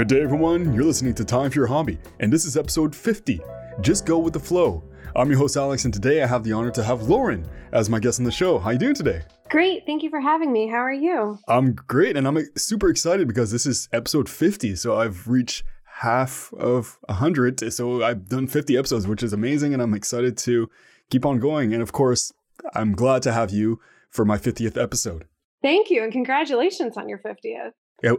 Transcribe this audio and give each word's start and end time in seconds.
Good 0.00 0.08
day, 0.08 0.22
everyone. 0.22 0.72
You're 0.72 0.84
listening 0.84 1.12
to 1.16 1.26
Time 1.26 1.50
for 1.50 1.58
Your 1.58 1.66
Hobby, 1.66 1.98
and 2.20 2.32
this 2.32 2.46
is 2.46 2.56
episode 2.56 2.96
50. 2.96 3.38
Just 3.82 4.06
go 4.06 4.18
with 4.18 4.32
the 4.32 4.40
flow. 4.40 4.82
I'm 5.14 5.28
your 5.28 5.36
host 5.36 5.58
Alex, 5.58 5.84
and 5.84 5.92
today 5.92 6.22
I 6.22 6.26
have 6.26 6.42
the 6.42 6.54
honor 6.54 6.70
to 6.70 6.82
have 6.82 7.02
Lauren 7.02 7.46
as 7.72 7.90
my 7.90 8.00
guest 8.00 8.18
on 8.18 8.24
the 8.24 8.30
show. 8.32 8.58
How 8.58 8.70
you 8.70 8.78
doing 8.78 8.94
today? 8.94 9.20
Great. 9.50 9.84
Thank 9.84 10.02
you 10.02 10.08
for 10.08 10.18
having 10.18 10.54
me. 10.54 10.68
How 10.68 10.78
are 10.78 10.90
you? 10.90 11.38
I'm 11.48 11.74
great, 11.74 12.16
and 12.16 12.26
I'm 12.26 12.38
super 12.56 12.88
excited 12.88 13.28
because 13.28 13.50
this 13.50 13.66
is 13.66 13.90
episode 13.92 14.26
50. 14.26 14.74
So 14.76 14.96
I've 14.96 15.28
reached 15.28 15.64
half 15.84 16.50
of 16.54 16.96
100. 17.04 17.70
So 17.70 18.02
I've 18.02 18.26
done 18.26 18.46
50 18.46 18.78
episodes, 18.78 19.06
which 19.06 19.22
is 19.22 19.34
amazing, 19.34 19.74
and 19.74 19.82
I'm 19.82 19.92
excited 19.92 20.38
to 20.38 20.70
keep 21.10 21.26
on 21.26 21.40
going. 21.40 21.74
And 21.74 21.82
of 21.82 21.92
course, 21.92 22.32
I'm 22.74 22.92
glad 22.92 23.20
to 23.24 23.32
have 23.32 23.50
you 23.50 23.80
for 24.08 24.24
my 24.24 24.38
50th 24.38 24.82
episode. 24.82 25.26
Thank 25.60 25.90
you, 25.90 26.02
and 26.02 26.10
congratulations 26.10 26.96
on 26.96 27.06
your 27.06 27.18
50th. 27.18 27.72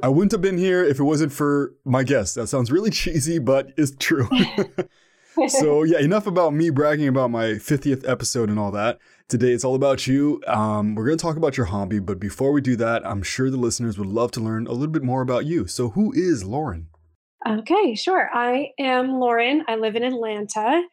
I 0.03 0.07
wouldn't 0.07 0.31
have 0.31 0.41
been 0.41 0.57
here 0.57 0.83
if 0.83 0.99
it 0.99 1.03
wasn't 1.03 1.31
for 1.31 1.73
my 1.85 2.03
guest. 2.03 2.35
That 2.35 2.47
sounds 2.47 2.71
really 2.71 2.89
cheesy, 3.01 3.39
but 3.39 3.71
it's 3.77 3.93
true. 3.99 4.29
so, 5.47 5.83
yeah, 5.83 5.99
enough 5.99 6.27
about 6.27 6.53
me 6.53 6.69
bragging 6.69 7.07
about 7.07 7.31
my 7.31 7.53
50th 7.53 8.07
episode 8.07 8.49
and 8.49 8.59
all 8.59 8.71
that. 8.71 8.99
Today, 9.27 9.51
it's 9.51 9.63
all 9.63 9.75
about 9.75 10.07
you. 10.07 10.41
Um, 10.45 10.93
we're 10.93 11.05
going 11.05 11.17
to 11.17 11.21
talk 11.21 11.37
about 11.37 11.55
your 11.57 11.67
hobby, 11.67 11.99
but 11.99 12.19
before 12.19 12.51
we 12.51 12.61
do 12.61 12.75
that, 12.75 13.05
I'm 13.07 13.23
sure 13.23 13.49
the 13.49 13.57
listeners 13.57 13.97
would 13.97 14.07
love 14.07 14.31
to 14.31 14.41
learn 14.41 14.67
a 14.67 14.73
little 14.73 14.91
bit 14.91 15.03
more 15.03 15.21
about 15.21 15.45
you. 15.45 15.67
So, 15.67 15.89
who 15.89 16.11
is 16.13 16.43
Lauren? 16.43 16.87
Okay, 17.47 17.95
sure. 17.95 18.29
I 18.33 18.71
am 18.77 19.19
Lauren. 19.19 19.63
I 19.67 19.77
live 19.77 19.95
in 19.95 20.03
Atlanta. 20.03 20.83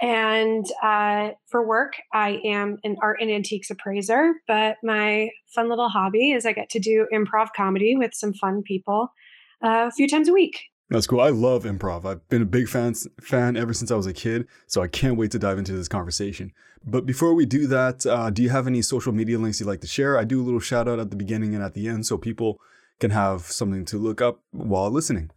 And 0.00 0.66
uh, 0.82 1.30
for 1.48 1.66
work, 1.66 1.94
I 2.12 2.40
am 2.44 2.78
an 2.84 2.96
art 3.00 3.18
and 3.20 3.30
antiques 3.30 3.70
appraiser. 3.70 4.34
But 4.46 4.76
my 4.82 5.30
fun 5.54 5.68
little 5.68 5.88
hobby 5.88 6.32
is 6.32 6.44
I 6.44 6.52
get 6.52 6.68
to 6.70 6.80
do 6.80 7.06
improv 7.12 7.48
comedy 7.56 7.96
with 7.96 8.12
some 8.14 8.32
fun 8.32 8.62
people 8.62 9.08
uh, 9.64 9.86
a 9.88 9.90
few 9.92 10.08
times 10.08 10.28
a 10.28 10.32
week. 10.32 10.60
That's 10.90 11.06
cool. 11.06 11.20
I 11.20 11.30
love 11.30 11.64
improv. 11.64 12.04
I've 12.04 12.28
been 12.28 12.42
a 12.42 12.46
big 12.46 12.68
fan 12.68 12.94
fan 13.20 13.56
ever 13.56 13.72
since 13.72 13.90
I 13.90 13.96
was 13.96 14.06
a 14.06 14.12
kid, 14.12 14.46
so 14.66 14.82
I 14.82 14.88
can't 14.88 15.16
wait 15.16 15.30
to 15.30 15.38
dive 15.38 15.58
into 15.58 15.72
this 15.72 15.88
conversation. 15.88 16.52
But 16.84 17.06
before 17.06 17.32
we 17.32 17.46
do 17.46 17.66
that, 17.68 18.04
uh, 18.04 18.28
do 18.28 18.42
you 18.42 18.50
have 18.50 18.66
any 18.66 18.82
social 18.82 19.12
media 19.12 19.38
links 19.38 19.60
you'd 19.60 19.66
like 19.66 19.80
to 19.80 19.86
share? 19.86 20.18
I 20.18 20.24
do 20.24 20.42
a 20.42 20.44
little 20.44 20.60
shout 20.60 20.86
out 20.86 20.98
at 20.98 21.10
the 21.10 21.16
beginning 21.16 21.54
and 21.54 21.64
at 21.64 21.72
the 21.72 21.88
end, 21.88 22.06
so 22.06 22.18
people 22.18 22.60
can 23.00 23.10
have 23.10 23.42
something 23.42 23.84
to 23.86 23.96
look 23.96 24.20
up 24.20 24.40
while 24.50 24.90
listening. 24.90 25.30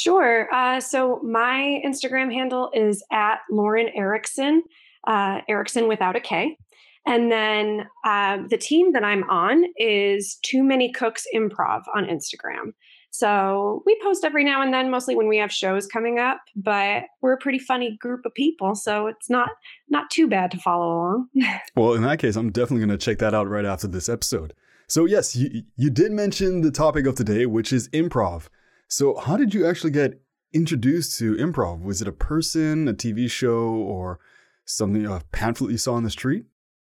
Sure. 0.00 0.48
Uh, 0.54 0.78
so 0.78 1.20
my 1.24 1.82
Instagram 1.84 2.32
handle 2.32 2.70
is 2.72 3.02
at 3.10 3.38
Lauren 3.50 3.88
Ericson, 3.96 4.62
uh, 5.08 5.40
Ericson 5.48 5.88
without 5.88 6.14
a 6.14 6.20
K. 6.20 6.56
And 7.04 7.32
then 7.32 7.88
uh, 8.04 8.38
the 8.48 8.58
team 8.58 8.92
that 8.92 9.02
I'm 9.02 9.28
on 9.28 9.64
is 9.76 10.38
Too 10.42 10.62
Many 10.62 10.92
Cooks 10.92 11.26
Improv 11.34 11.82
on 11.96 12.04
Instagram. 12.04 12.74
So 13.10 13.82
we 13.86 13.98
post 14.00 14.24
every 14.24 14.44
now 14.44 14.62
and 14.62 14.72
then, 14.72 14.88
mostly 14.88 15.16
when 15.16 15.26
we 15.26 15.38
have 15.38 15.50
shows 15.50 15.88
coming 15.88 16.20
up. 16.20 16.42
But 16.54 17.04
we're 17.20 17.32
a 17.32 17.38
pretty 17.38 17.58
funny 17.58 17.96
group 18.00 18.24
of 18.24 18.32
people, 18.34 18.76
so 18.76 19.08
it's 19.08 19.28
not 19.28 19.48
not 19.88 20.10
too 20.10 20.28
bad 20.28 20.52
to 20.52 20.58
follow 20.58 20.94
along. 20.94 21.28
well, 21.76 21.94
in 21.94 22.02
that 22.02 22.20
case, 22.20 22.36
I'm 22.36 22.52
definitely 22.52 22.86
going 22.86 22.96
to 22.96 23.04
check 23.04 23.18
that 23.18 23.34
out 23.34 23.48
right 23.48 23.64
after 23.64 23.88
this 23.88 24.08
episode. 24.08 24.54
So 24.86 25.06
yes, 25.06 25.34
you 25.34 25.64
you 25.74 25.90
did 25.90 26.12
mention 26.12 26.60
the 26.60 26.70
topic 26.70 27.06
of 27.06 27.16
today, 27.16 27.46
which 27.46 27.72
is 27.72 27.88
improv. 27.88 28.48
So, 28.88 29.16
how 29.16 29.36
did 29.36 29.54
you 29.54 29.66
actually 29.66 29.90
get 29.90 30.20
introduced 30.52 31.18
to 31.18 31.34
improv? 31.36 31.82
Was 31.82 32.00
it 32.00 32.08
a 32.08 32.12
person, 32.12 32.88
a 32.88 32.94
TV 32.94 33.30
show, 33.30 33.68
or 33.68 34.18
something, 34.64 35.06
a 35.06 35.22
pamphlet 35.30 35.70
you 35.70 35.78
saw 35.78 35.94
on 35.94 36.04
the 36.04 36.10
street? 36.10 36.44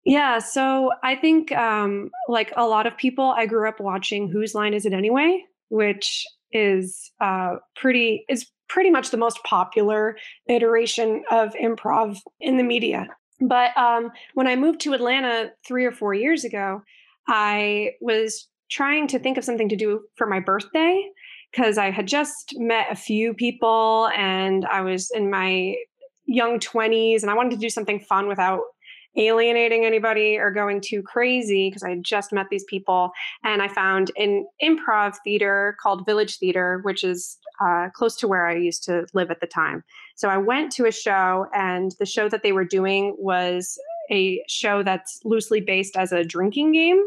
Yeah, 0.05 0.39
so 0.39 0.93
I 1.03 1.17
think, 1.17 1.51
um, 1.53 2.11
like 2.29 2.53
a 2.57 2.67
lot 2.67 2.87
of 2.87 2.97
people, 2.97 3.34
I 3.37 3.47
grew 3.47 3.69
up 3.69 3.81
watching 3.81 4.29
Whose 4.29 4.55
Line 4.55 4.73
Is 4.73 4.87
It 4.87 4.93
Anyway, 4.93 5.43
which 5.69 6.25
is 6.53 7.11
uh, 7.21 7.57
pretty 7.75 8.25
is 8.28 8.47
pretty 8.69 8.91
much 8.91 9.11
the 9.11 9.17
most 9.17 9.43
popular 9.45 10.17
iteration 10.49 11.25
of 11.31 11.55
improv 11.55 12.19
in 12.41 12.57
the 12.57 12.63
media. 12.63 13.09
But 13.41 13.77
um, 13.77 14.11
when 14.34 14.47
I 14.47 14.57
moved 14.57 14.81
to 14.83 14.93
Atlanta 14.93 15.51
three 15.67 15.84
or 15.84 15.93
four 15.93 16.15
years 16.15 16.45
ago, 16.45 16.83
I 17.28 17.91
was 18.01 18.49
trying 18.71 19.07
to 19.09 19.19
think 19.19 19.39
of 19.39 19.45
something 19.45 19.69
to 19.69 19.77
do 19.77 20.03
for 20.17 20.27
my 20.27 20.41
birthday 20.41 21.03
because 21.56 21.78
I 21.78 21.91
had 21.91 22.06
just 22.06 22.55
met 22.59 22.89
a 22.91 22.97
few 22.97 23.33
people 23.33 24.11
and 24.15 24.67
I 24.67 24.83
was 24.83 25.11
in 25.11 25.31
my 25.31 25.77
young 26.27 26.59
20s 26.59 27.22
and 27.22 27.31
I 27.31 27.34
wanted 27.34 27.53
to 27.53 27.56
do 27.56 27.71
something 27.71 27.99
fun 27.99 28.28
without 28.28 28.61
alienating 29.17 29.87
anybody 29.87 30.37
or 30.37 30.50
going 30.50 30.83
too 30.83 31.03
crazy 31.03 31.71
because 31.71 31.83
I 31.83 31.91
had 31.91 32.05
just 32.05 32.33
met 32.33 32.49
these 32.50 32.65
people. 32.65 33.11
And 33.43 33.62
I 33.62 33.69
found 33.69 34.11
an 34.19 34.47
improv 34.62 35.15
theater 35.25 35.77
called 35.81 36.05
Village 36.05 36.37
Theater, 36.37 36.81
which 36.83 37.03
is 37.03 37.39
uh, 37.65 37.89
close 37.95 38.16
to 38.16 38.28
where 38.28 38.47
I 38.47 38.56
used 38.56 38.84
to 38.84 39.06
live 39.15 39.31
at 39.31 39.41
the 39.41 39.47
time. 39.47 39.83
So 40.16 40.28
I 40.28 40.37
went 40.37 40.72
to 40.72 40.84
a 40.84 40.93
show, 40.93 41.47
and 41.55 41.93
the 41.99 42.05
show 42.05 42.28
that 42.28 42.43
they 42.43 42.53
were 42.53 42.66
doing 42.66 43.16
was 43.19 43.78
a 44.11 44.43
show 44.47 44.83
that's 44.83 45.21
loosely 45.25 45.62
based 45.62 45.97
as 45.97 46.12
a 46.12 46.22
drinking 46.22 46.72
game, 46.72 47.03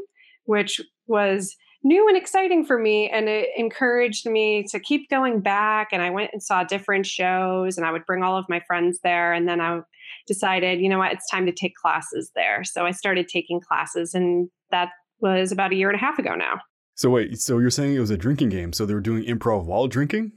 which 0.46 0.82
was 1.06 1.56
new 1.84 2.08
and 2.08 2.18
exciting 2.18 2.66
for 2.66 2.78
me 2.78 3.10
and 3.10 3.30
it 3.30 3.50
encouraged 3.56 4.26
me 4.26 4.66
to 4.70 4.80
keep 4.80 5.10
going 5.10 5.40
back 5.40 5.90
and 5.94 6.02
i 6.02 6.10
went 6.10 6.30
and 6.34 6.44
saw 6.44 6.64
different 6.64 7.06
shows 7.06 7.78
and 7.78 7.86
i 7.86 7.92
would 7.92 8.06
bring 8.06 8.22
all 8.22 8.38
of 8.38 8.46
my 8.50 8.60
friends 8.68 9.00
there 9.02 9.32
and 9.32 9.48
then 9.48 9.62
i 9.62 9.80
decided 10.28 10.80
you 10.80 10.90
know 10.90 11.00
what? 11.00 11.12
It's 11.12 11.30
time 11.30 11.46
to 11.46 11.52
take 11.52 11.76
classes 11.76 12.32
there. 12.36 12.64
So 12.64 12.86
i 12.86 12.92
started 12.92 13.28
taking 13.28 13.60
classes 13.60 14.14
and 14.14 14.50
that 14.72 14.90
was 15.20 15.52
about 15.52 15.72
a 15.72 15.76
year 15.76 15.90
and 15.90 15.96
a 15.96 16.00
half 16.00 16.20
ago 16.20 16.36
now. 16.36 16.62
So 16.96 17.10
wait 17.10 17.40
so 17.40 17.60
you're 17.60 17.70
saying 17.70 17.96
it 17.96 18.00
was 18.00 18.12
a 18.12 18.18
drinking 18.18 18.50
game 18.50 18.74
so 18.74 18.86
they 18.86 18.94
were 18.94 19.02
doing 19.02 19.24
improv 19.24 19.66
while 19.66 19.88
drinking? 19.88 20.32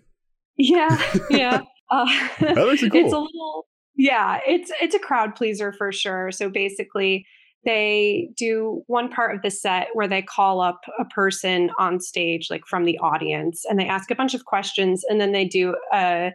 Yeah 0.57 1.01
yeah. 1.31 1.61
Uh, 1.91 2.07
that 2.41 2.57
makes 2.57 2.83
it 2.83 2.91
cool. 2.91 3.01
it's 3.05 3.13
a 3.13 3.19
little 3.19 3.67
yeah 3.95 4.41
it's 4.47 4.73
it's 4.81 4.95
a 4.95 4.99
crowd 4.99 5.35
pleaser 5.37 5.73
for 5.73 5.93
sure. 5.93 6.33
So 6.33 6.49
basically 6.49 7.27
they 7.65 8.31
do 8.37 8.83
one 8.87 9.09
part 9.09 9.35
of 9.35 9.43
the 9.43 9.51
set 9.51 9.89
where 9.93 10.09
they 10.09 10.23
call 10.23 10.61
up 10.61 10.81
a 10.99 11.05
person 11.05 11.71
on 11.79 12.01
stage 12.01 12.49
like 12.51 12.67
from 12.67 12.85
the 12.85 12.99
audience 12.99 13.65
and 13.69 13.79
they 13.79 13.87
ask 13.87 14.11
a 14.11 14.17
bunch 14.17 14.35
of 14.35 14.45
questions 14.45 15.05
and 15.09 15.21
then 15.21 15.33
they 15.33 15.45
do 15.45 15.77
a 15.93 16.33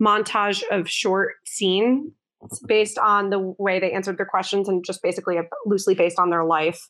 montage 0.00 0.62
of 0.70 0.88
short 0.88 1.34
scene 1.46 2.12
based 2.66 2.98
on 2.98 3.30
the 3.30 3.54
way 3.58 3.80
they 3.80 3.92
answered 3.92 4.18
their 4.18 4.26
questions 4.26 4.68
and 4.68 4.84
just 4.84 5.02
basically 5.02 5.38
loosely 5.64 5.94
based 5.94 6.18
on 6.18 6.30
their 6.30 6.44
life. 6.44 6.88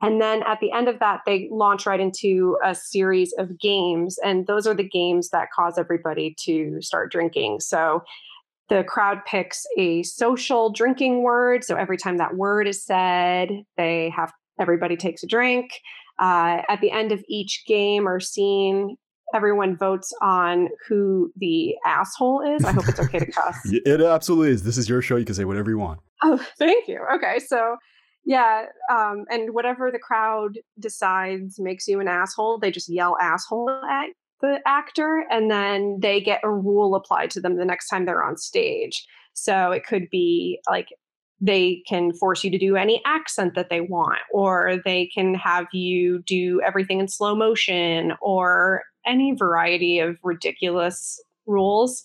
And 0.00 0.20
then 0.20 0.42
at 0.46 0.60
the 0.60 0.70
end 0.72 0.88
of 0.88 1.00
that 1.00 1.20
they 1.26 1.48
launch 1.50 1.86
right 1.86 2.00
into 2.00 2.56
a 2.64 2.74
series 2.74 3.34
of 3.38 3.58
games 3.58 4.18
and 4.24 4.46
those 4.46 4.66
are 4.66 4.74
the 4.74 4.88
games 4.88 5.30
that 5.30 5.48
cause 5.54 5.78
everybody 5.78 6.36
to 6.44 6.80
start 6.80 7.10
drinking. 7.10 7.60
So 7.60 8.02
the 8.68 8.84
crowd 8.84 9.18
picks 9.26 9.64
a 9.78 10.02
social 10.02 10.70
drinking 10.70 11.22
word. 11.22 11.64
So 11.64 11.76
every 11.76 11.96
time 11.96 12.16
that 12.18 12.36
word 12.36 12.66
is 12.66 12.84
said, 12.84 13.50
they 13.76 14.10
have 14.10 14.32
everybody 14.58 14.96
takes 14.96 15.22
a 15.22 15.26
drink. 15.26 15.72
Uh, 16.18 16.62
at 16.68 16.80
the 16.80 16.90
end 16.90 17.12
of 17.12 17.22
each 17.28 17.64
game 17.66 18.06
or 18.06 18.20
scene, 18.20 18.96
everyone 19.34 19.76
votes 19.76 20.12
on 20.22 20.68
who 20.88 21.32
the 21.36 21.74
asshole 21.84 22.40
is. 22.40 22.64
I 22.64 22.72
hope 22.72 22.88
it's 22.88 23.00
okay 23.00 23.18
to 23.18 23.26
cuss. 23.32 23.58
it 23.64 24.00
absolutely 24.00 24.50
is. 24.50 24.62
This 24.62 24.78
is 24.78 24.88
your 24.88 25.02
show. 25.02 25.16
You 25.16 25.24
can 25.24 25.34
say 25.34 25.44
whatever 25.44 25.70
you 25.70 25.78
want. 25.78 26.00
Oh, 26.22 26.44
thank 26.58 26.86
you. 26.86 27.04
Okay, 27.16 27.40
so 27.40 27.76
yeah, 28.24 28.66
um, 28.90 29.24
and 29.28 29.52
whatever 29.52 29.90
the 29.90 29.98
crowd 29.98 30.58
decides 30.78 31.58
makes 31.58 31.86
you 31.86 32.00
an 32.00 32.08
asshole, 32.08 32.58
they 32.58 32.70
just 32.70 32.88
yell 32.88 33.16
asshole 33.20 33.68
at 33.70 34.10
the 34.44 34.60
actor 34.66 35.24
and 35.30 35.50
then 35.50 35.98
they 36.00 36.20
get 36.20 36.40
a 36.44 36.50
rule 36.50 36.94
applied 36.94 37.30
to 37.30 37.40
them 37.40 37.56
the 37.56 37.64
next 37.64 37.88
time 37.88 38.04
they're 38.04 38.22
on 38.22 38.36
stage. 38.36 39.06
So 39.32 39.72
it 39.72 39.86
could 39.86 40.10
be 40.10 40.60
like 40.68 40.88
they 41.40 41.82
can 41.88 42.12
force 42.12 42.44
you 42.44 42.50
to 42.50 42.58
do 42.58 42.76
any 42.76 43.02
accent 43.06 43.54
that 43.54 43.70
they 43.70 43.80
want, 43.80 44.20
or 44.32 44.76
they 44.84 45.06
can 45.06 45.34
have 45.34 45.66
you 45.72 46.22
do 46.26 46.60
everything 46.62 47.00
in 47.00 47.08
slow 47.08 47.34
motion, 47.34 48.12
or 48.20 48.82
any 49.06 49.34
variety 49.34 49.98
of 49.98 50.16
ridiculous 50.22 51.20
rules. 51.46 52.02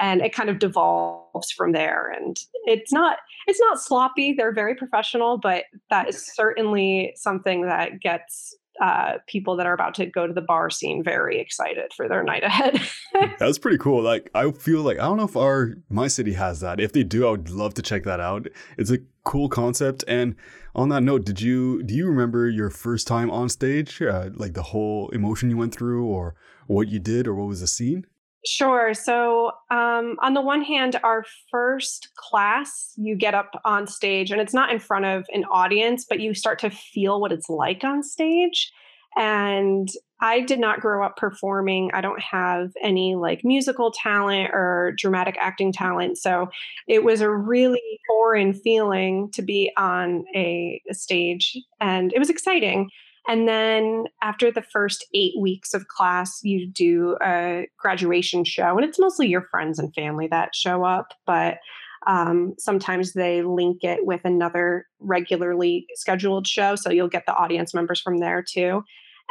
And 0.00 0.22
it 0.22 0.34
kind 0.34 0.50
of 0.50 0.58
devolves 0.58 1.52
from 1.52 1.72
there. 1.72 2.10
And 2.10 2.36
it's 2.64 2.92
not 2.92 3.18
it's 3.46 3.60
not 3.60 3.80
sloppy. 3.80 4.32
They're 4.32 4.54
very 4.54 4.74
professional, 4.74 5.38
but 5.38 5.64
that 5.90 6.08
is 6.08 6.26
certainly 6.34 7.12
something 7.14 7.66
that 7.66 8.00
gets 8.00 8.56
uh, 8.80 9.18
people 9.26 9.56
that 9.56 9.66
are 9.66 9.72
about 9.72 9.94
to 9.94 10.06
go 10.06 10.26
to 10.26 10.32
the 10.32 10.40
bar 10.40 10.70
scene 10.70 11.02
very 11.02 11.40
excited 11.40 11.92
for 11.96 12.08
their 12.08 12.24
night 12.24 12.42
ahead. 12.42 12.80
That's 13.38 13.58
pretty 13.58 13.78
cool. 13.78 14.02
Like 14.02 14.30
I 14.34 14.50
feel 14.50 14.82
like 14.82 14.98
I 14.98 15.02
don't 15.02 15.16
know 15.16 15.24
if 15.24 15.36
our 15.36 15.74
my 15.88 16.08
city 16.08 16.32
has 16.32 16.60
that. 16.60 16.80
If 16.80 16.92
they 16.92 17.04
do, 17.04 17.26
I 17.26 17.32
would 17.32 17.50
love 17.50 17.74
to 17.74 17.82
check 17.82 18.04
that 18.04 18.20
out. 18.20 18.48
It's 18.76 18.90
a 18.90 18.98
cool 19.24 19.48
concept. 19.48 20.04
And 20.08 20.34
on 20.74 20.88
that 20.88 21.02
note, 21.02 21.24
did 21.24 21.40
you 21.40 21.82
do 21.82 21.94
you 21.94 22.06
remember 22.06 22.48
your 22.48 22.70
first 22.70 23.06
time 23.06 23.30
on 23.30 23.48
stage? 23.48 24.02
Uh, 24.02 24.30
like 24.34 24.54
the 24.54 24.62
whole 24.62 25.08
emotion 25.10 25.50
you 25.50 25.56
went 25.56 25.74
through, 25.74 26.04
or 26.06 26.34
what 26.66 26.88
you 26.88 26.98
did, 26.98 27.28
or 27.28 27.34
what 27.34 27.46
was 27.46 27.60
the 27.60 27.66
scene? 27.66 28.06
Sure. 28.46 28.92
So, 28.92 29.52
um, 29.70 30.16
on 30.20 30.34
the 30.34 30.42
one 30.42 30.62
hand, 30.62 31.00
our 31.02 31.24
first 31.50 32.10
class, 32.16 32.92
you 32.96 33.16
get 33.16 33.34
up 33.34 33.58
on 33.64 33.86
stage 33.86 34.30
and 34.30 34.40
it's 34.40 34.52
not 34.52 34.70
in 34.70 34.78
front 34.78 35.06
of 35.06 35.24
an 35.32 35.44
audience, 35.50 36.04
but 36.06 36.20
you 36.20 36.34
start 36.34 36.58
to 36.58 36.70
feel 36.70 37.20
what 37.20 37.32
it's 37.32 37.48
like 37.48 37.84
on 37.84 38.02
stage. 38.02 38.70
And 39.16 39.88
I 40.20 40.40
did 40.40 40.58
not 40.58 40.80
grow 40.80 41.04
up 41.04 41.16
performing. 41.16 41.90
I 41.94 42.00
don't 42.00 42.20
have 42.20 42.72
any 42.82 43.14
like 43.14 43.44
musical 43.44 43.92
talent 43.92 44.50
or 44.52 44.92
dramatic 44.96 45.36
acting 45.38 45.72
talent. 45.72 46.18
So 46.18 46.48
it 46.86 47.04
was 47.04 47.20
a 47.20 47.30
really 47.30 48.00
foreign 48.08 48.52
feeling 48.52 49.30
to 49.32 49.42
be 49.42 49.72
on 49.76 50.24
a, 50.34 50.82
a 50.90 50.94
stage 50.94 51.56
and 51.80 52.12
it 52.12 52.18
was 52.18 52.30
exciting. 52.30 52.90
And 53.26 53.48
then 53.48 54.04
after 54.22 54.50
the 54.50 54.62
first 54.62 55.06
eight 55.14 55.34
weeks 55.40 55.72
of 55.72 55.88
class, 55.88 56.40
you 56.42 56.66
do 56.66 57.16
a 57.22 57.66
graduation 57.78 58.44
show, 58.44 58.76
and 58.76 58.84
it's 58.84 58.98
mostly 58.98 59.28
your 59.28 59.46
friends 59.50 59.78
and 59.78 59.94
family 59.94 60.26
that 60.28 60.54
show 60.54 60.84
up, 60.84 61.14
but 61.26 61.58
um, 62.06 62.54
sometimes 62.58 63.14
they 63.14 63.42
link 63.42 63.82
it 63.82 64.04
with 64.04 64.20
another 64.24 64.86
regularly 65.00 65.86
scheduled 65.94 66.46
show. 66.46 66.76
So 66.76 66.90
you'll 66.90 67.08
get 67.08 67.24
the 67.26 67.34
audience 67.34 67.72
members 67.72 68.00
from 68.00 68.18
there 68.18 68.44
too. 68.46 68.82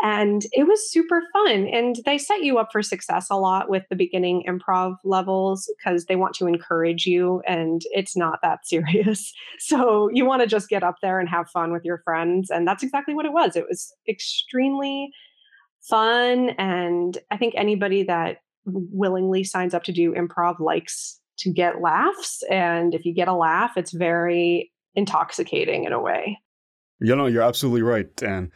And 0.02 0.46
it 0.52 0.68
was 0.68 0.92
super 0.92 1.22
fun. 1.32 1.68
And 1.68 1.98
they 2.06 2.18
set 2.18 2.44
you 2.44 2.58
up 2.58 2.70
for 2.72 2.82
success 2.82 3.28
a 3.30 3.36
lot 3.36 3.70
with 3.70 3.84
the 3.90 3.96
beginning 3.96 4.44
improv 4.48 4.96
levels 5.04 5.72
because 5.78 6.06
they 6.06 6.16
want 6.16 6.34
to 6.36 6.48
encourage 6.48 7.06
you 7.06 7.42
and 7.48 7.82
it's 7.92 8.18
not 8.18 8.40
that 8.42 8.60
serious. 8.68 9.34
So 9.60 10.10
you 10.12 10.26
want 10.26 10.42
to 10.42 10.48
just 10.48 10.70
get 10.70 10.84
up 10.84 10.96
there 11.02 11.20
and 11.20 11.30
have 11.30 11.50
fun 11.50 11.72
with 11.72 11.86
your 11.86 12.00
friends. 12.00 12.50
And 12.50 12.68
that's 12.68 12.84
exactly 12.84 13.14
what 13.14 13.26
it 13.26 13.34
was. 13.34 13.56
It 13.56 13.66
was 13.70 13.94
extremely 14.08 15.12
fun. 15.82 16.50
And 16.58 17.18
I 17.30 17.38
think 17.38 17.54
anybody 17.56 18.04
that 18.04 18.38
willingly 18.66 19.44
signs 19.44 19.74
up 19.74 19.84
to 19.84 19.92
do 19.92 20.14
improv 20.14 20.60
likes 20.60 21.20
to 21.40 21.52
get 21.52 21.82
laughs. 21.82 22.44
And 22.50 22.94
if 22.94 23.06
you 23.06 23.14
get 23.14 23.28
a 23.28 23.34
laugh, 23.34 23.72
it's 23.76 23.92
very 23.92 24.72
intoxicating 24.96 25.84
in 25.86 25.94
a 25.94 26.02
way. 26.02 26.40
You 27.00 27.16
know, 27.16 27.26
you're 27.26 27.42
absolutely 27.42 27.82
right. 27.82 28.22
And 28.22 28.52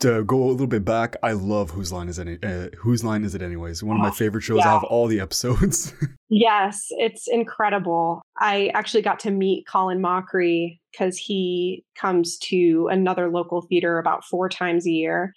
to 0.00 0.24
go 0.24 0.42
a 0.42 0.50
little 0.50 0.66
bit 0.66 0.84
back, 0.84 1.16
I 1.22 1.32
love 1.32 1.70
Whose 1.70 1.92
Line 1.92 2.08
Is 2.08 2.18
It? 2.18 2.44
Uh, 2.44 2.68
Whose 2.76 3.04
Line 3.04 3.24
Is 3.24 3.34
It 3.34 3.42
Anyways? 3.42 3.82
One 3.82 3.96
of 3.96 4.02
my 4.02 4.10
favorite 4.10 4.42
shows. 4.42 4.58
Yeah. 4.58 4.68
I 4.68 4.72
have 4.74 4.84
all 4.84 5.06
the 5.06 5.20
episodes. 5.20 5.92
yes, 6.28 6.86
it's 6.90 7.26
incredible. 7.28 8.22
I 8.38 8.70
actually 8.74 9.02
got 9.02 9.18
to 9.20 9.30
meet 9.30 9.66
Colin 9.66 10.00
Mochrie 10.00 10.78
because 10.92 11.16
he 11.16 11.84
comes 11.96 12.38
to 12.38 12.88
another 12.90 13.30
local 13.30 13.62
theater 13.62 13.98
about 13.98 14.24
four 14.24 14.48
times 14.48 14.86
a 14.86 14.90
year. 14.90 15.34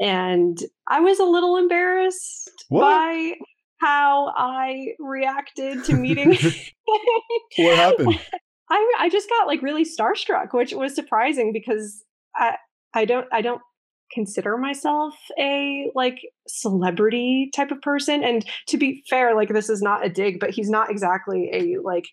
And 0.00 0.58
I 0.88 1.00
was 1.00 1.20
a 1.20 1.24
little 1.24 1.56
embarrassed 1.56 2.50
what? 2.68 2.80
by 2.80 3.34
how 3.78 4.32
I 4.36 4.88
reacted 4.98 5.84
to 5.84 5.94
meeting. 5.94 6.30
what 7.56 7.76
happened? 7.76 8.20
I, 8.70 8.94
I 8.98 9.08
just 9.08 9.28
got 9.28 9.46
like 9.46 9.62
really 9.62 9.84
starstruck, 9.84 10.52
which 10.52 10.72
was 10.72 10.94
surprising 10.94 11.52
because 11.52 12.02
I 12.34 12.56
I 12.94 13.04
don't 13.04 13.26
I 13.30 13.42
don't 13.42 13.60
consider 14.12 14.56
myself 14.56 15.14
a 15.38 15.90
like 15.94 16.20
celebrity 16.46 17.50
type 17.54 17.70
of 17.70 17.80
person 17.82 18.22
and 18.22 18.44
to 18.66 18.76
be 18.76 19.02
fair 19.08 19.34
like 19.34 19.48
this 19.48 19.68
is 19.68 19.82
not 19.82 20.04
a 20.04 20.08
dig 20.08 20.38
but 20.38 20.50
he's 20.50 20.70
not 20.70 20.90
exactly 20.90 21.50
a 21.52 21.80
like 21.82 22.06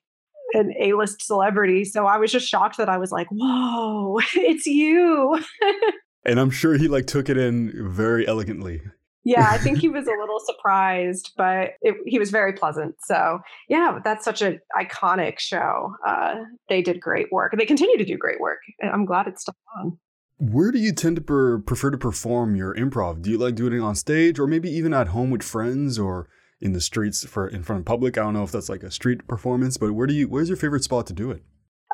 an 0.54 0.74
A-list 0.80 1.22
celebrity 1.22 1.86
so 1.86 2.06
I 2.06 2.18
was 2.18 2.32
just 2.32 2.48
shocked 2.48 2.78
that 2.78 2.90
I 2.90 2.98
was 2.98 3.12
like 3.12 3.28
whoa 3.30 4.20
it's 4.36 4.66
you. 4.66 5.40
And 6.24 6.40
I'm 6.40 6.52
sure 6.52 6.78
he 6.78 6.88
like 6.88 7.08
took 7.08 7.30
it 7.30 7.38
in 7.40 7.74
very 7.90 8.28
elegantly. 8.28 8.84
Yeah 9.24 9.48
I 9.50 9.58
think 9.58 9.78
he 9.82 9.90
was 9.90 10.06
a 10.06 10.12
little 10.12 10.40
surprised 10.40 11.32
but 11.36 11.72
it, 11.82 11.96
he 12.06 12.20
was 12.20 12.30
very 12.30 12.54
pleasant 12.54 12.96
so 13.04 13.40
yeah 13.70 13.98
that's 14.04 14.24
such 14.24 14.44
an 14.44 14.60
iconic 14.80 15.40
show. 15.40 15.96
Uh, 16.08 16.36
they 16.70 16.84
did 16.84 17.02
great 17.02 17.32
work. 17.32 17.56
They 17.58 17.66
continue 17.66 17.98
to 17.98 18.06
do 18.06 18.18
great 18.18 18.40
work 18.40 18.60
I'm 18.84 19.06
glad 19.06 19.26
it's 19.28 19.42
still 19.42 19.56
on 19.80 19.98
where 20.42 20.72
do 20.72 20.80
you 20.80 20.92
tend 20.92 21.18
to 21.18 21.22
per- 21.22 21.60
prefer 21.60 21.92
to 21.92 21.98
perform 22.00 22.56
your 22.56 22.74
improv? 22.74 23.22
Do 23.22 23.30
you 23.30 23.38
like 23.38 23.54
doing 23.54 23.74
it 23.74 23.80
on 23.80 23.94
stage 23.94 24.40
or 24.40 24.48
maybe 24.48 24.72
even 24.72 24.92
at 24.92 25.10
home 25.10 25.30
with 25.30 25.44
friends 25.44 26.00
or 26.00 26.28
in 26.60 26.74
the 26.74 26.82
streets 26.82 27.24
for 27.24 27.48
in 27.48 27.62
front 27.62 27.82
of 27.82 27.86
public? 27.86 28.18
I 28.18 28.24
don't 28.24 28.34
know 28.34 28.42
if 28.42 28.52
that's 28.52 28.68
like 28.68 28.82
a 28.82 28.90
street 28.90 29.28
performance, 29.28 29.78
but 29.78 29.94
where 29.94 30.08
do 30.08 30.16
you 30.16 30.28
where's 30.28 30.50
your 30.50 30.58
favorite 30.58 30.84
spot 30.84 31.06
to 31.08 31.14
do 31.14 31.30
it? 31.30 31.44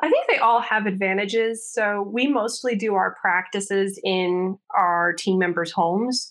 I 0.02 0.08
think 0.08 0.26
they 0.28 0.38
all 0.38 0.62
have 0.62 0.86
advantages. 0.86 1.70
So 1.70 2.08
we 2.10 2.26
mostly 2.26 2.74
do 2.74 2.94
our 2.94 3.16
practices 3.20 4.00
in 4.02 4.56
our 4.74 5.12
team 5.12 5.38
members' 5.38 5.72
homes. 5.72 6.30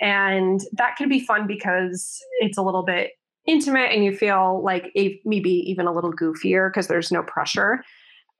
And 0.00 0.60
that 0.74 0.94
can 0.96 1.08
be 1.08 1.18
fun 1.18 1.48
because 1.48 2.20
it's 2.40 2.58
a 2.58 2.62
little 2.62 2.84
bit 2.84 3.12
intimate 3.44 3.90
and 3.90 4.04
you 4.04 4.14
feel 4.14 4.62
like 4.62 4.92
maybe 5.24 5.50
even 5.50 5.86
a 5.86 5.92
little 5.92 6.12
goofier 6.12 6.70
because 6.70 6.86
there's 6.86 7.10
no 7.10 7.24
pressure. 7.24 7.82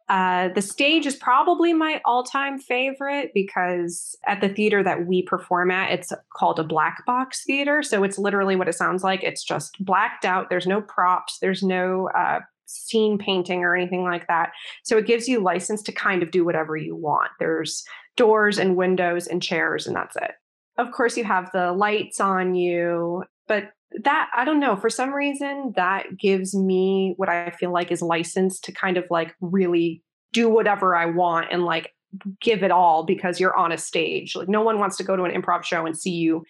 Uh, 0.08 0.50
the 0.54 0.62
stage 0.62 1.04
is 1.04 1.16
probably 1.16 1.72
my 1.72 2.00
all 2.04 2.22
time 2.22 2.58
favorite 2.58 3.32
because 3.34 4.16
at 4.26 4.40
the 4.40 4.48
theater 4.48 4.82
that 4.82 5.06
we 5.06 5.22
perform 5.22 5.70
at, 5.70 5.90
it's 5.90 6.12
called 6.32 6.60
a 6.60 6.64
black 6.64 7.04
box 7.06 7.42
theater. 7.44 7.82
So 7.82 8.04
it's 8.04 8.18
literally 8.18 8.54
what 8.54 8.68
it 8.68 8.74
sounds 8.74 9.02
like. 9.02 9.24
It's 9.24 9.42
just 9.42 9.76
blacked 9.84 10.24
out. 10.24 10.48
There's 10.48 10.66
no 10.66 10.80
props, 10.80 11.38
there's 11.40 11.62
no 11.62 12.08
uh, 12.16 12.40
scene 12.66 13.18
painting 13.18 13.64
or 13.64 13.74
anything 13.74 14.04
like 14.04 14.26
that. 14.28 14.50
So 14.84 14.96
it 14.96 15.06
gives 15.06 15.28
you 15.28 15.40
license 15.40 15.82
to 15.82 15.92
kind 15.92 16.22
of 16.22 16.30
do 16.30 16.44
whatever 16.44 16.76
you 16.76 16.94
want. 16.94 17.30
There's 17.40 17.84
doors 18.16 18.58
and 18.58 18.76
windows 18.76 19.26
and 19.26 19.42
chairs, 19.42 19.86
and 19.86 19.96
that's 19.96 20.16
it. 20.16 20.32
Of 20.78 20.92
course, 20.92 21.16
you 21.16 21.24
have 21.24 21.50
the 21.52 21.72
lights 21.72 22.20
on 22.20 22.54
you, 22.54 23.24
but 23.48 23.70
that 24.02 24.30
I 24.34 24.44
don't 24.44 24.60
know 24.60 24.76
for 24.76 24.90
some 24.90 25.12
reason 25.12 25.72
that 25.76 26.18
gives 26.18 26.54
me 26.54 27.14
what 27.16 27.28
I 27.28 27.50
feel 27.50 27.72
like 27.72 27.90
is 27.90 28.02
license 28.02 28.58
to 28.60 28.72
kind 28.72 28.96
of 28.96 29.04
like 29.10 29.34
really 29.40 30.02
do 30.32 30.48
whatever 30.48 30.94
I 30.94 31.06
want 31.06 31.48
and 31.50 31.64
like 31.64 31.92
give 32.40 32.62
it 32.62 32.70
all 32.70 33.04
because 33.04 33.40
you're 33.40 33.56
on 33.56 33.72
a 33.72 33.78
stage. 33.78 34.34
Like 34.34 34.48
no 34.48 34.62
one 34.62 34.78
wants 34.78 34.96
to 34.98 35.04
go 35.04 35.16
to 35.16 35.24
an 35.24 35.30
improv 35.30 35.64
show 35.64 35.86
and 35.86 35.96
see 35.96 36.10
you 36.10 36.44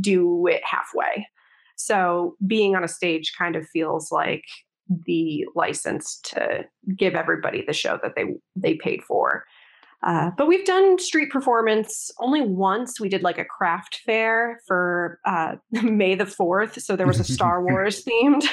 do 0.00 0.46
it 0.46 0.62
halfway. 0.64 1.26
So 1.76 2.36
being 2.46 2.76
on 2.76 2.84
a 2.84 2.88
stage 2.88 3.32
kind 3.36 3.56
of 3.56 3.66
feels 3.68 4.12
like 4.12 4.44
the 5.06 5.46
license 5.54 6.20
to 6.24 6.64
give 6.96 7.14
everybody 7.14 7.64
the 7.66 7.72
show 7.72 7.98
that 8.02 8.12
they 8.16 8.24
they 8.54 8.74
paid 8.74 9.02
for. 9.02 9.44
Uh, 10.04 10.30
but 10.36 10.46
we've 10.46 10.66
done 10.66 10.98
street 10.98 11.30
performance 11.30 12.10
only 12.20 12.42
once. 12.42 13.00
We 13.00 13.08
did 13.08 13.22
like 13.22 13.38
a 13.38 13.44
craft 13.44 14.00
fair 14.04 14.60
for 14.66 15.18
uh, 15.24 15.56
May 15.82 16.14
the 16.14 16.24
4th. 16.24 16.80
So 16.80 16.94
there 16.94 17.06
was 17.06 17.20
a 17.20 17.24
Star 17.24 17.64
Wars 17.64 18.04
themed 18.04 18.44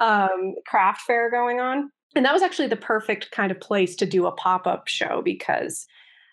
um, 0.00 0.54
craft 0.66 1.02
fair 1.02 1.30
going 1.30 1.60
on. 1.60 1.90
And 2.16 2.24
that 2.24 2.32
was 2.32 2.42
actually 2.42 2.68
the 2.68 2.76
perfect 2.76 3.30
kind 3.30 3.50
of 3.52 3.60
place 3.60 3.94
to 3.96 4.06
do 4.06 4.26
a 4.26 4.32
pop 4.32 4.66
up 4.66 4.88
show 4.88 5.22
because 5.24 5.86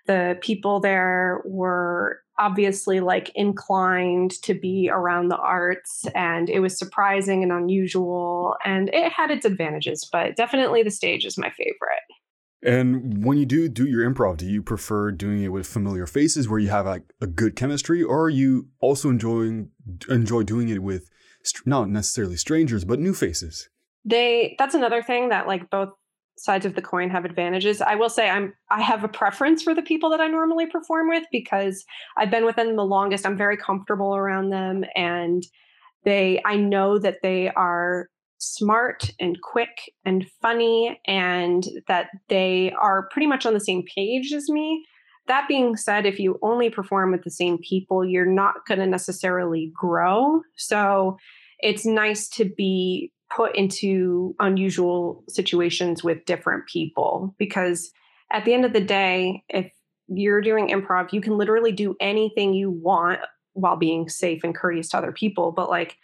the 0.08 0.38
people 0.42 0.80
there 0.80 1.42
were 1.46 2.20
obviously 2.40 3.00
like 3.00 3.32
inclined 3.36 4.32
to 4.42 4.54
be 4.54 4.90
around 4.92 5.28
the 5.28 5.38
arts 5.38 6.06
and 6.16 6.50
it 6.50 6.62
was 6.62 6.78
surprising 6.78 7.44
and 7.44 7.52
unusual 7.52 8.56
and 8.66 8.90
it 8.94 9.12
had 9.12 9.30
its 9.30 9.46
advantages 9.46 10.08
but 10.12 10.36
definitely 10.36 10.82
the 10.82 10.90
stage 10.90 11.26
is 11.26 11.38
my 11.38 11.50
favorite 11.52 12.02
and 12.62 13.24
when 13.24 13.38
you 13.38 13.46
do 13.46 13.70
do 13.70 13.86
your 13.86 14.10
improv, 14.10 14.38
do 14.38 14.46
you 14.46 14.62
prefer 14.62 15.12
doing 15.12 15.44
it 15.44 15.50
with 15.50 15.66
familiar 15.66 16.06
faces 16.06 16.50
where 16.50 16.60
you 16.60 16.70
have 16.70 16.86
like 16.86 17.04
a 17.22 17.28
good 17.28 17.56
chemistry, 17.56 18.04
or 18.04 18.24
are 18.24 18.30
you 18.30 18.68
also 18.82 19.10
enjoying 19.10 19.70
enjoy 20.10 20.44
doing 20.44 20.70
it 20.70 20.84
with 20.84 21.10
not 21.66 21.90
necessarily 21.90 22.36
strangers 22.36 22.84
but 22.84 23.00
new 23.00 23.14
faces? 23.14 23.70
They 24.04 24.56
that's 24.60 24.76
another 24.76 25.02
thing 25.02 25.30
that 25.30 25.48
like 25.48 25.70
both 25.70 25.90
sides 26.38 26.66
of 26.66 26.76
the 26.76 26.82
coin 26.82 27.10
have 27.10 27.26
advantages. 27.26 27.82
I 27.82 27.96
will 27.96 28.10
say 28.10 28.30
I'm 28.30 28.54
I 28.70 28.82
have 28.82 29.04
a 29.04 29.10
preference 29.10 29.64
for 29.64 29.74
the 29.74 29.82
people 29.82 30.10
that 30.10 30.22
I 30.22 30.28
normally 30.28 30.66
perform 30.66 31.10
with 31.10 31.24
because 31.32 31.86
I've 32.18 32.32
been 32.32 32.46
with 32.46 32.58
them 32.58 32.76
the 32.76 32.84
longest. 32.84 33.26
I'm 33.26 33.38
very 33.38 33.58
comfortable 33.58 34.16
around 34.16 34.50
them 34.50 34.84
and 34.96 35.44
they 36.04 36.42
I 36.46 36.58
know 36.58 37.00
that 37.00 37.18
they 37.24 37.50
are 37.50 38.10
smart 38.40 39.12
and 39.20 39.40
quick 39.42 39.92
and 40.06 40.26
funny 40.42 41.00
and 41.06 41.68
that 41.88 42.08
they 42.30 42.72
are 42.80 43.08
pretty 43.12 43.28
much 43.28 43.46
on 43.46 43.54
the 43.54 43.60
same 43.60 43.84
page 43.96 44.34
as 44.34 44.50
me. 44.50 44.86
That 45.28 45.48
being 45.48 45.76
said, 45.76 46.06
if 46.06 46.20
you 46.20 46.40
only 46.42 46.70
perform 46.70 47.12
with 47.12 47.24
the 47.24 47.30
same 47.30 47.60
people, 47.60 48.04
you're 48.04 48.26
not 48.26 48.66
going 48.68 48.80
to 48.80 48.88
necessarily 48.88 49.72
grow. 49.76 50.42
So 50.56 51.18
it's 51.60 51.86
nice 51.86 52.28
to 52.30 52.46
be 52.46 53.12
put 53.30 53.56
into 53.56 54.36
unusual 54.40 55.24
situations 55.28 56.04
with 56.04 56.26
different 56.26 56.66
people 56.68 57.36
because 57.38 57.92
at 58.32 58.46
the 58.46 58.54
end 58.54 58.66
of 58.66 58.74
the 58.74 58.82
day, 58.82 59.44
if 59.50 59.72
you're 60.08 60.42
doing 60.42 60.70
improv, 60.70 61.14
you 61.14 61.22
can 61.22 61.38
literally 61.38 61.72
do 61.72 61.96
anything 62.00 62.54
you 62.54 62.72
want 62.72 63.20
while 63.54 63.76
being 63.76 64.10
safe 64.10 64.44
and 64.44 64.56
courteous 64.56 64.90
to 64.90 64.98
other 64.98 65.12
people. 65.12 65.52
But 65.52 65.70
like, 65.70 65.98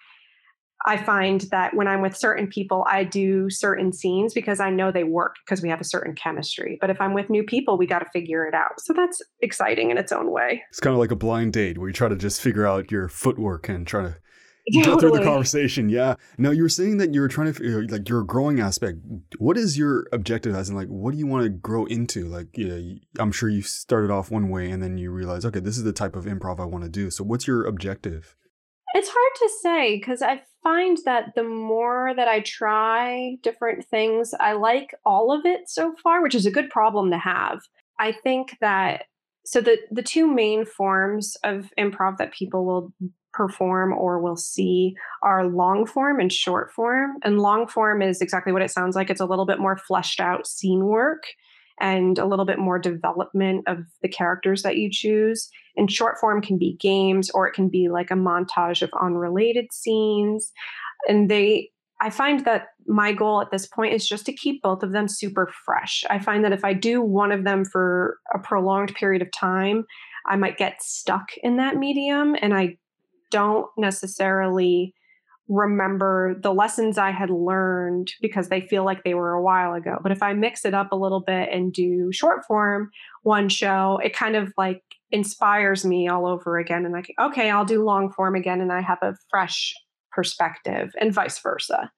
I 0.88 0.98
find 0.98 1.42
that 1.52 1.76
when 1.76 1.88
I'm 1.88 2.02
with 2.02 2.16
certain 2.16 2.48
people, 2.48 2.86
I 2.88 3.04
do 3.04 3.50
certain 3.50 3.92
scenes 3.92 4.34
because 4.34 4.60
I 4.60 4.70
know 4.70 4.92
they 4.92 5.04
work 5.04 5.36
because 5.44 5.62
we 5.62 5.70
have 5.70 5.82
a 5.82 5.86
certain 5.86 6.14
chemistry. 6.14 6.78
But 6.80 6.90
if 6.90 7.02
I'm 7.02 7.14
with 7.14 7.30
new 7.30 7.44
people, 7.44 7.78
we 7.78 7.88
got 7.88 8.00
to 8.00 8.10
figure 8.14 8.46
it 8.46 8.54
out. 8.54 8.80
So 8.80 8.94
that's 8.94 9.22
exciting 9.42 9.90
in 9.90 9.98
its 9.98 10.12
own 10.12 10.32
way. 10.32 10.64
It's 10.70 10.80
kind 10.80 10.94
of 10.94 11.00
like 11.00 11.12
a 11.12 11.16
blind 11.16 11.54
date 11.54 11.78
where 11.78 11.88
you 11.88 11.94
try 11.94 12.08
to 12.08 12.16
just 12.16 12.40
figure 12.40 12.68
out 12.68 12.92
your 12.92 13.10
footwork 13.10 13.68
and 13.68 13.88
try 13.88 14.04
to 14.04 14.16
go 14.84 15.00
through 15.00 15.12
the 15.12 15.24
conversation. 15.24 15.90
Yeah. 15.90 16.16
Now 16.38 16.52
you 16.52 16.64
were 16.64 16.70
saying 16.70 16.98
that 16.98 17.14
you 17.14 17.22
were 17.22 17.28
trying 17.28 17.54
to 17.54 17.88
like 17.88 18.08
your 18.08 18.24
growing 18.24 18.60
aspect. 18.60 19.00
What 19.38 19.58
is 19.58 19.78
your 19.78 20.08
objective? 20.12 20.56
As 20.56 20.70
in, 20.70 20.76
like, 20.76 20.88
what 20.88 21.12
do 21.12 21.18
you 21.18 21.28
want 21.28 21.44
to 21.44 21.50
grow 21.50 21.86
into? 21.86 22.26
Like, 22.26 22.48
yeah, 22.56 22.80
I'm 23.20 23.32
sure 23.32 23.50
you 23.50 23.62
started 23.62 24.12
off 24.12 24.32
one 24.32 24.50
way 24.50 24.70
and 24.70 24.82
then 24.82 24.98
you 24.98 25.12
realize, 25.12 25.46
okay, 25.46 25.60
this 25.60 25.78
is 25.78 25.84
the 25.84 25.94
type 25.94 26.16
of 26.16 26.26
improv 26.26 26.60
I 26.60 26.66
want 26.66 26.84
to 26.84 26.90
do. 26.90 27.10
So, 27.10 27.24
what's 27.24 27.48
your 27.48 27.66
objective? 27.66 28.36
It's 28.94 29.10
hard 29.12 29.36
to 29.36 29.50
say 29.62 29.98
because 29.98 30.22
I 30.22 30.42
find 30.66 30.98
that 31.06 31.36
the 31.36 31.44
more 31.44 32.14
that 32.16 32.28
I 32.28 32.40
try 32.40 33.38
different 33.44 33.86
things, 33.86 34.34
I 34.40 34.54
like 34.54 34.96
all 35.06 35.32
of 35.32 35.46
it 35.46 35.70
so 35.70 35.94
far, 36.02 36.24
which 36.24 36.34
is 36.34 36.48
a 36.48 36.52
good 36.52 36.72
problem 36.72 37.12
to 37.12 37.20
have. 37.20 37.60
I 38.00 38.12
think 38.12 38.58
that 38.62 39.04
so 39.46 39.62
the 39.62 39.78
the 39.92 40.02
two 40.02 40.26
main 40.26 40.66
forms 40.66 41.38
of 41.44 41.70
improv 41.80 42.18
that 42.18 42.34
people 42.34 42.66
will 42.66 42.92
perform 43.32 43.94
or 43.94 44.20
will 44.20 44.38
see 44.38 44.96
are 45.22 45.46
long 45.46 45.86
form 45.86 46.20
and 46.20 46.34
short 46.34 46.72
form. 46.72 47.18
And 47.22 47.40
long 47.40 47.68
form 47.68 48.02
is 48.02 48.22
exactly 48.22 48.52
what 48.52 48.64
it 48.64 48.72
sounds 48.72 48.96
like. 48.96 49.10
It's 49.10 49.22
a 49.22 49.26
little 49.26 49.46
bit 49.46 49.60
more 49.60 49.78
fleshed 49.78 50.20
out 50.20 50.48
scene 50.48 50.86
work 50.86 51.26
and 51.80 52.18
a 52.18 52.26
little 52.26 52.46
bit 52.46 52.60
more 52.60 52.80
development 52.80 53.64
of 53.68 53.80
the 54.02 54.08
characters 54.08 54.64
that 54.64 54.78
you 54.78 54.90
choose. 54.92 55.50
And 55.76 55.92
short 55.92 56.18
form 56.20 56.42
can 56.42 56.58
be 56.58 56.78
games 56.80 57.30
or 57.30 57.48
it 57.48 57.54
can 57.54 57.70
be 57.70 57.90
like 57.90 58.12
a 58.12 58.16
montage 58.16 58.82
of 58.82 58.90
unrelated 59.00 59.68
scenes. 59.74 60.52
And 61.08 61.30
they, 61.30 61.72
I 62.00 62.10
find 62.10 62.46
that 62.46 62.68
my 62.88 63.12
goal 63.12 63.42
at 63.42 63.52
this 63.52 63.66
point 63.66 63.94
is 63.94 64.08
just 64.08 64.26
to 64.28 64.34
keep 64.34 64.62
both 64.62 64.84
of 64.84 64.92
them 64.92 65.08
super 65.08 65.52
fresh. 65.66 66.06
I 66.10 66.20
find 66.20 66.46
that 66.46 66.54
if 66.54 66.64
I 66.64 66.74
do 66.74 67.02
one 67.02 67.32
of 67.32 67.44
them 67.44 67.66
for 67.66 68.20
a 68.34 68.40
prolonged 68.40 68.94
period 68.96 69.22
of 69.22 69.32
time, 69.32 69.86
I 70.28 70.38
might 70.38 70.58
get 70.58 70.82
stuck 70.82 71.30
in 71.44 71.58
that 71.58 71.78
medium 71.78 72.36
and 72.42 72.54
I 72.54 72.78
don't 73.32 73.68
necessarily 73.78 74.94
remember 75.48 76.36
the 76.42 76.54
lessons 76.54 76.98
I 76.98 77.12
had 77.12 77.30
learned 77.30 78.12
because 78.22 78.50
they 78.50 78.62
feel 78.62 78.84
like 78.84 79.04
they 79.04 79.14
were 79.14 79.34
a 79.34 79.42
while 79.42 79.74
ago. 79.74 80.00
But 80.02 80.12
if 80.12 80.24
I 80.24 80.34
mix 80.34 80.66
it 80.66 80.74
up 80.74 80.92
a 80.92 80.96
little 80.96 81.22
bit 81.22 81.50
and 81.52 81.72
do 81.72 82.12
short 82.12 82.46
form 82.46 82.90
one 83.24 83.50
show, 83.50 84.00
it 84.04 84.16
kind 84.16 84.36
of 84.36 84.52
like 84.58 84.82
inspires 85.12 85.86
me 85.86 86.08
all 86.08 86.26
over 86.26 86.58
again. 86.58 86.84
And 86.84 86.94
like, 86.94 87.14
okay, 87.20 87.50
I'll 87.50 87.66
do 87.66 87.84
long 87.84 88.12
form 88.12 88.36
again 88.36 88.62
and 88.62 88.72
I 88.72 88.82
have 88.82 89.00
a 89.02 89.16
fresh 89.30 89.74
perspective 90.12 90.92
and 91.00 91.14
vice 91.14 91.40
versa. 91.40 91.92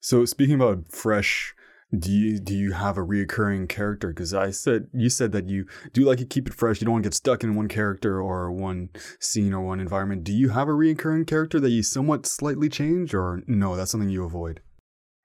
So, 0.00 0.24
speaking 0.24 0.56
about 0.56 0.90
fresh, 0.90 1.54
do 1.98 2.10
you 2.10 2.38
do 2.38 2.54
you 2.54 2.72
have 2.72 2.96
a 2.96 3.04
reoccurring 3.04 3.68
character? 3.68 4.08
Because 4.08 4.32
I 4.32 4.50
said 4.50 4.86
you 4.92 5.10
said 5.10 5.32
that 5.32 5.48
you 5.48 5.66
do 5.92 6.02
like 6.02 6.18
to 6.18 6.24
keep 6.24 6.46
it 6.46 6.54
fresh. 6.54 6.80
You 6.80 6.84
don't 6.84 6.94
want 6.94 7.04
to 7.04 7.08
get 7.08 7.14
stuck 7.14 7.42
in 7.42 7.56
one 7.56 7.68
character 7.68 8.20
or 8.20 8.52
one 8.52 8.90
scene 9.18 9.52
or 9.52 9.60
one 9.60 9.80
environment. 9.80 10.24
Do 10.24 10.32
you 10.32 10.50
have 10.50 10.68
a 10.68 10.72
reoccurring 10.72 11.26
character 11.26 11.58
that 11.60 11.70
you 11.70 11.82
somewhat 11.82 12.26
slightly 12.26 12.68
change, 12.68 13.12
or 13.14 13.42
no? 13.46 13.74
That's 13.76 13.90
something 13.90 14.08
you 14.08 14.24
avoid. 14.24 14.60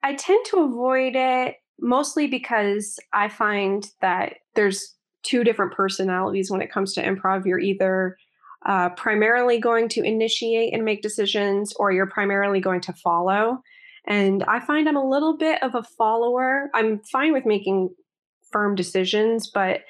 I 0.02 0.14
tend 0.14 0.44
to 0.46 0.60
avoid 0.60 1.14
it 1.14 1.56
mostly 1.80 2.26
because 2.26 2.98
I 3.12 3.28
find 3.28 3.86
that 4.00 4.34
there's 4.54 4.94
two 5.22 5.44
different 5.44 5.72
personalities 5.72 6.50
when 6.50 6.62
it 6.62 6.70
comes 6.70 6.94
to 6.94 7.02
improv. 7.02 7.44
You're 7.44 7.60
either 7.60 8.16
uh, 8.64 8.90
primarily 8.90 9.60
going 9.60 9.88
to 9.90 10.02
initiate 10.02 10.74
and 10.74 10.84
make 10.84 11.02
decisions, 11.02 11.72
or 11.76 11.92
you're 11.92 12.06
primarily 12.06 12.60
going 12.60 12.80
to 12.82 12.92
follow. 12.92 13.60
And 14.06 14.44
I 14.44 14.60
find 14.60 14.88
I'm 14.88 14.96
a 14.96 15.08
little 15.08 15.36
bit 15.36 15.62
of 15.62 15.74
a 15.74 15.82
follower. 15.82 16.70
I'm 16.74 17.00
fine 17.10 17.32
with 17.32 17.44
making 17.44 17.90
firm 18.52 18.74
decisions, 18.74 19.50
but 19.52 19.80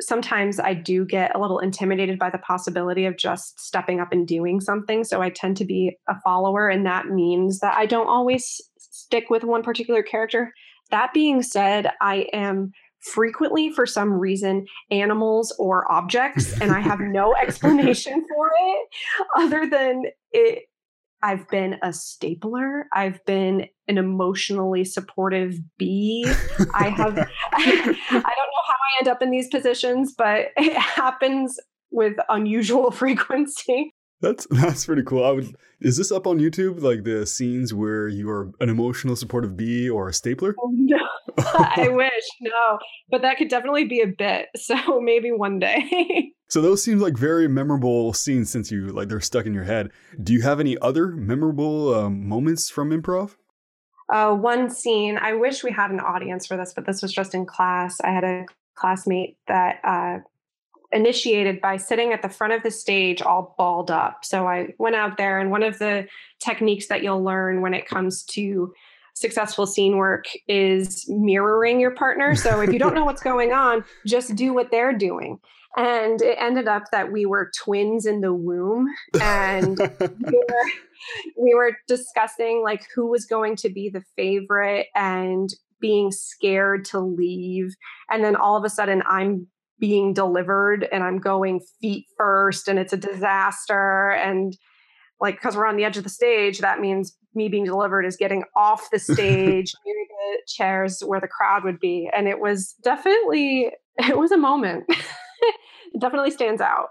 sometimes 0.00 0.60
I 0.60 0.74
do 0.74 1.04
get 1.04 1.34
a 1.34 1.40
little 1.40 1.58
intimidated 1.58 2.18
by 2.18 2.30
the 2.30 2.38
possibility 2.38 3.06
of 3.06 3.16
just 3.16 3.58
stepping 3.58 4.00
up 4.00 4.12
and 4.12 4.26
doing 4.26 4.60
something. 4.60 5.04
So 5.04 5.22
I 5.22 5.30
tend 5.30 5.56
to 5.58 5.64
be 5.64 5.96
a 6.08 6.14
follower, 6.22 6.68
and 6.68 6.84
that 6.86 7.06
means 7.06 7.60
that 7.60 7.76
I 7.76 7.86
don't 7.86 8.08
always 8.08 8.60
stick 8.78 9.30
with 9.30 9.44
one 9.44 9.62
particular 9.62 10.02
character. 10.02 10.52
That 10.90 11.12
being 11.12 11.42
said, 11.42 11.90
I 12.00 12.26
am 12.32 12.72
frequently, 13.00 13.70
for 13.70 13.86
some 13.86 14.12
reason, 14.12 14.66
animals 14.90 15.54
or 15.58 15.90
objects, 15.90 16.60
and 16.60 16.72
I 16.72 16.80
have 16.80 17.00
no 17.00 17.34
explanation 17.40 18.24
for 18.28 18.50
it 18.58 18.88
other 19.36 19.68
than 19.68 20.04
it. 20.32 20.64
I've 21.22 21.48
been 21.48 21.76
a 21.82 21.92
stapler. 21.92 22.86
I've 22.92 23.24
been 23.24 23.66
an 23.88 23.98
emotionally 23.98 24.84
supportive 24.84 25.54
bee. 25.78 26.26
I 26.74 26.88
have, 26.88 27.18
I 27.52 27.64
don't 27.64 27.86
know 27.86 28.64
how 28.66 28.74
I 28.74 28.98
end 29.00 29.08
up 29.08 29.22
in 29.22 29.30
these 29.30 29.48
positions, 29.48 30.14
but 30.16 30.48
it 30.56 30.76
happens 30.76 31.58
with 31.90 32.14
unusual 32.28 32.90
frequency. 32.92 33.94
That's 34.20 34.46
that's 34.50 34.86
pretty 34.86 35.02
cool. 35.02 35.24
I 35.24 35.30
would. 35.32 35.54
Is 35.80 35.96
this 35.96 36.10
up 36.10 36.26
on 36.26 36.38
YouTube? 36.38 36.82
Like 36.82 37.04
the 37.04 37.26
scenes 37.26 37.74
where 37.74 38.08
you 38.08 38.30
are 38.30 38.50
an 38.60 38.68
emotional 38.68 39.16
supportive 39.16 39.56
bee 39.56 39.88
or 39.90 40.08
a 40.08 40.12
stapler? 40.12 40.54
Oh, 40.58 40.70
no, 40.72 40.98
I 41.38 41.88
wish 41.88 42.24
no, 42.40 42.78
but 43.10 43.22
that 43.22 43.36
could 43.38 43.48
definitely 43.48 43.84
be 43.84 44.00
a 44.00 44.06
bit. 44.06 44.48
So 44.56 45.00
maybe 45.00 45.30
one 45.30 45.58
day. 45.58 46.32
So 46.48 46.62
those 46.62 46.82
seem 46.82 47.00
like 47.00 47.18
very 47.18 47.48
memorable 47.48 48.12
scenes 48.12 48.50
since 48.50 48.70
you 48.70 48.88
like 48.88 49.08
they're 49.08 49.20
stuck 49.20 49.46
in 49.46 49.54
your 49.54 49.64
head. 49.64 49.90
Do 50.22 50.32
you 50.32 50.42
have 50.42 50.60
any 50.60 50.78
other 50.78 51.08
memorable 51.08 51.92
um, 51.94 52.28
moments 52.28 52.70
from 52.70 52.90
improv? 52.90 53.34
uh, 54.12 54.34
one 54.34 54.70
scene. 54.70 55.18
I 55.18 55.34
wish 55.34 55.64
we 55.64 55.72
had 55.72 55.90
an 55.90 56.00
audience 56.00 56.46
for 56.46 56.56
this, 56.56 56.72
but 56.74 56.86
this 56.86 57.02
was 57.02 57.12
just 57.12 57.34
in 57.34 57.46
class. 57.46 58.00
I 58.02 58.10
had 58.10 58.24
a 58.24 58.46
classmate 58.74 59.36
that 59.48 59.80
uh, 59.82 60.18
initiated 60.92 61.60
by 61.60 61.76
sitting 61.76 62.12
at 62.12 62.22
the 62.22 62.28
front 62.28 62.52
of 62.52 62.62
the 62.62 62.70
stage 62.70 63.22
all 63.22 63.54
balled 63.58 63.90
up. 63.90 64.24
So 64.24 64.46
I 64.46 64.74
went 64.78 64.96
out 64.96 65.16
there, 65.16 65.38
and 65.38 65.50
one 65.50 65.62
of 65.62 65.78
the 65.78 66.06
techniques 66.40 66.88
that 66.88 67.02
you'll 67.02 67.22
learn 67.22 67.60
when 67.60 67.74
it 67.74 67.86
comes 67.86 68.22
to 68.24 68.72
successful 69.14 69.66
scene 69.66 69.96
work 69.96 70.26
is 70.46 71.06
mirroring 71.08 71.80
your 71.80 71.92
partner. 71.92 72.34
So 72.34 72.60
if 72.60 72.72
you 72.72 72.78
don't 72.78 72.94
know 72.94 73.04
what's 73.04 73.22
going 73.22 73.52
on, 73.52 73.82
just 74.06 74.36
do 74.36 74.52
what 74.52 74.70
they're 74.70 74.96
doing. 74.96 75.38
And 75.76 76.20
it 76.22 76.36
ended 76.40 76.68
up 76.68 76.84
that 76.92 77.12
we 77.12 77.26
were 77.26 77.50
twins 77.56 78.06
in 78.06 78.20
the 78.22 78.32
womb, 78.32 78.88
and 79.20 79.78
we 80.00 80.44
were, 80.48 80.64
we 81.38 81.54
were 81.54 81.76
discussing 81.86 82.62
like 82.62 82.86
who 82.94 83.08
was 83.08 83.26
going 83.26 83.56
to 83.56 83.68
be 83.68 83.90
the 83.90 84.02
favorite 84.16 84.86
and 84.94 85.50
being 85.80 86.12
scared 86.12 86.84
to 86.86 87.00
leave. 87.00 87.74
And 88.10 88.24
then 88.24 88.36
all 88.36 88.56
of 88.56 88.64
a 88.64 88.70
sudden, 88.70 89.02
I'm 89.06 89.48
being 89.78 90.12
delivered 90.14 90.86
and 90.90 91.04
I'm 91.04 91.18
going 91.18 91.60
feet 91.80 92.06
first, 92.16 92.68
and 92.68 92.78
it's 92.78 92.92
a 92.92 92.96
disaster. 92.96 94.10
And 94.10 94.56
like, 95.20 95.36
because 95.36 95.56
we're 95.56 95.66
on 95.66 95.76
the 95.76 95.84
edge 95.84 95.96
of 95.96 96.04
the 96.04 96.10
stage, 96.10 96.58
that 96.58 96.80
means 96.80 97.16
me 97.34 97.48
being 97.48 97.64
delivered 97.64 98.04
is 98.04 98.16
getting 98.16 98.44
off 98.56 98.88
the 98.90 98.98
stage 98.98 99.72
near 99.84 100.06
the 100.08 100.38
chairs 100.46 101.02
where 101.04 101.20
the 101.20 101.28
crowd 101.28 101.64
would 101.64 101.78
be. 101.78 102.10
And 102.14 102.28
it 102.28 102.40
was 102.40 102.74
definitely, 102.82 103.70
it 103.98 104.18
was 104.18 104.32
a 104.32 104.36
moment. 104.36 104.84
it 104.88 106.00
definitely 106.00 106.30
stands 106.30 106.60
out. 106.60 106.88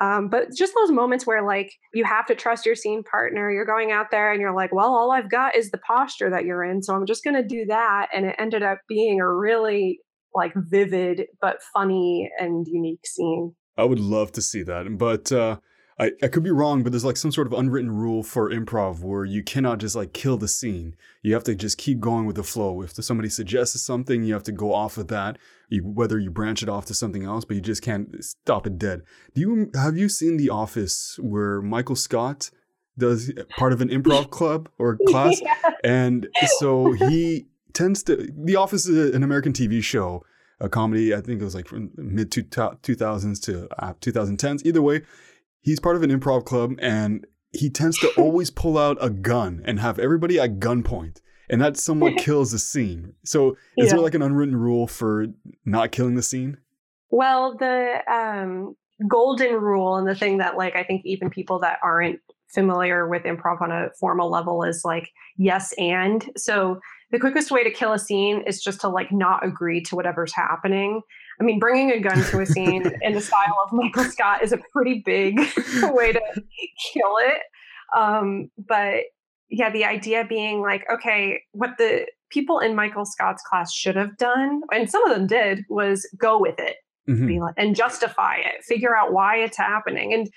Um, 0.00 0.28
but 0.28 0.48
just 0.52 0.74
those 0.74 0.90
moments 0.90 1.24
where 1.24 1.46
like 1.46 1.72
you 1.92 2.04
have 2.04 2.26
to 2.26 2.34
trust 2.34 2.66
your 2.66 2.74
scene 2.74 3.04
partner, 3.04 3.50
you're 3.50 3.64
going 3.64 3.92
out 3.92 4.10
there 4.10 4.32
and 4.32 4.40
you're 4.40 4.54
like, 4.54 4.74
well, 4.74 4.92
all 4.92 5.12
I've 5.12 5.30
got 5.30 5.54
is 5.54 5.70
the 5.70 5.78
posture 5.78 6.30
that 6.30 6.44
you're 6.44 6.64
in. 6.64 6.82
So 6.82 6.94
I'm 6.94 7.06
just 7.06 7.22
going 7.22 7.36
to 7.36 7.46
do 7.46 7.64
that. 7.66 8.08
And 8.12 8.26
it 8.26 8.34
ended 8.36 8.64
up 8.64 8.78
being 8.88 9.20
a 9.20 9.32
really 9.32 10.00
like 10.34 10.52
vivid, 10.54 11.26
but 11.40 11.62
funny 11.72 12.30
and 12.38 12.66
unique 12.66 13.06
scene. 13.06 13.54
I 13.76 13.84
would 13.84 14.00
love 14.00 14.32
to 14.32 14.42
see 14.42 14.62
that, 14.62 14.98
but 14.98 15.32
uh, 15.32 15.56
I 15.98 16.12
I 16.22 16.28
could 16.28 16.42
be 16.42 16.50
wrong. 16.50 16.82
But 16.82 16.92
there's 16.92 17.04
like 17.04 17.16
some 17.16 17.32
sort 17.32 17.46
of 17.46 17.52
unwritten 17.52 17.90
rule 17.90 18.22
for 18.22 18.50
improv 18.50 19.00
where 19.00 19.24
you 19.24 19.42
cannot 19.42 19.78
just 19.78 19.96
like 19.96 20.12
kill 20.12 20.36
the 20.36 20.48
scene. 20.48 20.96
You 21.22 21.34
have 21.34 21.44
to 21.44 21.54
just 21.54 21.78
keep 21.78 22.00
going 22.00 22.26
with 22.26 22.36
the 22.36 22.42
flow. 22.42 22.82
If 22.82 22.92
somebody 22.92 23.28
suggests 23.28 23.80
something, 23.80 24.22
you 24.22 24.34
have 24.34 24.44
to 24.44 24.52
go 24.52 24.72
off 24.72 24.96
of 24.96 25.08
that. 25.08 25.38
You, 25.68 25.82
whether 25.82 26.18
you 26.18 26.30
branch 26.30 26.62
it 26.62 26.68
off 26.68 26.86
to 26.86 26.94
something 26.94 27.24
else, 27.24 27.44
but 27.44 27.56
you 27.56 27.62
just 27.62 27.82
can't 27.82 28.22
stop 28.22 28.66
it 28.66 28.78
dead. 28.78 29.02
Do 29.34 29.40
you 29.40 29.70
have 29.74 29.96
you 29.96 30.08
seen 30.08 30.36
The 30.36 30.50
Office 30.50 31.18
where 31.20 31.60
Michael 31.62 31.96
Scott 31.96 32.50
does 32.96 33.32
part 33.56 33.72
of 33.72 33.80
an 33.80 33.88
improv 33.96 34.30
club 34.30 34.68
or 34.78 34.98
class? 35.08 35.40
Yeah. 35.40 35.54
And 35.82 36.28
so 36.58 36.92
he 36.92 37.46
tends 37.74 38.02
to. 38.04 38.28
The 38.36 38.56
Office 38.56 38.86
is 38.86 39.14
an 39.14 39.22
American 39.22 39.52
TV 39.52 39.82
show, 39.82 40.24
a 40.60 40.68
comedy. 40.68 41.14
I 41.14 41.20
think 41.20 41.40
it 41.40 41.44
was 41.44 41.54
like 41.54 41.68
from 41.68 41.90
mid 41.96 42.30
two 42.32 42.44
thousands 42.44 43.40
to 43.40 43.68
uh, 43.82 43.94
2010s. 43.94 44.64
Either 44.64 44.80
way, 44.82 45.02
he's 45.60 45.80
part 45.80 45.96
of 45.96 46.02
an 46.02 46.10
improv 46.10 46.44
club, 46.44 46.74
and 46.78 47.26
he 47.52 47.68
tends 47.70 47.98
to 47.98 48.08
always 48.16 48.50
pull 48.50 48.78
out 48.78 48.96
a 49.00 49.10
gun 49.10 49.62
and 49.64 49.80
have 49.80 49.98
everybody 49.98 50.38
at 50.40 50.58
gunpoint, 50.58 51.20
and 51.50 51.60
that 51.60 51.76
somewhat 51.76 52.16
kills 52.18 52.52
the 52.52 52.58
scene. 52.58 53.14
So, 53.24 53.50
is 53.76 53.86
Yeah. 53.88 53.94
there 53.94 54.00
like 54.00 54.14
an 54.14 54.22
unwritten 54.22 54.56
rule 54.56 54.86
for 54.86 55.26
not 55.64 55.92
killing 55.92 56.14
the 56.14 56.22
scene? 56.22 56.58
Well, 57.10 57.56
the 57.56 57.98
um, 58.12 58.74
golden 59.08 59.54
rule 59.54 59.96
and 59.96 60.08
the 60.08 60.14
thing 60.16 60.38
that, 60.38 60.56
like, 60.56 60.74
I 60.74 60.82
think 60.82 61.02
even 61.04 61.30
people 61.30 61.60
that 61.60 61.78
aren't 61.82 62.18
familiar 62.52 63.08
with 63.08 63.22
improv 63.22 63.60
on 63.60 63.70
a 63.72 63.88
formal 64.00 64.30
level 64.30 64.62
is 64.64 64.82
like, 64.84 65.08
yes, 65.36 65.72
and. 65.78 66.28
So 66.36 66.80
the 67.14 67.20
quickest 67.20 67.52
way 67.52 67.62
to 67.62 67.70
kill 67.70 67.92
a 67.92 67.98
scene 67.98 68.42
is 68.44 68.60
just 68.60 68.80
to 68.80 68.88
like 68.88 69.12
not 69.12 69.46
agree 69.46 69.80
to 69.82 69.94
whatever's 69.94 70.34
happening. 70.34 71.00
I 71.40 71.44
mean, 71.44 71.60
bringing 71.60 71.92
a 71.92 72.00
gun 72.00 72.20
to 72.24 72.40
a 72.40 72.46
scene 72.46 72.90
in 73.02 73.12
the 73.12 73.20
style 73.20 73.56
of 73.64 73.72
Michael 73.72 74.02
Scott 74.02 74.42
is 74.42 74.52
a 74.52 74.58
pretty 74.72 75.00
big 75.04 75.38
way 75.82 76.12
to 76.12 76.20
kill 76.92 77.16
it. 77.18 77.40
um, 77.96 78.50
but 78.58 79.04
yeah, 79.48 79.70
the 79.70 79.84
idea 79.84 80.26
being 80.28 80.60
like, 80.60 80.84
okay, 80.92 81.40
what 81.52 81.70
the 81.78 82.06
people 82.30 82.58
in 82.58 82.74
Michael 82.74 83.04
Scott's 83.04 83.44
class 83.48 83.72
should 83.72 83.94
have 83.94 84.16
done, 84.16 84.62
and 84.72 84.90
some 84.90 85.04
of 85.04 85.16
them 85.16 85.28
did, 85.28 85.60
was 85.68 86.08
go 86.18 86.40
with 86.40 86.58
it 86.58 86.74
mm-hmm. 87.08 87.40
like, 87.40 87.54
and 87.56 87.76
justify 87.76 88.38
it, 88.38 88.64
figure 88.64 88.96
out 88.96 89.12
why 89.12 89.36
it's 89.36 89.56
happening. 89.56 90.12
And 90.12 90.28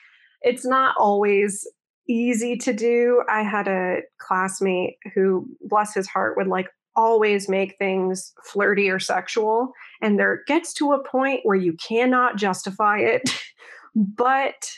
it's 0.42 0.64
not 0.64 0.96
always 1.00 1.68
easy 2.08 2.58
to 2.58 2.74
do. 2.74 3.24
I 3.30 3.42
had 3.42 3.68
a 3.68 4.02
classmate 4.18 4.98
who, 5.14 5.48
bless 5.62 5.94
his 5.94 6.08
heart, 6.08 6.38
would 6.38 6.48
like 6.48 6.70
always 6.96 7.48
make 7.48 7.78
things 7.78 8.34
flirty 8.44 8.90
or 8.90 9.00
sexual. 9.00 9.72
And 10.02 10.18
there 10.18 10.42
gets 10.48 10.74
to 10.76 10.94
a 10.94 11.04
point 11.04 11.42
where 11.44 11.56
you 11.56 11.74
cannot 11.74 12.38
justify 12.38 13.00
it. 13.00 13.30
but 13.96 14.72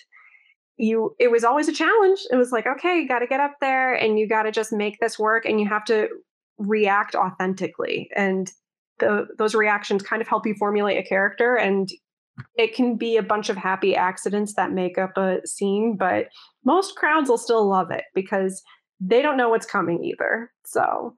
you 0.79 1.13
it 1.19 1.29
was 1.29 1.43
always 1.43 1.67
a 1.67 1.73
challenge 1.73 2.19
it 2.31 2.37
was 2.37 2.51
like 2.53 2.65
okay 2.65 2.99
you 2.99 3.07
got 3.07 3.19
to 3.19 3.27
get 3.27 3.41
up 3.41 3.55
there 3.59 3.93
and 3.93 4.17
you 4.17 4.25
got 4.25 4.43
to 4.43 4.51
just 4.51 4.71
make 4.71 4.97
this 4.99 5.19
work 5.19 5.45
and 5.45 5.59
you 5.59 5.67
have 5.67 5.83
to 5.83 6.07
react 6.57 7.15
authentically 7.15 8.09
and 8.15 8.53
the, 8.99 9.27
those 9.37 9.55
reactions 9.55 10.01
kind 10.03 10.21
of 10.21 10.27
help 10.27 10.45
you 10.45 10.55
formulate 10.55 10.97
a 10.97 11.07
character 11.07 11.55
and 11.55 11.89
it 12.57 12.73
can 12.73 12.95
be 12.95 13.17
a 13.17 13.23
bunch 13.23 13.49
of 13.49 13.57
happy 13.57 13.95
accidents 13.95 14.53
that 14.53 14.71
make 14.71 14.97
up 14.97 15.17
a 15.17 15.45
scene 15.45 15.97
but 15.97 16.27
most 16.69 16.95
crowds 16.95 17.29
will 17.29 17.37
still 17.37 17.67
love 17.67 17.91
it 17.91 18.05
because 18.13 18.63
they 18.99 19.21
don't 19.21 19.37
know 19.37 19.49
what's 19.49 19.65
coming 19.65 20.03
either 20.03 20.51
so 20.65 21.15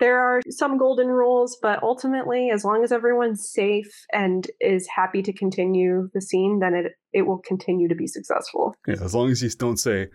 there 0.00 0.18
are 0.18 0.40
some 0.48 0.78
golden 0.78 1.08
rules, 1.08 1.58
but 1.60 1.82
ultimately, 1.82 2.50
as 2.50 2.64
long 2.64 2.82
as 2.82 2.90
everyone's 2.90 3.48
safe 3.48 4.06
and 4.12 4.50
is 4.58 4.88
happy 4.88 5.22
to 5.22 5.32
continue 5.32 6.10
the 6.14 6.22
scene, 6.22 6.58
then 6.58 6.74
it 6.74 6.92
it 7.12 7.22
will 7.22 7.38
continue 7.38 7.86
to 7.86 7.94
be 7.94 8.06
successful. 8.06 8.74
Yeah, 8.88 8.96
as 9.02 9.14
long 9.14 9.30
as 9.30 9.42
you 9.42 9.50
don't 9.50 9.76
say, 9.76 10.08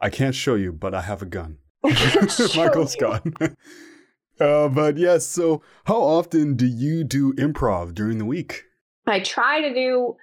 "I 0.00 0.10
can't 0.10 0.34
show 0.34 0.54
you, 0.54 0.72
but 0.72 0.94
I 0.94 1.00
have 1.00 1.22
a 1.22 1.26
gun." 1.26 1.56
Michael 1.82 2.86
Scott. 2.86 3.26
uh, 4.40 4.68
but 4.68 4.98
yes, 4.98 4.98
yeah, 4.98 5.18
so 5.18 5.62
how 5.84 6.00
often 6.00 6.54
do 6.54 6.66
you 6.66 7.02
do 7.02 7.32
improv 7.32 7.94
during 7.94 8.18
the 8.18 8.26
week? 8.26 8.64
I 9.06 9.20
try 9.20 9.62
to 9.62 9.74
do 9.74 10.16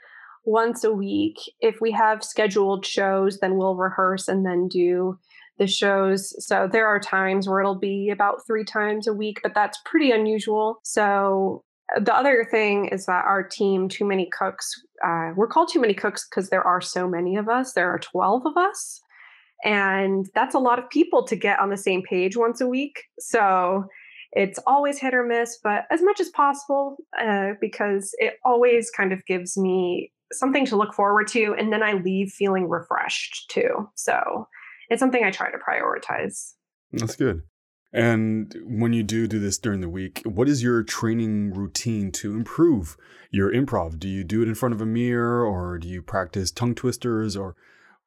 once 0.47 0.85
a 0.85 0.93
week. 0.93 1.35
If 1.59 1.81
we 1.81 1.91
have 1.91 2.23
scheduled 2.23 2.85
shows, 2.85 3.39
then 3.39 3.57
we'll 3.57 3.75
rehearse 3.75 4.29
and 4.29 4.45
then 4.45 4.69
do 4.69 5.19
the 5.59 5.67
shows. 5.67 6.33
So 6.45 6.69
there 6.71 6.87
are 6.87 6.99
times 6.99 7.47
where 7.47 7.59
it'll 7.59 7.75
be 7.77 8.09
about 8.09 8.45
three 8.47 8.63
times 8.63 9.07
a 9.07 9.13
week, 9.13 9.39
but 9.43 9.53
that's 9.53 9.77
pretty 9.85 10.09
unusual. 10.11 10.79
So 10.83 11.63
uh, 11.95 11.99
the 11.99 12.15
other 12.15 12.47
thing 12.49 12.87
is 12.87 13.05
that 13.07 13.25
our 13.25 13.43
team, 13.43 13.89
Too 13.89 14.05
Many 14.05 14.29
Cooks, 14.31 14.71
uh, 15.05 15.31
we're 15.35 15.47
called 15.47 15.69
Too 15.71 15.81
Many 15.81 15.93
Cooks 15.93 16.25
because 16.29 16.49
there 16.49 16.63
are 16.63 16.81
so 16.81 17.09
many 17.09 17.35
of 17.35 17.49
us. 17.49 17.73
There 17.73 17.91
are 17.91 17.99
12 17.99 18.45
of 18.45 18.55
us. 18.55 19.01
And 19.65 20.27
that's 20.33 20.55
a 20.55 20.59
lot 20.59 20.79
of 20.79 20.89
people 20.89 21.25
to 21.25 21.35
get 21.35 21.59
on 21.59 21.71
the 21.71 21.77
same 21.77 22.03
page 22.03 22.37
once 22.37 22.61
a 22.61 22.67
week. 22.67 23.03
So 23.19 23.85
it's 24.31 24.59
always 24.65 24.99
hit 24.99 25.13
or 25.13 25.25
miss, 25.25 25.57
but 25.61 25.85
as 25.91 26.01
much 26.01 26.19
as 26.21 26.29
possible, 26.29 26.97
uh, 27.21 27.53
because 27.59 28.11
it 28.19 28.35
always 28.45 28.89
kind 28.91 29.11
of 29.11 29.25
gives 29.25 29.57
me 29.57 30.11
something 30.31 30.65
to 30.67 30.75
look 30.75 30.93
forward 30.93 31.27
to. 31.29 31.55
And 31.57 31.71
then 31.71 31.83
I 31.83 31.93
leave 31.93 32.31
feeling 32.31 32.69
refreshed 32.69 33.49
too. 33.49 33.89
So 33.95 34.47
it's 34.89 34.99
something 34.99 35.23
I 35.23 35.31
try 35.31 35.51
to 35.51 35.57
prioritize. 35.57 36.53
That's 36.91 37.15
good. 37.15 37.41
And 37.93 38.53
when 38.65 38.93
you 38.93 39.03
do 39.03 39.27
do 39.27 39.39
this 39.39 39.57
during 39.57 39.81
the 39.81 39.89
week, 39.89 40.21
what 40.25 40.49
is 40.49 40.61
your 40.61 40.83
training 40.83 41.53
routine 41.53 42.11
to 42.13 42.35
improve 42.35 42.97
your 43.31 43.51
improv? 43.51 43.97
Do 43.97 44.07
you 44.07 44.23
do 44.23 44.41
it 44.41 44.47
in 44.47 44.55
front 44.55 44.75
of 44.75 44.81
a 44.81 44.85
mirror 44.85 45.45
or 45.45 45.77
do 45.77 45.87
you 45.87 46.01
practice 46.01 46.51
tongue 46.51 46.75
twisters 46.75 47.35
or 47.35 47.55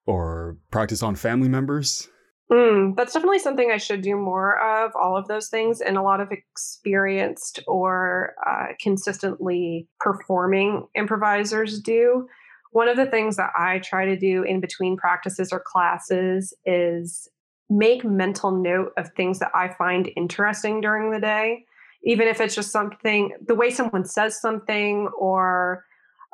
or 0.06 0.56
practice 0.70 1.02
on 1.02 1.14
family 1.14 1.48
members? 1.48 2.08
Mm, 2.50 2.96
that's 2.96 3.12
definitely 3.12 3.38
something 3.38 3.70
I 3.70 3.76
should 3.76 4.02
do 4.02 4.16
more 4.16 4.58
of, 4.60 4.90
all 4.96 5.16
of 5.16 5.28
those 5.28 5.48
things. 5.48 5.80
And 5.80 5.96
a 5.96 6.02
lot 6.02 6.20
of 6.20 6.32
experienced 6.32 7.60
or 7.68 8.34
uh, 8.44 8.72
consistently 8.80 9.86
performing 10.00 10.88
improvisers 10.96 11.80
do. 11.80 12.28
One 12.72 12.88
of 12.88 12.96
the 12.96 13.06
things 13.06 13.36
that 13.36 13.50
I 13.56 13.78
try 13.78 14.04
to 14.04 14.16
do 14.16 14.42
in 14.42 14.60
between 14.60 14.96
practices 14.96 15.52
or 15.52 15.62
classes 15.64 16.52
is 16.64 17.28
make 17.68 18.04
mental 18.04 18.50
note 18.50 18.92
of 18.96 19.12
things 19.12 19.38
that 19.38 19.52
I 19.54 19.72
find 19.74 20.10
interesting 20.16 20.80
during 20.80 21.12
the 21.12 21.20
day, 21.20 21.64
even 22.02 22.26
if 22.26 22.40
it's 22.40 22.56
just 22.56 22.72
something, 22.72 23.32
the 23.46 23.54
way 23.54 23.70
someone 23.70 24.04
says 24.04 24.40
something, 24.40 25.08
or 25.16 25.84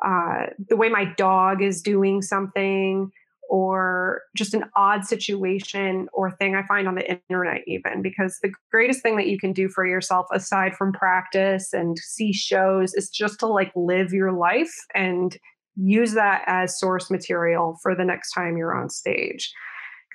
uh, 0.05 0.47
the 0.69 0.77
way 0.77 0.89
my 0.89 1.05
dog 1.05 1.63
is 1.63 1.83
doing 1.83 2.23
something, 2.23 3.11
or 3.49 4.23
just 4.37 4.55
an 4.55 4.65
odd 4.77 5.05
situation 5.05 6.09
or 6.13 6.31
thing 6.33 6.55
I 6.55 6.67
find 6.67 6.89
on 6.89 6.95
the 6.95 7.19
internet, 7.31 7.63
even 7.67 8.03
because 8.03 8.39
the 8.43 8.53
greatest 8.71 9.03
thing 9.03 9.17
that 9.17 9.29
you 9.29 9.39
can 9.39 9.53
do 9.53 9.69
for 9.69 9.87
yourself, 9.87 10.27
aside 10.33 10.75
from 10.75 10.93
practice 10.93 11.73
and 11.73 11.99
see 11.99 12.33
shows, 12.33 12.95
is 12.95 13.09
just 13.09 13.41
to 13.41 13.47
like 13.47 13.73
live 13.75 14.13
your 14.13 14.33
life 14.33 14.75
and 14.95 15.37
use 15.77 16.15
that 16.15 16.43
as 16.47 16.79
source 16.79 17.11
material 17.11 17.79
for 17.83 17.95
the 17.95 18.05
next 18.05 18.33
time 18.33 18.57
you're 18.57 18.75
on 18.75 18.89
stage 18.89 19.53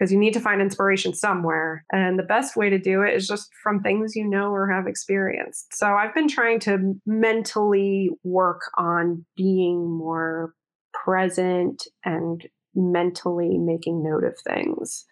because 0.02 0.12
you 0.12 0.18
need 0.18 0.34
to 0.34 0.40
find 0.40 0.62
inspiration 0.62 1.14
somewhere. 1.14 1.86
And 1.92 2.18
the 2.18 2.24
best 2.24 2.56
way 2.56 2.72
to 2.72 2.80
do 2.80 3.04
it 3.04 3.14
is 3.14 3.28
just 3.28 3.50
from 3.62 3.82
things 3.82 4.16
you 4.16 4.28
know 4.28 4.52
or 4.52 4.68
have 4.72 4.88
experienced. 4.88 5.76
So 5.76 5.94
I've 5.94 6.16
been 6.16 6.28
trying 6.28 6.60
to 6.62 6.96
mentally 7.06 8.10
work 8.24 8.62
on 8.80 9.24
being 9.38 9.88
more 9.96 10.56
present 10.92 11.84
and 12.04 12.48
mentally 12.76 13.58
making 13.58 14.04
note 14.04 14.24
of 14.24 14.36
things. 14.48 15.06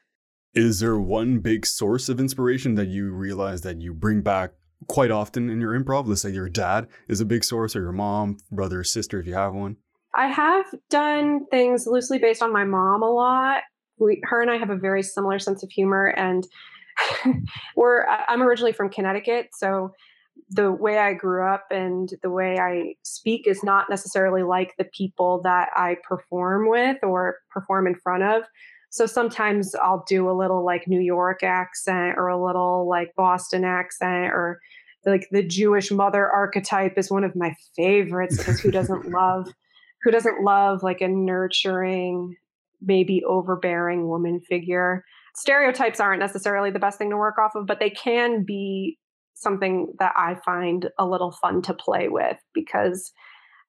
Is 0.54 0.80
there 0.80 1.00
one 1.00 1.40
big 1.40 1.66
source 1.66 2.10
of 2.10 2.20
inspiration 2.20 2.76
that 2.76 2.88
you 2.88 3.12
realize 3.12 3.62
that 3.62 3.82
you 3.82 3.94
bring 3.94 4.22
back 4.22 4.52
quite 4.88 5.12
often 5.12 5.50
in 5.50 5.62
your 5.62 5.80
improv? 5.80 6.08
Let's 6.08 6.22
say 6.22 6.32
your 6.32 6.50
dad 6.50 6.88
is 7.08 7.22
a 7.22 7.26
big 7.26 7.44
source, 7.44 7.76
or 7.76 7.82
your 7.82 7.92
mom, 7.92 8.38
brother, 8.52 8.84
sister, 8.84 9.20
if 9.20 9.28
you 9.28 9.36
have 9.36 9.54
one. 9.54 9.78
I 10.16 10.28
have 10.28 10.66
done 10.90 11.46
things 11.52 11.86
loosely 11.86 12.18
based 12.18 12.42
on 12.42 12.52
my 12.52 12.64
mom 12.64 13.04
a 13.04 13.12
lot. 13.12 13.62
We, 14.00 14.22
her 14.24 14.42
and 14.42 14.50
I 14.50 14.58
have 14.58 14.72
a 14.72 14.76
very 14.76 15.04
similar 15.04 15.38
sense 15.38 15.62
of 15.62 15.70
humor, 15.70 16.08
and 16.08 16.48
we're. 17.76 18.06
I'm 18.08 18.42
originally 18.42 18.74
from 18.74 18.90
Connecticut, 18.90 19.50
so 19.54 19.94
the 20.50 20.72
way 20.72 20.98
I 20.98 21.14
grew 21.14 21.48
up 21.48 21.66
and 21.72 22.10
the 22.24 22.30
way 22.30 22.60
I 22.60 22.96
speak 23.04 23.48
is 23.48 23.64
not 23.64 23.90
necessarily 23.90 24.44
like 24.44 24.74
the 24.78 24.86
people 24.86 25.42
that 25.44 25.70
I 25.76 25.98
perform 26.04 26.70
with 26.70 26.98
or 27.04 27.38
perform 27.50 27.88
in 27.88 27.96
front 27.96 28.24
of. 28.24 28.44
So 28.92 29.06
sometimes 29.06 29.76
I'll 29.76 30.04
do 30.08 30.30
a 30.30 30.34
little 30.38 30.66
like 30.66 30.88
New 30.88 31.00
York 31.00 31.44
accent 31.44 32.16
or 32.18 32.28
a 32.28 32.44
little 32.44 32.88
like 32.90 33.14
Boston 33.16 33.64
accent 33.64 34.34
or 34.34 34.60
like 35.06 35.28
the 35.32 35.44
Jewish 35.44 35.92
mother 35.92 36.30
archetype 36.30 36.98
is 36.98 37.12
one 37.12 37.24
of 37.24 37.36
my 37.36 37.56
favorites 37.76 38.38
because 38.38 38.60
who 38.60 38.72
doesn't 38.72 39.10
love 39.12 39.48
who 40.04 40.12
doesn't 40.12 40.44
love 40.44 40.82
like 40.82 41.02
a 41.02 41.08
nurturing, 41.08 42.36
maybe 42.82 43.22
overbearing 43.28 44.08
woman 44.08 44.40
figure? 44.40 45.04
Stereotypes 45.36 46.00
aren't 46.00 46.22
necessarily 46.22 46.72
the 46.72 46.80
best 46.80 46.98
thing 46.98 47.10
to 47.10 47.18
work 47.18 47.38
off 47.38 47.56
of, 47.56 47.66
but 47.66 47.80
they 47.80 47.90
can 47.90 48.44
be 48.44 48.98
something 49.42 49.94
that 50.00 50.14
I 50.16 50.36
find 50.46 50.90
a 50.98 51.06
little 51.06 51.32
fun 51.32 51.62
to 51.64 51.74
play 51.74 52.10
with 52.10 52.38
because 52.54 53.12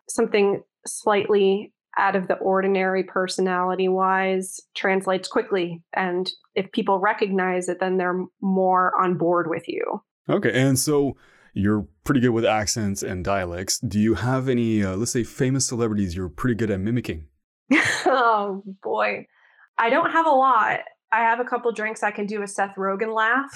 something 0.09 0.63
slightly 0.87 1.73
out 1.99 2.17
of 2.17 2.29
the 2.29 2.37
ordinary 2.37 3.03
personality 3.03 3.89
wise 3.89 4.61
translates 4.75 5.29
quickly. 5.29 5.83
And 5.95 6.31
if 6.55 6.71
people 6.73 6.99
recognize 6.99 7.69
it, 7.69 7.81
then 7.81 7.97
they're 7.97 8.25
more 8.41 8.93
on 9.01 9.19
board 9.19 9.49
with 9.49 9.69
you. 9.69 10.03
Okay. 10.29 10.53
And 10.53 10.79
so 10.79 11.17
you're 11.53 11.87
pretty 12.05 12.21
good 12.21 12.31
with 12.31 12.45
accents 12.45 13.03
and 13.03 13.25
dialects. 13.25 13.79
Do 13.79 13.99
you 13.99 14.15
have 14.15 14.49
any, 14.49 14.85
uh, 14.85 14.97
let's 14.97 15.11
say, 15.11 15.25
famous 15.25 15.67
celebrities 15.67 16.15
you're 16.15 16.29
pretty 16.29 16.55
good 16.55 16.71
at 16.71 16.81
mimicking? 16.81 17.27
oh 18.07 18.63
boy, 18.83 19.27
I 19.79 19.91
don't 19.91 20.11
have 20.11 20.27
a 20.27 20.31
lot. 20.31 20.81
I 21.13 21.21
have 21.21 21.41
a 21.41 21.45
couple 21.45 21.73
drinks. 21.73 22.03
I 22.03 22.11
can 22.11 22.27
do 22.27 22.43
a 22.43 22.47
Seth 22.47 22.77
Rogen 22.77 23.15
laugh. 23.15 23.51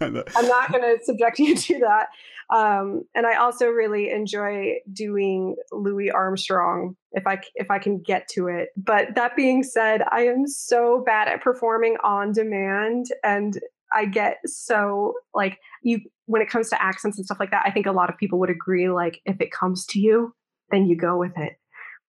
I'm 0.36 0.48
not 0.48 0.72
going 0.72 0.82
to 0.82 0.98
subject 1.04 1.38
you 1.38 1.56
to 1.56 1.78
that. 1.80 2.08
Um, 2.54 3.04
and 3.14 3.26
I 3.26 3.36
also 3.36 3.68
really 3.68 4.10
enjoy 4.10 4.74
doing 4.92 5.56
Louis 5.70 6.10
Armstrong 6.10 6.96
if 7.12 7.26
I 7.26 7.40
if 7.54 7.70
I 7.70 7.78
can 7.78 7.98
get 7.98 8.28
to 8.32 8.48
it. 8.48 8.70
But 8.76 9.14
that 9.14 9.36
being 9.36 9.62
said, 9.62 10.02
I 10.10 10.26
am 10.26 10.46
so 10.46 11.02
bad 11.06 11.28
at 11.28 11.40
performing 11.40 11.96
on 12.04 12.32
demand, 12.32 13.06
and 13.24 13.58
I 13.92 14.04
get 14.04 14.38
so 14.44 15.14
like 15.34 15.58
you 15.82 16.00
when 16.26 16.42
it 16.42 16.50
comes 16.50 16.68
to 16.70 16.82
accents 16.82 17.16
and 17.16 17.24
stuff 17.24 17.40
like 17.40 17.52
that, 17.52 17.62
I 17.64 17.70
think 17.70 17.86
a 17.86 17.92
lot 17.92 18.10
of 18.10 18.18
people 18.18 18.38
would 18.40 18.50
agree 18.50 18.90
like 18.90 19.20
if 19.24 19.40
it 19.40 19.50
comes 19.50 19.86
to 19.86 20.00
you, 20.00 20.34
then 20.70 20.86
you 20.86 20.96
go 20.96 21.16
with 21.16 21.36
it. 21.36 21.54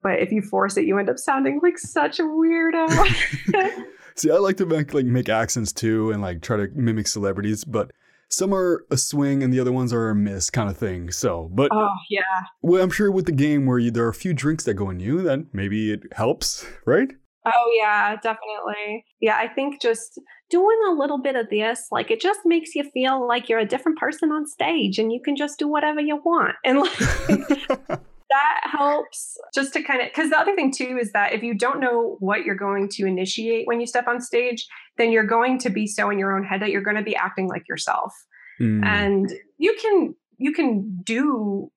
But 0.02 0.20
if 0.20 0.32
you 0.32 0.42
force 0.42 0.76
it, 0.76 0.86
you 0.86 0.98
end 0.98 1.10
up 1.10 1.20
sounding 1.20 1.62
like 1.64 1.78
such 1.78 2.20
a 2.20 2.24
weirdo. 2.24 3.86
See, 4.16 4.32
I 4.32 4.36
like 4.36 4.58
to 4.58 4.66
make 4.66 4.94
like 4.94 5.06
make 5.06 5.30
accents 5.30 5.72
too 5.72 6.12
and 6.12 6.22
like 6.22 6.42
try 6.42 6.58
to 6.58 6.68
mimic 6.74 7.08
celebrities, 7.08 7.64
but 7.64 7.92
some 8.30 8.54
are 8.54 8.86
a 8.90 8.98
swing 8.98 9.44
and 9.44 9.54
the 9.54 9.60
other 9.60 9.72
ones 9.72 9.94
are 9.94 10.10
a 10.10 10.16
miss 10.16 10.50
kind 10.50 10.70
of 10.70 10.78
thing. 10.78 11.12
So, 11.12 11.50
but 11.54 11.70
oh 11.72 11.96
yeah, 12.10 12.22
well, 12.62 12.82
I'm 12.82 12.92
sure 12.92 13.12
with 13.12 13.26
the 13.26 13.32
game 13.32 13.66
where 13.66 13.80
you, 13.80 13.92
there 13.92 14.06
are 14.06 14.10
a 14.10 14.14
few 14.14 14.34
drinks 14.34 14.64
that 14.66 14.76
go 14.76 14.90
in 14.90 15.00
you, 15.00 15.22
then 15.22 15.48
maybe 15.54 15.92
it 15.92 16.02
helps, 16.14 16.66
right? 16.86 17.10
Oh, 17.46 17.72
yeah, 17.78 18.16
definitely. 18.16 19.06
Yeah, 19.20 19.36
I 19.36 19.50
think 19.50 19.82
just 19.82 20.20
doing 20.50 20.78
a 20.88 20.94
little 20.94 21.22
bit 21.22 21.36
of 21.36 21.50
this, 21.50 21.88
like 21.92 22.10
it 22.10 22.22
just 22.22 22.40
makes 22.46 22.74
you 22.74 22.90
feel 22.92 23.28
like 23.28 23.50
you're 23.50 23.60
a 23.60 23.66
different 23.66 23.98
person 23.98 24.32
on 24.32 24.48
stage 24.48 24.98
and 24.98 25.12
you 25.12 25.20
can 25.22 25.36
just 25.36 25.60
do 25.60 25.68
whatever 25.68 26.00
you 26.00 26.22
want. 26.24 26.56
And 26.64 26.80
like, 26.80 28.00
that 28.34 28.62
helps 28.64 29.38
just 29.54 29.74
to 29.74 29.84
kind 29.84 30.02
of, 30.02 30.08
because 30.08 30.32
the 30.32 30.38
other 30.38 30.56
thing 30.56 30.72
too 30.72 30.98
is 31.00 31.12
that 31.12 31.34
if 31.34 31.44
you 31.44 31.54
don't 31.54 31.80
know 31.80 32.18
what 32.20 32.44
you're 32.44 32.56
going 32.56 32.90
to 32.90 33.06
initiate 33.06 33.68
when 33.68 33.80
you 33.80 33.86
step 33.86 34.08
on 34.08 34.20
stage, 34.20 34.68
then 34.98 35.12
you're 35.12 35.26
going 35.26 35.60
to 35.60 35.70
be 35.70 35.86
so 35.86 36.10
in 36.10 36.18
your 36.18 36.36
own 36.36 36.44
head 36.44 36.62
that 36.62 36.70
you're 36.70 36.82
going 36.82 36.98
to 36.98 37.04
be 37.04 37.16
acting 37.16 37.48
like 37.48 37.68
yourself. 37.70 38.12
Mm. 38.60 38.84
And 38.84 39.34
you 39.58 39.76
can, 39.80 40.16
you 40.38 40.52
can 40.52 41.00
do 41.04 41.72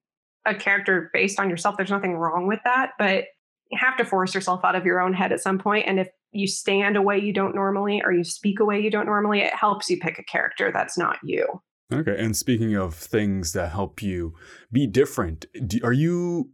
a 0.47 0.55
character 0.55 1.11
based 1.13 1.39
on 1.39 1.51
yourself. 1.51 1.77
There's 1.77 1.91
nothing 1.91 2.17
wrong 2.17 2.47
with 2.47 2.61
that, 2.65 2.93
but 2.99 3.25
you 3.71 3.79
have 3.79 3.97
to 3.99 4.05
force 4.05 4.35
yourself 4.35 4.65
out 4.65 4.77
of 4.77 4.87
your 4.87 5.01
own 5.01 5.13
head 5.13 5.33
at 5.33 5.41
some 5.41 5.59
point 5.59 5.87
and 5.89 5.99
if 5.99 6.09
you 6.31 6.47
stand 6.47 6.97
a 6.97 7.03
way 7.03 7.19
you 7.19 7.33
don't 7.33 7.55
normally 7.55 8.01
or 8.05 8.13
you 8.13 8.23
speak 8.23 8.61
a 8.61 8.65
way 8.65 8.79
you 8.79 8.91
don't 8.91 9.07
normally 9.07 9.41
it 9.41 9.53
helps 9.55 9.91
you 9.91 9.99
pick 9.99 10.19
a 10.19 10.25
character 10.25 10.71
that's 10.73 10.97
not 10.97 11.19
you 11.25 11.61
okay 11.93 12.17
and 12.19 12.37
speaking 12.37 12.75
of 12.75 12.95
things 12.95 13.53
that 13.53 13.73
help 13.73 14.03
you 14.03 14.35
be 14.73 14.87
different 14.87 15.47
do, 15.67 15.79
are 15.83 15.93
you 15.93 16.51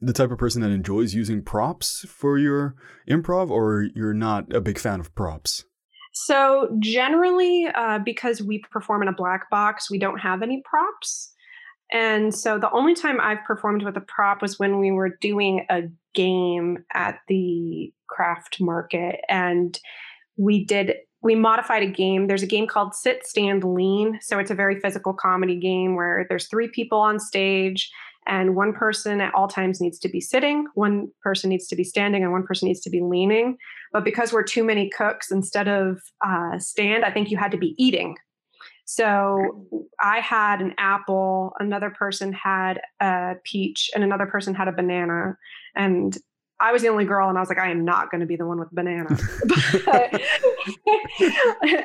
the 0.00 0.12
type 0.12 0.30
of 0.30 0.38
person 0.38 0.62
that 0.62 0.70
enjoys 0.70 1.14
using 1.14 1.42
props 1.42 2.04
for 2.08 2.38
your 2.38 2.74
improv 3.08 3.50
or 3.50 3.86
you're 3.94 4.14
not 4.14 4.52
a 4.52 4.60
big 4.60 4.78
fan 4.78 5.00
of 5.00 5.14
props? 5.14 5.64
So 6.12 6.76
generally 6.78 7.66
uh, 7.74 7.98
because 7.98 8.42
we 8.42 8.62
perform 8.70 9.02
in 9.02 9.08
a 9.08 9.12
black 9.12 9.50
box 9.50 9.90
we 9.90 9.98
don't 9.98 10.18
have 10.18 10.42
any 10.42 10.62
props. 10.64 11.32
And 11.90 12.34
so 12.34 12.58
the 12.58 12.70
only 12.70 12.94
time 12.94 13.18
I've 13.20 13.42
performed 13.44 13.82
with 13.82 13.96
a 13.96 14.02
prop 14.02 14.42
was 14.42 14.58
when 14.58 14.78
we 14.78 14.90
were 14.90 15.16
doing 15.20 15.64
a 15.70 15.84
game 16.14 16.84
at 16.92 17.20
the 17.28 17.92
craft 18.08 18.60
market 18.60 19.20
and 19.28 19.78
we 20.36 20.64
did 20.64 20.94
we 21.22 21.34
modified 21.34 21.82
a 21.82 21.86
game. 21.86 22.26
There's 22.26 22.42
a 22.42 22.46
game 22.46 22.66
called 22.66 22.94
Sit 22.94 23.26
Stand 23.26 23.64
Lean. 23.64 24.18
So 24.22 24.38
it's 24.38 24.50
a 24.50 24.54
very 24.54 24.78
physical 24.80 25.12
comedy 25.12 25.56
game 25.56 25.96
where 25.96 26.26
there's 26.28 26.48
three 26.48 26.68
people 26.68 26.98
on 26.98 27.18
stage 27.18 27.90
and 28.26 28.54
one 28.54 28.72
person 28.72 29.20
at 29.20 29.34
all 29.34 29.48
times 29.48 29.80
needs 29.80 29.98
to 30.00 30.08
be 30.08 30.20
sitting, 30.20 30.66
one 30.74 31.08
person 31.22 31.48
needs 31.48 31.66
to 31.68 31.76
be 31.76 31.82
standing, 31.82 32.22
and 32.22 32.30
one 32.30 32.42
person 32.42 32.68
needs 32.68 32.80
to 32.80 32.90
be 32.90 33.00
leaning. 33.00 33.56
But 33.90 34.04
because 34.04 34.34
we're 34.34 34.42
too 34.42 34.62
many 34.62 34.90
cooks, 34.90 35.30
instead 35.30 35.66
of 35.66 36.02
uh, 36.24 36.58
stand, 36.58 37.06
I 37.06 37.10
think 37.10 37.30
you 37.30 37.38
had 37.38 37.52
to 37.52 37.56
be 37.56 37.74
eating 37.78 38.16
so 38.90 39.66
I 40.00 40.20
had 40.20 40.62
an 40.62 40.72
apple, 40.78 41.52
another 41.60 41.90
person 41.90 42.32
had 42.32 42.80
a 43.00 43.34
peach, 43.44 43.90
and 43.94 44.02
another 44.02 44.24
person 44.24 44.54
had 44.54 44.66
a 44.66 44.72
banana. 44.72 45.36
And 45.76 46.16
I 46.60 46.72
was 46.72 46.82
the 46.82 46.88
only 46.88 47.04
girl, 47.04 47.28
and 47.28 47.38
I 47.38 47.40
was 47.40 47.48
like, 47.48 47.58
I 47.58 47.70
am 47.70 47.84
not 47.84 48.10
going 48.10 48.20
to 48.20 48.26
be 48.26 48.36
the 48.36 48.46
one 48.46 48.58
with 48.58 48.70
banana. 48.72 49.08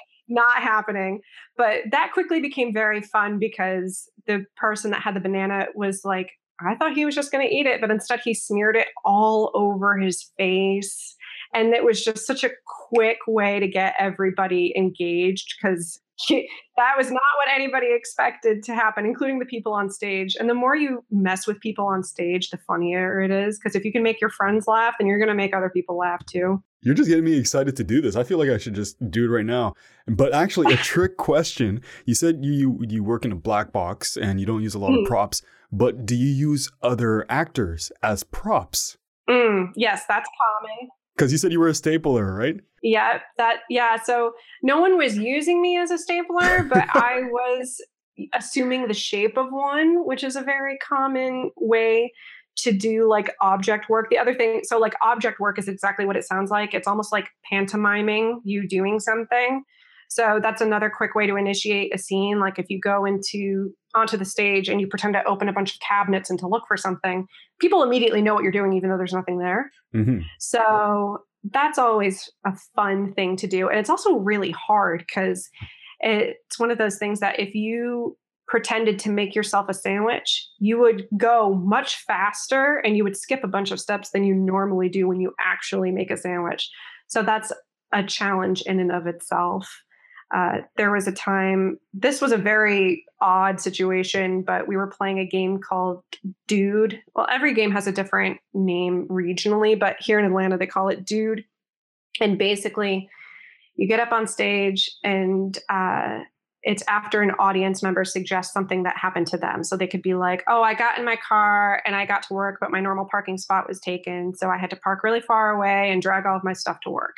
not 0.28 0.62
happening. 0.62 1.22
But 1.58 1.82
that 1.92 2.12
quickly 2.14 2.40
became 2.40 2.74
very 2.74 3.02
fun 3.02 3.40
because 3.40 4.10
the 4.26 4.46
person 4.58 4.92
that 4.92 5.02
had 5.02 5.16
the 5.16 5.20
banana 5.20 5.68
was 5.76 6.02
like, 6.04 6.32
I 6.60 6.76
thought 6.76 6.94
he 6.94 7.06
was 7.06 7.16
just 7.16 7.32
going 7.32 7.48
to 7.48 7.54
eat 7.54 7.66
it, 7.66 7.82
but 7.82 7.92
instead 7.92 8.22
he 8.24 8.34
smeared 8.34 8.76
it 8.76 8.88
all 9.04 9.52
over 9.54 9.98
his 9.98 10.32
face. 10.38 11.16
And 11.54 11.74
it 11.74 11.84
was 11.84 12.04
just 12.04 12.26
such 12.26 12.44
a 12.44 12.52
quick 12.90 13.18
way 13.28 13.60
to 13.60 13.68
get 13.68 13.96
everybody 14.00 14.74
engaged 14.76 15.56
because 15.62 16.00
that 16.30 16.94
was 16.98 17.12
not 17.12 17.22
what 17.38 17.54
anybody 17.54 17.88
expected 17.92 18.64
to 18.64 18.76
happen, 18.76 19.06
including 19.06 19.40
the 19.40 19.46
people 19.46 19.74
on 19.74 19.90
stage. 19.90 20.36
And 20.40 20.50
the 20.50 20.54
more 20.54 20.76
you 20.76 21.04
mess 21.12 21.48
with 21.48 21.60
people 21.60 21.86
on 21.86 22.04
stage, 22.04 22.50
the 22.50 22.58
funnier 22.58 23.22
it 23.22 23.32
is. 23.32 23.60
Because 23.60 23.76
if 23.76 23.84
you 23.84 23.92
can 23.92 24.04
make 24.04 24.22
your 24.22 24.30
friends 24.30 24.68
laugh, 24.68 24.96
then 25.00 25.08
you're 25.08 25.18
going 25.18 25.30
to 25.30 25.36
make 25.36 25.56
other 25.56 25.70
people 25.70 25.98
laugh 25.98 26.26
too. 26.26 26.62
You're 26.82 26.96
just 26.96 27.10
getting 27.10 27.24
me 27.24 27.38
excited 27.38 27.76
to 27.78 27.84
do 27.84 28.02
this. 28.02 28.16
I 28.16 28.24
feel 28.24 28.38
like 28.38 28.50
I 28.50 28.58
should 28.58 28.76
just 28.76 29.10
do 29.10 29.26
it 29.26 29.30
right 29.30 29.46
now. 29.46 29.74
But 30.08 30.34
actually, 30.34 30.74
a 30.74 30.78
trick 30.84 31.18
question. 31.18 31.82
You 32.06 32.14
said 32.14 32.40
you 32.44 32.80
you 32.88 33.04
work 33.04 33.26
in 33.26 33.32
a 33.32 33.38
black 33.38 33.72
box 33.72 34.18
and 34.18 34.40
you 34.40 34.46
don't 34.46 34.62
use 34.62 34.76
a 34.76 34.80
lot 34.80 34.92
mm. 34.92 35.00
of 35.00 35.00
hmm. 35.02 35.08
props, 35.08 35.42
but 35.72 36.06
do 36.06 36.16
you 36.16 36.28
use 36.28 36.70
other 36.82 37.26
actors 37.30 37.92
as 38.04 38.24
props? 38.24 38.98
Mm, 39.30 39.70
yes, 39.76 40.04
that's 40.08 40.30
common. 40.38 40.90
Because 41.16 41.32
you 41.32 41.38
said 41.38 41.52
you 41.52 41.60
were 41.60 41.68
a 41.68 41.76
stapler, 41.76 42.34
right? 42.34 42.56
Yeah, 42.82 43.20
that 43.38 43.60
yeah. 43.70 44.02
So 44.02 44.34
no 44.62 44.80
one 44.80 44.98
was 44.98 45.18
using 45.18 45.62
me 45.62 45.78
as 45.78 45.92
a 45.92 45.98
stapler, 45.98 46.64
but 46.64 46.86
I 46.94 47.22
was 47.32 47.82
assuming 48.34 48.88
the 48.88 48.94
shape 48.94 49.38
of 49.38 49.48
one, 49.52 50.06
which 50.06 50.24
is 50.24 50.36
a 50.36 50.42
very 50.42 50.78
common 50.78 51.52
way 51.56 52.12
to 52.56 52.72
do 52.72 53.10
like 53.10 53.32
object 53.42 53.90
work. 53.90 54.10
The 54.10 54.18
other 54.18 54.34
thing, 54.34 54.62
so 54.64 54.78
like 54.78 54.94
object 55.02 55.40
work 55.40 55.58
is 55.58 55.68
exactly 55.68 56.06
what 56.06 56.16
it 56.16 56.24
sounds 56.24 56.52
like. 56.52 56.74
It's 56.74 56.88
almost 56.88 57.12
like 57.12 57.30
pantomiming 57.50 58.42
you 58.44 58.68
doing 58.68 59.00
something. 59.00 59.64
So 60.14 60.40
that's 60.42 60.62
another 60.62 60.92
quick 60.96 61.16
way 61.16 61.26
to 61.26 61.36
initiate 61.36 61.94
a 61.94 61.98
scene. 61.98 62.40
Like 62.40 62.60
if 62.60 62.70
you 62.70 62.80
go 62.80 63.04
into 63.04 63.74
onto 63.96 64.16
the 64.16 64.26
stage 64.26 64.70
and 64.70 64.80
you 64.80 64.88
pretend 64.88 65.16
to 65.16 65.24
open 65.24 65.50
a 65.50 65.54
bunch 65.54 65.74
of 65.74 65.80
cabinets 65.80 66.30
and 66.30 66.38
to 66.40 66.48
look 66.48 66.66
for 66.68 66.78
something, 66.78 67.26
people 67.60 67.82
immediately 67.82 68.22
know 68.22 68.36
what 68.36 68.44
you're 68.44 68.52
doing, 68.52 68.74
even 68.74 68.92
though 68.92 68.98
there's 68.98 69.14
nothing 69.14 69.40
there. 69.40 69.72
Mm-hmm. 69.96 70.20
So 70.40 71.24
that's 71.52 71.80
always 71.80 72.32
a 72.46 72.54
fun 72.76 73.14
thing 73.14 73.36
to 73.38 73.48
do. 73.48 73.70
And 73.70 73.80
it's 73.80 73.90
also 73.90 74.18
really 74.18 74.52
hard 74.52 75.04
because 75.08 75.50
it's 76.00 76.60
one 76.60 76.70
of 76.70 76.78
those 76.78 76.98
things 76.98 77.20
that 77.20 77.40
if 77.40 77.56
you 77.56 78.16
pretended 78.48 79.00
to 79.00 79.10
make 79.10 79.34
yourself 79.34 79.68
a 79.68 79.74
sandwich, 79.74 80.48
you 80.60 80.78
would 80.78 81.08
go 81.18 81.56
much 81.56 81.98
faster 82.06 82.76
and 82.86 82.96
you 82.96 83.04
would 83.04 83.18
skip 83.18 83.44
a 83.44 83.48
bunch 83.48 83.72
of 83.72 83.80
steps 83.80 84.12
than 84.12 84.24
you 84.24 84.36
normally 84.36 84.90
do 84.90 85.08
when 85.08 85.20
you 85.20 85.34
actually 85.40 85.90
make 85.90 86.12
a 86.12 86.18
sandwich. 86.18 86.70
So 87.08 87.24
that's 87.24 87.52
a 87.92 88.04
challenge 88.04 88.62
in 88.64 88.80
and 88.80 88.92
of 88.92 89.08
itself. 89.08 89.82
Uh, 90.34 90.60
there 90.78 90.92
was 90.92 91.08
a 91.08 91.12
time, 91.12 91.78
this 91.94 92.20
was 92.20 92.32
a 92.32 92.38
very 92.38 93.06
odd 93.22 93.60
situation, 93.60 94.42
but 94.42 94.68
we 94.68 94.76
were 94.76 94.88
playing 94.88 95.20
a 95.20 95.26
game 95.26 95.60
called 95.60 96.04
Dude. 96.48 97.00
Well, 97.14 97.28
every 97.30 97.54
game 97.54 97.72
has 97.72 97.86
a 97.86 97.92
different 97.92 98.40
name 98.54 99.08
regionally, 99.10 99.80
but 99.80 99.98
here 100.00 100.18
in 100.18 100.26
Atlanta, 100.26 100.58
they 100.58 100.66
call 100.66 100.90
it 100.90 101.06
Dude. 101.06 101.46
And 102.20 102.38
basically, 102.38 103.10
you 103.76 103.88
get 103.88 104.00
up 104.00 104.12
on 104.12 104.28
stage 104.28 104.92
and 105.04 105.58
uh, 105.70 106.20
it's 106.64 106.84
after 106.88 107.22
an 107.22 107.32
audience 107.40 107.84
member 107.84 108.06
suggests 108.06 108.54
something 108.54 108.84
that 108.84 108.98
happened 108.98 109.28
to 109.28 109.38
them. 109.38 109.64
So 109.64 109.76
they 109.76 109.88
could 109.88 110.02
be 110.02 110.14
like, 110.14 110.44
oh, 110.48 110.64
I 110.64 110.74
got 110.74 110.98
in 110.98 111.06
my 111.06 111.18
car 111.18 111.82
and 111.86 111.96
I 111.96 112.06
got 112.06 112.24
to 112.24 112.34
work, 112.34 112.58
but 112.60 112.72
my 112.72 112.80
normal 112.80 113.06
parking 113.10 113.38
spot 113.38 113.68
was 113.68 113.80
taken. 113.80 114.34
So 114.34 114.50
I 114.50 114.58
had 114.58 114.70
to 114.70 114.76
park 114.78 115.04
really 115.04 115.22
far 115.22 115.52
away 115.52 115.92
and 115.92 116.02
drag 116.02 116.26
all 116.26 116.38
of 116.38 116.44
my 116.44 116.54
stuff 116.54 116.80
to 116.82 116.90
work. 116.90 117.18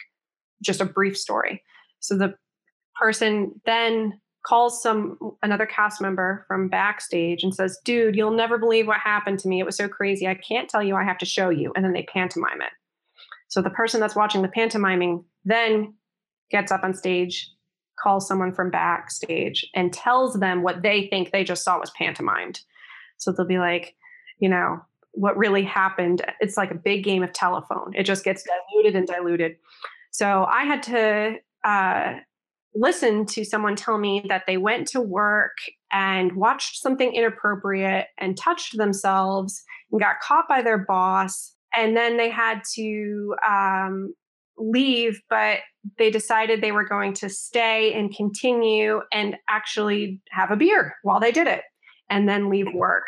Just 0.61 0.81
a 0.81 0.85
brief 0.85 1.17
story. 1.17 1.63
So 1.99 2.17
the 2.17 2.35
person 2.95 3.59
then 3.65 4.19
calls 4.45 4.81
some 4.81 5.17
another 5.41 5.65
cast 5.65 6.01
member 6.01 6.45
from 6.47 6.67
backstage 6.67 7.43
and 7.43 7.53
says, 7.53 7.79
"Dude, 7.83 8.15
you'll 8.15 8.31
never 8.31 8.57
believe 8.57 8.87
what 8.87 8.99
happened 8.99 9.39
to 9.39 9.47
me. 9.47 9.59
It 9.59 9.65
was 9.65 9.75
so 9.75 9.87
crazy. 9.87 10.27
I 10.27 10.35
can't 10.35 10.69
tell 10.69 10.83
you. 10.83 10.95
I 10.95 11.03
have 11.03 11.17
to 11.19 11.25
show 11.25 11.49
you." 11.49 11.73
And 11.75 11.83
then 11.83 11.93
they 11.93 12.03
pantomime 12.03 12.61
it. 12.61 12.71
So 13.47 13.61
the 13.61 13.69
person 13.69 13.99
that's 13.99 14.15
watching 14.15 14.41
the 14.41 14.47
pantomiming 14.47 15.23
then 15.45 15.93
gets 16.51 16.71
up 16.71 16.83
on 16.83 16.93
stage, 16.93 17.49
calls 17.99 18.27
someone 18.27 18.53
from 18.53 18.69
backstage 18.69 19.65
and 19.73 19.93
tells 19.93 20.35
them 20.39 20.61
what 20.61 20.81
they 20.81 21.07
think 21.07 21.31
they 21.31 21.43
just 21.43 21.63
saw 21.63 21.79
was 21.79 21.91
pantomimed. 21.91 22.61
So 23.17 23.31
they'll 23.31 23.47
be 23.47 23.59
like, 23.59 23.95
you 24.39 24.49
know, 24.49 24.81
what 25.13 25.37
really 25.37 25.63
happened. 25.63 26.21
It's 26.39 26.57
like 26.57 26.71
a 26.71 26.75
big 26.75 27.03
game 27.03 27.23
of 27.23 27.33
telephone. 27.33 27.93
It 27.95 28.03
just 28.03 28.23
gets 28.23 28.43
diluted 28.43 28.95
and 28.95 29.07
diluted. 29.07 29.57
So 30.11 30.45
I 30.45 30.65
had 30.65 30.83
to 30.83 31.37
uh, 31.63 32.19
listened 32.75 33.29
to 33.29 33.45
someone 33.45 33.75
tell 33.75 33.97
me 33.97 34.25
that 34.27 34.43
they 34.45 34.57
went 34.57 34.87
to 34.89 35.01
work 35.01 35.57
and 35.91 36.35
watched 36.35 36.81
something 36.81 37.13
inappropriate 37.13 38.07
and 38.17 38.37
touched 38.37 38.77
themselves 38.77 39.63
and 39.91 40.01
got 40.01 40.19
caught 40.21 40.47
by 40.47 40.61
their 40.61 40.77
boss. 40.77 41.55
And 41.73 41.95
then 41.95 42.17
they 42.17 42.29
had 42.29 42.61
to 42.75 43.35
um, 43.47 44.13
leave, 44.57 45.21
but 45.29 45.59
they 45.97 46.09
decided 46.09 46.61
they 46.61 46.71
were 46.71 46.87
going 46.87 47.13
to 47.13 47.29
stay 47.29 47.93
and 47.93 48.15
continue 48.15 49.01
and 49.11 49.35
actually 49.49 50.21
have 50.31 50.51
a 50.51 50.55
beer 50.55 50.95
while 51.03 51.19
they 51.19 51.31
did 51.31 51.47
it 51.47 51.61
and 52.09 52.27
then 52.27 52.49
leave 52.49 52.67
work. 52.73 53.07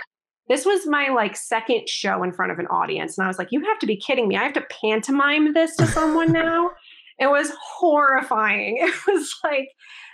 This 0.49 0.65
was 0.65 0.87
my 0.87 1.09
like 1.09 1.35
second 1.35 1.89
show 1.89 2.23
in 2.23 2.31
front 2.31 2.53
of 2.53 2.59
an 2.59 2.67
audience. 2.67 3.17
And 3.17 3.25
I 3.25 3.27
was 3.27 3.37
like, 3.37 3.49
you 3.51 3.63
have 3.65 3.79
to 3.79 3.85
be 3.85 3.97
kidding 3.97 4.29
me. 4.29 4.37
I 4.37 4.43
have 4.43 4.53
to 4.53 4.65
pantomime 4.81 5.53
this 5.53 5.75
to 5.75 5.87
someone 5.87 6.31
now. 6.31 6.71
It 7.19 7.27
was 7.27 7.51
horrifying. 7.61 8.77
It 8.81 8.93
was 9.07 9.35
like 9.43 9.69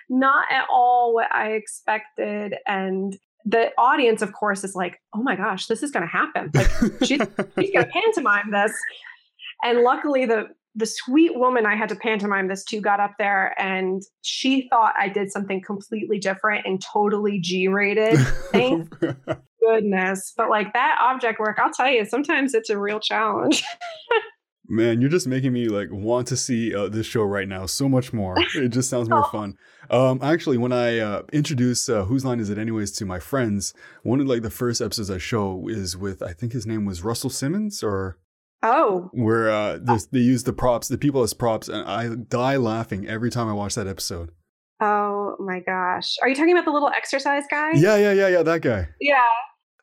not 0.10 0.46
at 0.52 0.66
all 0.72 1.14
what 1.14 1.34
I 1.34 1.52
expected. 1.52 2.56
And 2.68 3.18
the 3.46 3.72
audience, 3.78 4.22
of 4.22 4.34
course, 4.34 4.64
is 4.64 4.76
like, 4.76 5.02
oh 5.14 5.22
my 5.22 5.36
gosh, 5.36 5.68
this 5.68 5.84
is 5.84 5.92
going 5.92 6.04
to 6.04 6.08
happen. 6.08 6.52
Like 6.54 6.70
she's, 7.04 7.22
she's 7.60 7.72
going 7.72 7.86
to 7.86 7.92
pantomime 7.92 8.52
this. 8.52 8.74
And 9.64 9.80
luckily, 9.80 10.26
the 10.26 10.48
the 10.76 10.86
sweet 10.88 11.38
woman 11.38 11.66
I 11.66 11.76
had 11.76 11.90
to 11.90 11.96
pantomime 11.96 12.48
this 12.48 12.64
to 12.66 12.82
got 12.82 13.00
up 13.00 13.14
there 13.20 13.54
and 13.62 14.02
she 14.24 14.68
thought 14.70 14.94
I 15.00 15.08
did 15.08 15.32
something 15.32 15.62
completely 15.62 16.18
different 16.18 16.66
and 16.66 16.82
totally 16.82 17.40
G 17.40 17.68
rated. 17.68 18.18
Thank 18.52 18.92
goodness. 19.66 20.34
But 20.36 20.50
like 20.50 20.74
that 20.74 20.98
object 21.00 21.40
work, 21.40 21.60
I'll 21.60 21.72
tell 21.72 21.92
you, 21.92 22.06
sometimes 22.06 22.54
it's 22.54 22.70
a 22.70 22.78
real 22.78 23.00
challenge. 23.00 23.64
Man, 24.68 25.02
you're 25.02 25.10
just 25.10 25.28
making 25.28 25.52
me 25.52 25.68
like 25.68 25.90
want 25.92 26.28
to 26.28 26.38
see 26.38 26.74
uh, 26.74 26.88
this 26.88 27.06
show 27.06 27.24
right 27.24 27.48
now 27.48 27.66
so 27.66 27.90
much 27.90 28.14
more. 28.14 28.36
It 28.56 28.70
just 28.70 28.90
sounds 28.90 29.10
more 29.10 29.26
Oh. 29.26 29.30
fun. 29.30 29.56
Um, 29.90 30.20
actually, 30.24 30.58
when 30.58 30.72
I 30.72 31.00
uh, 31.00 31.24
introduce 31.34 31.90
uh, 31.90 32.06
whose 32.06 32.24
line 32.24 32.40
is 32.40 32.50
it 32.50 32.58
anyways 32.58 32.92
to 32.94 33.06
my 33.06 33.20
friends, 33.20 33.74
one 34.04 34.22
of 34.22 34.28
like 34.28 34.42
the 34.42 34.50
first 34.50 34.82
episodes 34.82 35.12
I 35.12 35.18
show 35.18 35.68
is 35.68 35.98
with 35.98 36.22
I 36.24 36.32
think 36.34 36.54
his 36.54 36.66
name 36.66 36.86
was 36.86 37.04
Russell 37.04 37.30
Simmons, 37.30 37.84
or 37.84 38.18
Oh, 38.66 39.10
where 39.12 39.52
uh, 39.52 39.78
this, 39.82 40.06
they 40.06 40.20
use 40.20 40.44
the 40.44 40.54
props, 40.54 40.88
the 40.88 40.98
people 40.98 41.22
as 41.24 41.34
props, 41.34 41.68
and 41.68 41.84
I 41.86 42.16
die 42.16 42.56
laughing 42.56 43.06
every 43.06 43.30
time 43.30 43.50
I 43.50 43.54
watch 43.54 43.76
that 43.76 43.88
episode. 43.88 44.30
oh 44.80 45.36
my 45.40 45.60
gosh. 45.60 46.16
Are 46.22 46.30
you 46.30 46.36
talking 46.36 46.54
about 46.54 46.64
the 46.64 46.72
little 46.72 46.88
exercise 46.90 47.44
guy? 47.52 47.72
Yeah, 47.74 47.98
yeah, 47.98 48.14
yeah, 48.14 48.28
yeah, 48.30 48.44
that 48.44 48.62
guy. 48.62 48.88
Yeah. 49.02 49.18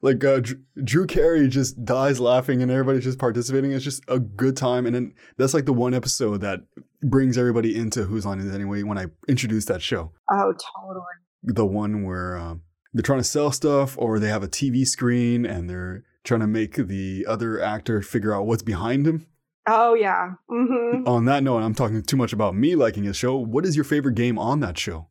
Like 0.03 0.25
uh, 0.25 0.41
Drew 0.83 1.07
Carey 1.07 1.47
just 1.49 1.85
dies 1.85 2.19
laughing, 2.21 2.63
and 2.63 2.71
everybody's 2.71 3.05
just 3.05 3.19
participating. 3.19 3.73
It's 3.73 3.85
just 3.85 4.03
a 4.09 4.19
good 4.19 4.57
time, 4.57 4.87
and 4.87 4.95
then 4.95 5.15
that's 5.37 5.53
like 5.55 5.67
the 5.67 5.73
one 5.75 5.93
episode 5.95 6.39
that 6.41 6.61
brings 7.03 7.37
everybody 7.37 7.77
into 7.77 8.05
Whose 8.05 8.25
Line 8.25 8.39
Is 8.41 8.47
It 8.51 8.55
Anyway. 8.55 8.83
When 8.83 8.97
I 8.99 9.07
introduced 9.29 9.69
that 9.69 9.83
show, 9.83 10.13
Oh, 10.31 10.55
totally. 10.83 11.05
the 11.43 11.67
one 11.67 12.05
where 12.05 12.37
um, 12.37 12.63
they're 12.95 13.03
trying 13.03 13.21
to 13.21 13.25
sell 13.25 13.53
stuff, 13.53 13.97
or 13.99 14.19
they 14.19 14.29
have 14.29 14.43
a 14.43 14.49
TV 14.49 14.87
screen, 14.87 15.45
and 15.45 15.69
they're 15.69 16.05
trying 16.25 16.41
to 16.41 16.47
make 16.47 16.75
the 16.77 17.27
other 17.29 17.61
actor 17.63 18.01
figure 18.03 18.35
out 18.35 18.47
what's 18.47 18.63
behind 18.63 19.07
him. 19.07 19.27
Oh, 19.69 19.93
yeah. 19.95 20.33
hmm 20.49 21.07
On 21.07 21.27
that 21.27 21.43
note, 21.43 21.59
I'm 21.63 21.75
talking 21.75 22.03
too 22.03 22.17
much 22.17 22.33
about 22.33 22.55
me 22.57 22.75
liking 22.75 23.07
a 23.07 23.13
show. 23.13 23.37
What 23.37 23.67
is 23.67 23.77
your 23.77 23.85
favorite 23.85 24.15
game 24.15 24.39
on 24.39 24.61
that 24.61 24.79
show? 24.79 25.09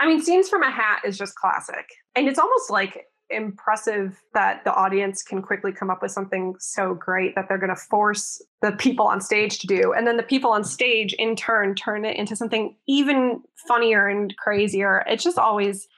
I 0.00 0.06
mean, 0.06 0.22
Scenes 0.22 0.48
from 0.48 0.62
a 0.62 0.70
Hat 0.70 1.02
is 1.06 1.16
just 1.18 1.34
classic. 1.36 1.84
And 2.16 2.26
it's 2.28 2.38
almost 2.38 2.70
like 2.70 3.04
impressive 3.30 4.20
that 4.34 4.62
the 4.64 4.74
audience 4.74 5.22
can 5.22 5.42
quickly 5.42 5.72
come 5.72 5.90
up 5.90 6.02
with 6.02 6.10
something 6.10 6.54
so 6.58 6.94
great 6.94 7.34
that 7.34 7.46
they're 7.48 7.58
going 7.58 7.74
to 7.74 7.76
force 7.76 8.42
the 8.60 8.72
people 8.72 9.06
on 9.06 9.20
stage 9.20 9.58
to 9.60 9.66
do. 9.66 9.92
And 9.92 10.06
then 10.06 10.16
the 10.16 10.22
people 10.22 10.50
on 10.50 10.64
stage, 10.64 11.14
in 11.14 11.34
turn, 11.36 11.74
turn 11.74 12.04
it 12.04 12.16
into 12.16 12.36
something 12.36 12.76
even 12.86 13.42
funnier 13.66 14.06
and 14.08 14.34
crazier. 14.36 15.02
It's 15.06 15.24
just 15.24 15.38
always 15.38 15.88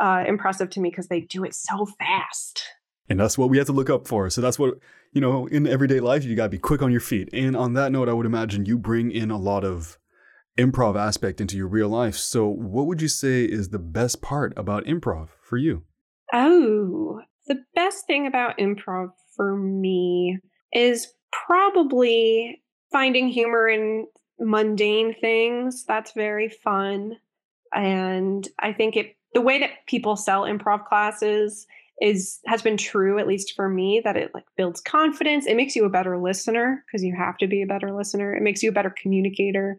uh, 0.00 0.24
impressive 0.26 0.70
to 0.70 0.80
me 0.80 0.90
because 0.90 1.08
they 1.08 1.20
do 1.20 1.44
it 1.44 1.54
so 1.54 1.86
fast. 1.98 2.64
And 3.08 3.20
that's 3.20 3.36
what 3.36 3.50
we 3.50 3.58
have 3.58 3.66
to 3.66 3.72
look 3.72 3.90
up 3.90 4.08
for. 4.08 4.30
So 4.30 4.40
that's 4.40 4.58
what, 4.58 4.74
you 5.12 5.20
know, 5.20 5.46
in 5.46 5.66
everyday 5.66 6.00
life, 6.00 6.24
you 6.24 6.34
got 6.34 6.44
to 6.44 6.50
be 6.50 6.58
quick 6.58 6.82
on 6.82 6.90
your 6.90 7.00
feet. 7.00 7.28
And 7.32 7.54
on 7.54 7.74
that 7.74 7.92
note, 7.92 8.08
I 8.08 8.14
would 8.14 8.26
imagine 8.26 8.64
you 8.64 8.78
bring 8.78 9.10
in 9.10 9.30
a 9.30 9.38
lot 9.38 9.64
of 9.64 9.98
improv 10.58 10.96
aspect 10.96 11.40
into 11.40 11.56
your 11.56 11.68
real 11.68 11.88
life. 11.88 12.16
So 12.16 12.46
what 12.46 12.86
would 12.86 13.02
you 13.02 13.08
say 13.08 13.44
is 13.44 13.68
the 13.68 13.78
best 13.78 14.22
part 14.22 14.52
about 14.56 14.84
improv 14.84 15.28
for 15.42 15.56
you? 15.56 15.82
Oh, 16.34 17.20
the 17.46 17.62
best 17.76 18.08
thing 18.08 18.26
about 18.26 18.58
improv 18.58 19.12
for 19.36 19.56
me 19.56 20.38
is 20.72 21.12
probably 21.46 22.60
finding 22.90 23.28
humor 23.28 23.68
in 23.68 24.08
mundane 24.40 25.14
things. 25.20 25.84
That's 25.84 26.10
very 26.12 26.48
fun. 26.48 27.18
And 27.72 28.46
I 28.58 28.72
think 28.72 28.96
it 28.96 29.16
the 29.32 29.40
way 29.40 29.60
that 29.60 29.86
people 29.86 30.16
sell 30.16 30.42
improv 30.42 30.86
classes 30.86 31.66
is 32.00 32.40
has 32.46 32.62
been 32.62 32.76
true 32.76 33.20
at 33.20 33.28
least 33.28 33.54
for 33.54 33.68
me 33.68 34.00
that 34.04 34.16
it 34.16 34.32
like 34.34 34.44
builds 34.56 34.80
confidence. 34.80 35.46
It 35.46 35.56
makes 35.56 35.76
you 35.76 35.84
a 35.84 35.90
better 35.90 36.18
listener 36.18 36.84
because 36.86 37.04
you 37.04 37.14
have 37.16 37.36
to 37.38 37.46
be 37.46 37.62
a 37.62 37.66
better 37.66 37.92
listener. 37.92 38.34
It 38.34 38.42
makes 38.42 38.60
you 38.60 38.70
a 38.70 38.74
better 38.74 38.94
communicator. 39.00 39.78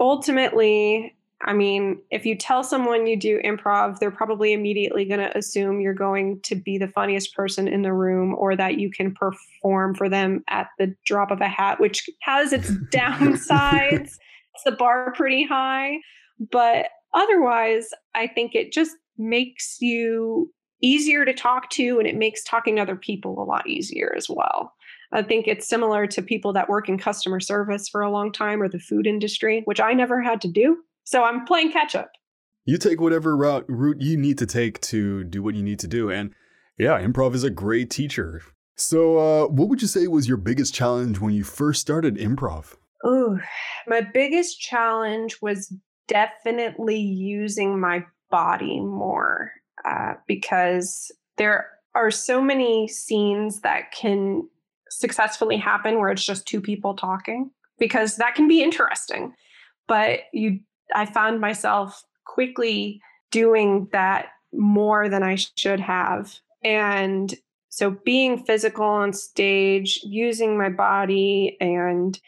Ultimately, 0.00 1.14
I 1.42 1.52
mean, 1.52 2.00
if 2.10 2.26
you 2.26 2.36
tell 2.36 2.64
someone 2.64 3.06
you 3.06 3.16
do 3.16 3.40
improv, 3.44 3.98
they're 3.98 4.10
probably 4.10 4.52
immediately 4.52 5.04
going 5.04 5.20
to 5.20 5.36
assume 5.38 5.80
you're 5.80 5.94
going 5.94 6.40
to 6.42 6.56
be 6.56 6.78
the 6.78 6.88
funniest 6.88 7.34
person 7.34 7.68
in 7.68 7.82
the 7.82 7.92
room 7.92 8.34
or 8.36 8.56
that 8.56 8.78
you 8.78 8.90
can 8.90 9.14
perform 9.14 9.94
for 9.94 10.08
them 10.08 10.42
at 10.48 10.68
the 10.78 10.94
drop 11.06 11.30
of 11.30 11.40
a 11.40 11.48
hat, 11.48 11.78
which 11.78 12.10
has 12.22 12.52
its 12.52 12.70
downsides. 12.92 14.16
it's 14.54 14.64
the 14.64 14.72
bar 14.72 15.12
pretty 15.12 15.46
high. 15.46 15.98
But 16.50 16.86
otherwise, 17.14 17.90
I 18.14 18.26
think 18.26 18.56
it 18.56 18.72
just 18.72 18.96
makes 19.16 19.80
you 19.80 20.52
easier 20.82 21.24
to 21.24 21.32
talk 21.32 21.70
to 21.70 21.98
and 21.98 22.06
it 22.06 22.16
makes 22.16 22.42
talking 22.42 22.76
to 22.76 22.82
other 22.82 22.96
people 22.96 23.40
a 23.40 23.44
lot 23.44 23.66
easier 23.66 24.12
as 24.16 24.28
well. 24.28 24.72
I 25.12 25.22
think 25.22 25.46
it's 25.46 25.68
similar 25.68 26.06
to 26.08 26.22
people 26.22 26.52
that 26.52 26.68
work 26.68 26.88
in 26.88 26.98
customer 26.98 27.40
service 27.40 27.88
for 27.88 28.02
a 28.02 28.10
long 28.10 28.30
time 28.32 28.60
or 28.60 28.68
the 28.68 28.78
food 28.78 29.06
industry, 29.06 29.62
which 29.64 29.80
I 29.80 29.94
never 29.94 30.20
had 30.20 30.40
to 30.42 30.48
do. 30.48 30.78
So 31.08 31.24
I'm 31.24 31.46
playing 31.46 31.72
catch 31.72 31.94
up. 31.94 32.10
You 32.66 32.76
take 32.76 33.00
whatever 33.00 33.34
route 33.34 33.64
route 33.66 34.02
you 34.02 34.18
need 34.18 34.36
to 34.36 34.46
take 34.46 34.78
to 34.82 35.24
do 35.24 35.42
what 35.42 35.54
you 35.54 35.62
need 35.62 35.78
to 35.78 35.88
do. 35.88 36.10
And 36.10 36.34
yeah, 36.78 37.00
improv 37.00 37.34
is 37.34 37.44
a 37.44 37.50
great 37.50 37.88
teacher. 37.88 38.42
So 38.76 39.16
uh, 39.16 39.48
what 39.48 39.70
would 39.70 39.80
you 39.80 39.88
say 39.88 40.06
was 40.06 40.28
your 40.28 40.36
biggest 40.36 40.74
challenge 40.74 41.18
when 41.18 41.32
you 41.32 41.44
first 41.44 41.80
started 41.80 42.18
improv? 42.18 42.74
Ooh, 43.06 43.38
my 43.86 44.02
biggest 44.02 44.60
challenge 44.60 45.38
was 45.40 45.74
definitely 46.08 46.98
using 47.00 47.80
my 47.80 48.04
body 48.30 48.78
more 48.78 49.50
uh, 49.86 50.12
because 50.26 51.10
there 51.38 51.70
are 51.94 52.10
so 52.10 52.38
many 52.42 52.86
scenes 52.86 53.62
that 53.62 53.92
can 53.92 54.46
successfully 54.90 55.56
happen 55.56 55.98
where 55.98 56.10
it's 56.10 56.26
just 56.26 56.46
two 56.46 56.60
people 56.60 56.94
talking 56.94 57.50
because 57.78 58.16
that 58.16 58.34
can 58.34 58.46
be 58.46 58.62
interesting. 58.62 59.32
But 59.86 60.20
you, 60.34 60.60
I 60.94 61.06
found 61.06 61.40
myself 61.40 62.02
quickly 62.24 63.00
doing 63.30 63.88
that 63.92 64.26
more 64.52 65.08
than 65.08 65.22
I 65.22 65.36
should 65.56 65.80
have. 65.80 66.34
And 66.64 67.34
so 67.68 67.90
being 68.04 68.44
physical 68.44 68.84
on 68.84 69.12
stage, 69.12 70.00
using 70.02 70.58
my 70.58 70.68
body, 70.68 71.56
and 71.60 72.18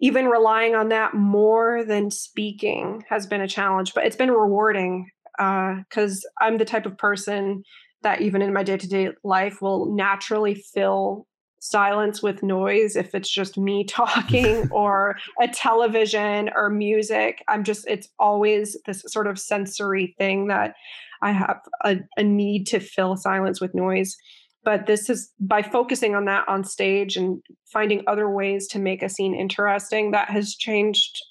even 0.00 0.26
relying 0.26 0.74
on 0.74 0.88
that 0.88 1.14
more 1.14 1.84
than 1.84 2.10
speaking 2.10 3.04
has 3.08 3.26
been 3.26 3.40
a 3.40 3.48
challenge, 3.48 3.94
but 3.94 4.06
it's 4.06 4.16
been 4.16 4.30
rewarding 4.30 5.10
because 5.36 6.24
uh, 6.24 6.44
I'm 6.44 6.58
the 6.58 6.64
type 6.64 6.86
of 6.86 6.98
person 6.98 7.62
that 8.02 8.20
even 8.20 8.42
in 8.42 8.52
my 8.52 8.62
day 8.62 8.76
to 8.76 8.88
day 8.88 9.10
life 9.24 9.60
will 9.60 9.94
naturally 9.94 10.54
fill 10.54 11.26
silence 11.60 12.22
with 12.22 12.42
noise 12.42 12.96
if 12.96 13.14
it's 13.14 13.30
just 13.30 13.58
me 13.58 13.84
talking 13.88 14.68
or 14.72 15.16
a 15.40 15.48
television 15.48 16.50
or 16.54 16.70
music. 16.70 17.42
I'm 17.48 17.64
just, 17.64 17.86
it's 17.88 18.08
always 18.18 18.76
this 18.86 19.02
sort 19.06 19.26
of 19.26 19.38
sensory 19.38 20.14
thing 20.18 20.48
that 20.48 20.74
I 21.22 21.32
have 21.32 21.60
a, 21.84 21.98
a 22.16 22.22
need 22.22 22.66
to 22.68 22.80
fill 22.80 23.16
silence 23.16 23.60
with 23.60 23.74
noise 23.74 24.16
but 24.64 24.84
this 24.84 25.08
is 25.08 25.32
by 25.40 25.62
focusing 25.62 26.14
on 26.14 26.26
that 26.26 26.46
on 26.46 26.62
stage 26.62 27.16
and 27.16 27.40
finding 27.72 28.02
other 28.06 28.28
ways 28.28 28.66
to 28.68 28.78
make 28.78 29.02
a 29.02 29.08
scene 29.08 29.34
interesting 29.34 30.10
that 30.10 30.28
has 30.28 30.54
changed 30.54 31.22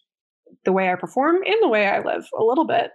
the 0.66 0.72
way 0.72 0.90
I 0.90 0.96
perform 0.96 1.38
and 1.46 1.56
the 1.62 1.68
way 1.68 1.88
I 1.88 2.00
live 2.00 2.26
a 2.38 2.44
little 2.44 2.66
bit. 2.66 2.90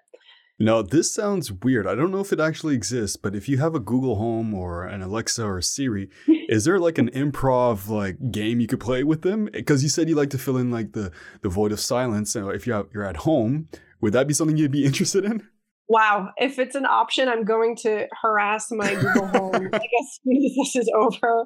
Now, 0.63 0.81
this 0.81 1.13
sounds 1.13 1.51
weird. 1.51 1.89
I 1.89 1.97
don't 1.97 2.13
know 2.13 2.21
if 2.21 2.33
it 2.33 2.39
actually 2.39 2.77
exists, 2.77 3.17
but 3.17 3.35
if 3.35 3.49
you 3.49 3.59
have 3.59 3.75
a 3.75 3.81
Google 3.81 4.15
Home 4.15 4.55
or 4.55 4.85
an 4.85 5.03
Alexa 5.03 5.45
or 5.45 5.59
a 5.59 5.63
Siri, 5.63 6.09
is 6.49 6.65
there 6.65 6.79
like 6.79 6.99
an 6.99 7.11
improv 7.11 7.89
like 7.89 8.31
game 8.31 8.61
you 8.61 8.69
could 8.69 8.79
play 8.79 9.03
with 9.03 9.23
them? 9.23 9.49
Because 9.53 9.83
you 9.83 9.89
said 9.89 10.09
you 10.09 10.15
like 10.15 10.31
to 10.31 10.39
fill 10.39 10.57
in 10.57 10.71
like 10.71 10.93
the 10.93 11.11
the 11.41 11.49
void 11.49 11.73
of 11.73 11.81
silence. 11.81 12.33
So 12.33 12.49
if 12.49 12.65
you're 12.65 12.87
you're 12.95 13.03
at 13.05 13.17
home, 13.17 13.71
would 14.01 14.13
that 14.13 14.29
be 14.29 14.35
something 14.35 14.57
you'd 14.57 14.71
be 14.71 14.85
interested 14.91 15.25
in? 15.25 15.49
Wow, 15.89 16.29
if 16.37 16.61
it's 16.61 16.77
an 16.77 16.87
option, 16.87 17.29
I'm 17.29 17.45
going 17.45 17.75
to 17.79 18.07
harass 18.23 18.71
my 18.71 18.95
Google 18.95 19.27
Home. 19.27 19.69
I 19.73 19.79
guess 19.79 20.21
this 20.25 20.77
is 20.77 20.89
over. 20.97 21.45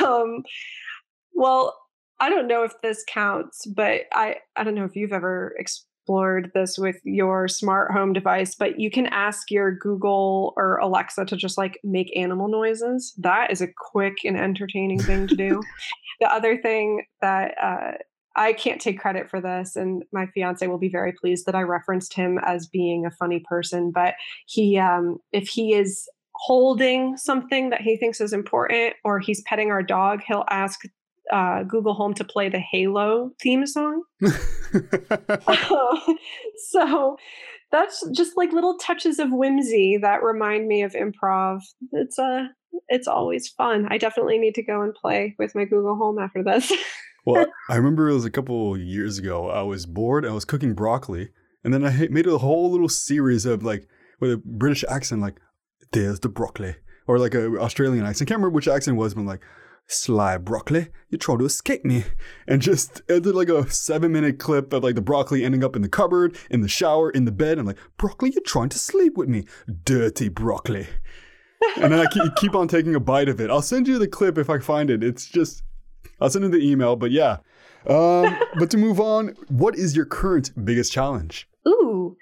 Um, 0.00 0.44
well, 1.34 1.76
I 2.20 2.30
don't 2.30 2.46
know 2.46 2.62
if 2.62 2.74
this 2.80 3.02
counts, 3.08 3.66
but 3.66 4.02
I 4.14 4.36
I 4.54 4.62
don't 4.62 4.76
know 4.76 4.84
if 4.84 4.94
you've 4.94 5.12
ever 5.12 5.52
explored 6.06 6.52
this 6.54 6.78
with 6.78 7.00
your 7.02 7.48
smart 7.48 7.90
home 7.90 8.12
device, 8.12 8.54
but 8.54 8.78
you 8.78 8.92
can 8.92 9.06
ask 9.06 9.50
your 9.50 9.72
Google 9.72 10.54
or 10.56 10.76
Alexa 10.76 11.24
to 11.24 11.36
just 11.36 11.58
like 11.58 11.80
make 11.82 12.16
animal 12.16 12.46
noises. 12.46 13.12
That 13.18 13.50
is 13.50 13.60
a 13.60 13.66
quick 13.76 14.18
and 14.24 14.36
entertaining 14.38 15.00
thing 15.00 15.26
to 15.26 15.34
do. 15.34 15.60
the 16.20 16.32
other 16.32 16.58
thing 16.58 17.06
that 17.22 17.54
uh, 17.60 17.92
I 18.36 18.52
can't 18.52 18.80
take 18.80 19.00
credit 19.00 19.28
for 19.28 19.40
this, 19.40 19.74
and 19.74 20.04
my 20.12 20.26
fiance 20.26 20.64
will 20.68 20.78
be 20.78 20.88
very 20.88 21.12
pleased 21.12 21.44
that 21.46 21.56
I 21.56 21.62
referenced 21.62 22.14
him 22.14 22.38
as 22.46 22.68
being 22.68 23.04
a 23.04 23.10
funny 23.10 23.42
person. 23.48 23.90
But 23.90 24.14
he, 24.46 24.78
um, 24.78 25.18
if 25.32 25.48
he 25.48 25.74
is 25.74 26.08
holding 26.34 27.16
something 27.16 27.70
that 27.70 27.80
he 27.80 27.96
thinks 27.96 28.20
is 28.20 28.32
important, 28.32 28.94
or 29.02 29.18
he's 29.18 29.42
petting 29.42 29.72
our 29.72 29.82
dog, 29.82 30.20
he'll 30.24 30.44
ask 30.50 30.82
uh, 31.32 31.64
Google 31.64 31.94
Home 31.94 32.14
to 32.14 32.24
play 32.24 32.48
the 32.48 32.60
Halo 32.60 33.32
theme 33.40 33.66
song. 33.66 34.02
so 36.70 37.16
that's 37.72 38.08
just 38.14 38.36
like 38.36 38.52
little 38.52 38.78
touches 38.78 39.18
of 39.18 39.30
whimsy 39.30 39.98
that 40.00 40.22
remind 40.22 40.68
me 40.68 40.82
of 40.82 40.92
improv. 40.92 41.60
It's 41.92 42.18
uh, 42.18 42.44
it's 42.88 43.08
always 43.08 43.48
fun. 43.48 43.86
I 43.90 43.98
definitely 43.98 44.38
need 44.38 44.54
to 44.54 44.62
go 44.62 44.82
and 44.82 44.94
play 44.94 45.34
with 45.38 45.54
my 45.54 45.64
Google 45.64 45.96
Home 45.96 46.18
after 46.18 46.42
this. 46.42 46.72
well, 47.26 47.46
I 47.68 47.76
remember 47.76 48.08
it 48.08 48.14
was 48.14 48.24
a 48.24 48.30
couple 48.30 48.78
years 48.78 49.18
ago. 49.18 49.50
I 49.50 49.62
was 49.62 49.86
bored. 49.86 50.24
I 50.24 50.32
was 50.32 50.44
cooking 50.44 50.74
broccoli, 50.74 51.30
and 51.64 51.74
then 51.74 51.84
I 51.84 52.08
made 52.08 52.26
a 52.26 52.38
whole 52.38 52.70
little 52.70 52.88
series 52.88 53.46
of 53.46 53.62
like 53.62 53.88
with 54.20 54.32
a 54.32 54.42
British 54.44 54.84
accent, 54.88 55.22
like 55.22 55.40
"There's 55.92 56.20
the 56.20 56.28
broccoli," 56.28 56.76
or 57.06 57.18
like 57.18 57.34
a 57.34 57.58
Australian 57.58 58.04
accent. 58.04 58.28
I 58.28 58.30
can't 58.30 58.38
remember 58.38 58.54
which 58.54 58.68
accent 58.68 58.96
it 58.96 59.00
was, 59.00 59.14
but 59.14 59.24
like 59.24 59.40
Sly 59.88 60.36
broccoli, 60.38 60.88
you 61.10 61.18
try 61.18 61.36
to 61.36 61.44
escape 61.44 61.84
me. 61.84 62.04
And 62.46 62.60
just 62.60 63.04
did 63.08 63.26
like 63.26 63.48
a 63.48 63.70
seven 63.70 64.12
minute 64.12 64.38
clip 64.38 64.72
of 64.72 64.82
like 64.82 64.94
the 64.94 65.00
broccoli 65.00 65.44
ending 65.44 65.64
up 65.64 65.76
in 65.76 65.82
the 65.82 65.88
cupboard, 65.88 66.36
in 66.50 66.60
the 66.60 66.68
shower, 66.68 67.10
in 67.10 67.24
the 67.24 67.32
bed, 67.32 67.58
and 67.58 67.66
like, 67.66 67.78
broccoli, 67.96 68.30
you're 68.30 68.42
trying 68.42 68.68
to 68.70 68.78
sleep 68.78 69.16
with 69.16 69.28
me. 69.28 69.44
Dirty 69.84 70.28
broccoli. 70.28 70.86
and 71.76 71.92
then 71.92 72.00
I 72.00 72.06
keep, 72.06 72.36
keep 72.36 72.54
on 72.54 72.68
taking 72.68 72.94
a 72.94 73.00
bite 73.00 73.28
of 73.28 73.40
it. 73.40 73.50
I'll 73.50 73.62
send 73.62 73.88
you 73.88 73.98
the 73.98 74.08
clip 74.08 74.38
if 74.38 74.50
I 74.50 74.58
find 74.58 74.90
it. 74.90 75.02
It's 75.02 75.26
just, 75.26 75.62
I'll 76.20 76.30
send 76.30 76.44
you 76.44 76.50
the 76.50 76.58
email, 76.58 76.96
but 76.96 77.10
yeah. 77.10 77.38
Um, 77.86 78.36
but 78.58 78.70
to 78.72 78.76
move 78.76 79.00
on, 79.00 79.34
what 79.48 79.76
is 79.76 79.96
your 79.96 80.06
current 80.06 80.50
biggest 80.64 80.92
challenge? 80.92 81.48
Ooh, 81.66 82.16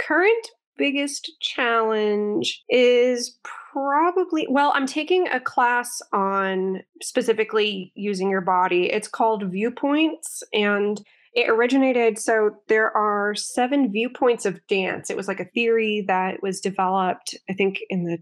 current 0.00 0.48
biggest 0.76 1.32
challenge 1.40 2.62
is 2.68 3.38
probably 3.76 4.46
well 4.48 4.72
i'm 4.74 4.86
taking 4.86 5.28
a 5.28 5.38
class 5.38 6.00
on 6.12 6.80
specifically 7.02 7.92
using 7.94 8.30
your 8.30 8.40
body. 8.40 8.90
It's 8.90 9.08
called 9.08 9.50
viewpoints 9.50 10.42
and 10.54 10.98
it 11.34 11.50
originated 11.50 12.18
so 12.18 12.52
there 12.68 12.96
are 12.96 13.34
seven 13.34 13.92
viewpoints 13.92 14.46
of 14.46 14.66
dance. 14.66 15.10
It 15.10 15.16
was 15.16 15.28
like 15.28 15.40
a 15.40 15.44
theory 15.44 16.04
that 16.08 16.42
was 16.42 16.60
developed 16.60 17.34
i 17.50 17.52
think 17.52 17.80
in 17.90 18.04
the 18.04 18.18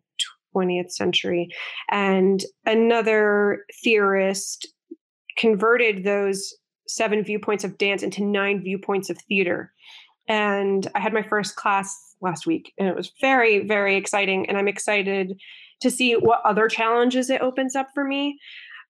20th 0.57 0.91
century 0.91 1.49
and 1.91 2.45
another 2.67 3.65
theorist 3.83 4.67
converted 5.37 6.03
those 6.03 6.53
seven 6.89 7.23
viewpoints 7.23 7.63
of 7.63 7.79
dance 7.79 8.03
into 8.03 8.25
nine 8.25 8.61
viewpoints 8.61 9.09
of 9.09 9.19
theater 9.29 9.73
and 10.29 10.87
I 10.95 11.01
had 11.01 11.13
my 11.13 11.23
first 11.23 11.57
class 11.57 12.17
last 12.21 12.47
week, 12.47 12.73
and 12.79 12.89
it 12.89 12.97
was 12.97 13.13
very, 13.21 13.67
very 13.67 13.97
exciting. 13.97 14.49
And 14.49 14.57
I'm 14.57 14.69
excited 14.69 15.39
to 15.83 15.91
see 15.91 16.15
what 16.15 16.41
other 16.45 16.69
challenges 16.69 17.31
it 17.31 17.43
opens 17.43 17.77
up 17.77 17.89
for 17.95 18.05
me. 18.05 18.39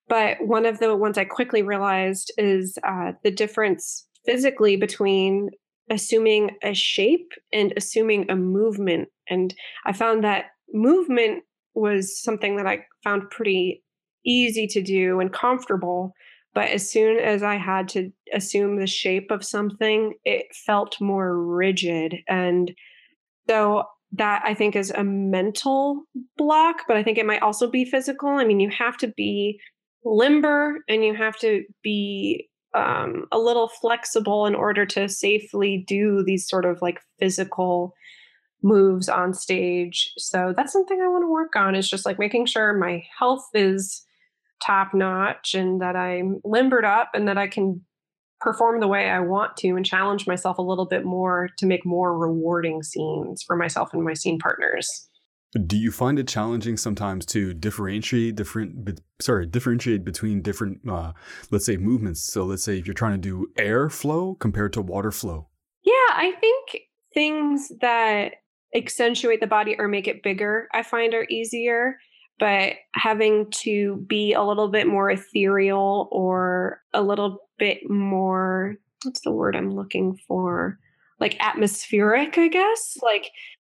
But 0.09 0.37
one 0.41 0.67
of 0.67 0.79
the 0.79 0.95
ones 0.97 1.19
I 1.19 1.25
quickly 1.25 1.63
realized 1.63 2.31
is 2.37 2.79
uh, 2.87 3.13
the 3.23 3.31
difference 3.31 4.07
physically 4.27 4.77
between 4.77 5.51
assuming 5.91 6.51
a 6.63 6.75
shape 6.75 7.33
and 7.53 7.73
assuming 7.77 8.31
a 8.31 8.37
movement. 8.37 9.09
And 9.29 9.55
I 9.87 9.93
found 9.93 10.25
that 10.25 10.47
movement 10.73 11.43
was 11.75 12.21
something 12.21 12.57
that 12.57 12.67
I 12.67 12.85
found 13.03 13.31
pretty 13.31 13.83
easy 14.25 14.67
to 14.69 14.83
do 14.83 15.21
and 15.21 15.33
comfortable. 15.33 16.15
But 16.55 16.71
as 16.71 16.89
soon 16.89 17.19
as 17.19 17.43
I 17.43 17.57
had 17.57 17.89
to 17.91 18.13
assume 18.33 18.77
the 18.77 18.87
shape 18.87 19.31
of 19.31 19.45
something, 19.45 20.15
it 20.25 20.47
felt 20.55 21.01
more 21.01 21.37
rigid. 21.45 22.17
And 22.29 22.73
so 23.49 23.85
that 24.13 24.43
I 24.45 24.55
think 24.55 24.77
is 24.77 24.91
a 24.91 25.03
mental 25.03 26.05
block, 26.37 26.83
but 26.87 26.97
I 26.97 27.03
think 27.03 27.19
it 27.19 27.27
might 27.27 27.43
also 27.43 27.69
be 27.69 27.85
physical. 27.85 28.29
I 28.29 28.45
mean, 28.45 28.61
you 28.61 28.71
have 28.71 28.97
to 28.99 29.09
be 29.09 29.59
limber 30.05 30.85
and 30.89 31.05
you 31.05 31.15
have 31.15 31.37
to 31.39 31.65
be 31.83 32.49
um, 32.75 33.27
a 33.33 33.39
little 33.39 33.69
flexible 33.69 34.47
in 34.47 34.55
order 34.55 34.87
to 34.87 35.09
safely 35.09 35.85
do 35.87 36.23
these 36.25 36.49
sort 36.49 36.65
of 36.65 36.81
like 36.83 37.01
physical 37.19 37.95
moves 38.63 39.09
on 39.09 39.35
stage. 39.35 40.13
So 40.17 40.55
that's 40.57 40.73
something 40.73 41.01
I 41.01 41.09
want 41.09 41.25
to 41.25 41.31
work 41.31 41.55
on 41.57 41.75
is 41.75 41.89
just 41.89 42.07
like 42.07 42.19
making 42.19 42.47
sure 42.47 42.73
my 42.73 43.05
health 43.19 43.47
is 43.53 44.04
top 44.65 44.95
notch 44.95 45.55
and 45.55 45.81
that 45.81 45.97
I'm 45.97 46.41
limbered 46.45 46.85
up 46.85 47.11
and 47.15 47.29
that 47.29 47.39
I 47.39 47.49
can 47.49 47.83
perform 48.41 48.81
the 48.81 48.89
way 48.89 49.09
I 49.09 49.21
want 49.21 49.57
to 49.59 49.69
and 49.71 49.87
challenge 49.87 50.27
myself 50.27 50.59
a 50.59 50.63
little 50.63 50.87
bit 50.87 51.05
more 51.05 51.49
to 51.59 51.67
make 51.67 51.87
more 51.87 52.17
rewarding 52.17 52.83
scenes 52.83 53.43
for 53.43 53.57
myself 53.57 53.91
and 53.93 54.05
my 54.05 54.13
scene 54.13 54.39
partners. 54.39 55.09
Do 55.67 55.77
you 55.77 55.93
find 55.93 56.19
it 56.19 56.27
challenging 56.27 56.77
sometimes 56.77 57.25
to 57.27 57.55
differentiate 57.55 58.35
different, 58.35 58.85
be, 58.85 58.95
sorry, 59.21 59.47
differentiate 59.47 60.05
between 60.05 60.43
different, 60.43 60.81
uh, 60.89 61.13
let's 61.51 61.65
say, 61.65 61.77
movements? 61.77 62.21
So 62.21 62.45
let's 62.45 62.65
say 62.65 62.79
if 62.79 62.87
you're 62.87 62.95
trying 62.95 63.21
to 63.21 63.29
do 63.29 63.47
air 63.57 63.89
flow 63.89 64.35
compared 64.35 64.73
to 64.73 64.83
water 64.83 65.13
flow. 65.13 65.49
Yeah, 65.83 65.93
I 66.11 66.33
think 66.41 66.83
things 67.15 67.71
that 67.81 68.33
accentuate 68.75 69.41
the 69.41 69.47
body 69.47 69.77
or 69.79 69.87
make 69.87 70.09
it 70.09 70.25
bigger, 70.25 70.69
I 70.75 70.83
find 70.83 71.15
are 71.15 71.27
easier 71.31 71.99
but 72.39 72.75
having 72.95 73.51
to 73.63 74.05
be 74.09 74.33
a 74.33 74.43
little 74.43 74.69
bit 74.69 74.87
more 74.87 75.11
ethereal 75.11 76.09
or 76.11 76.81
a 76.93 77.03
little 77.03 77.39
bit 77.59 77.89
more 77.89 78.77
what's 79.05 79.21
the 79.21 79.31
word 79.31 79.55
I'm 79.55 79.71
looking 79.71 80.19
for? 80.27 80.79
Like 81.21 81.37
atmospheric, 81.41 82.39
I 82.39 82.49
guess. 82.49 82.97
Like 83.03 83.31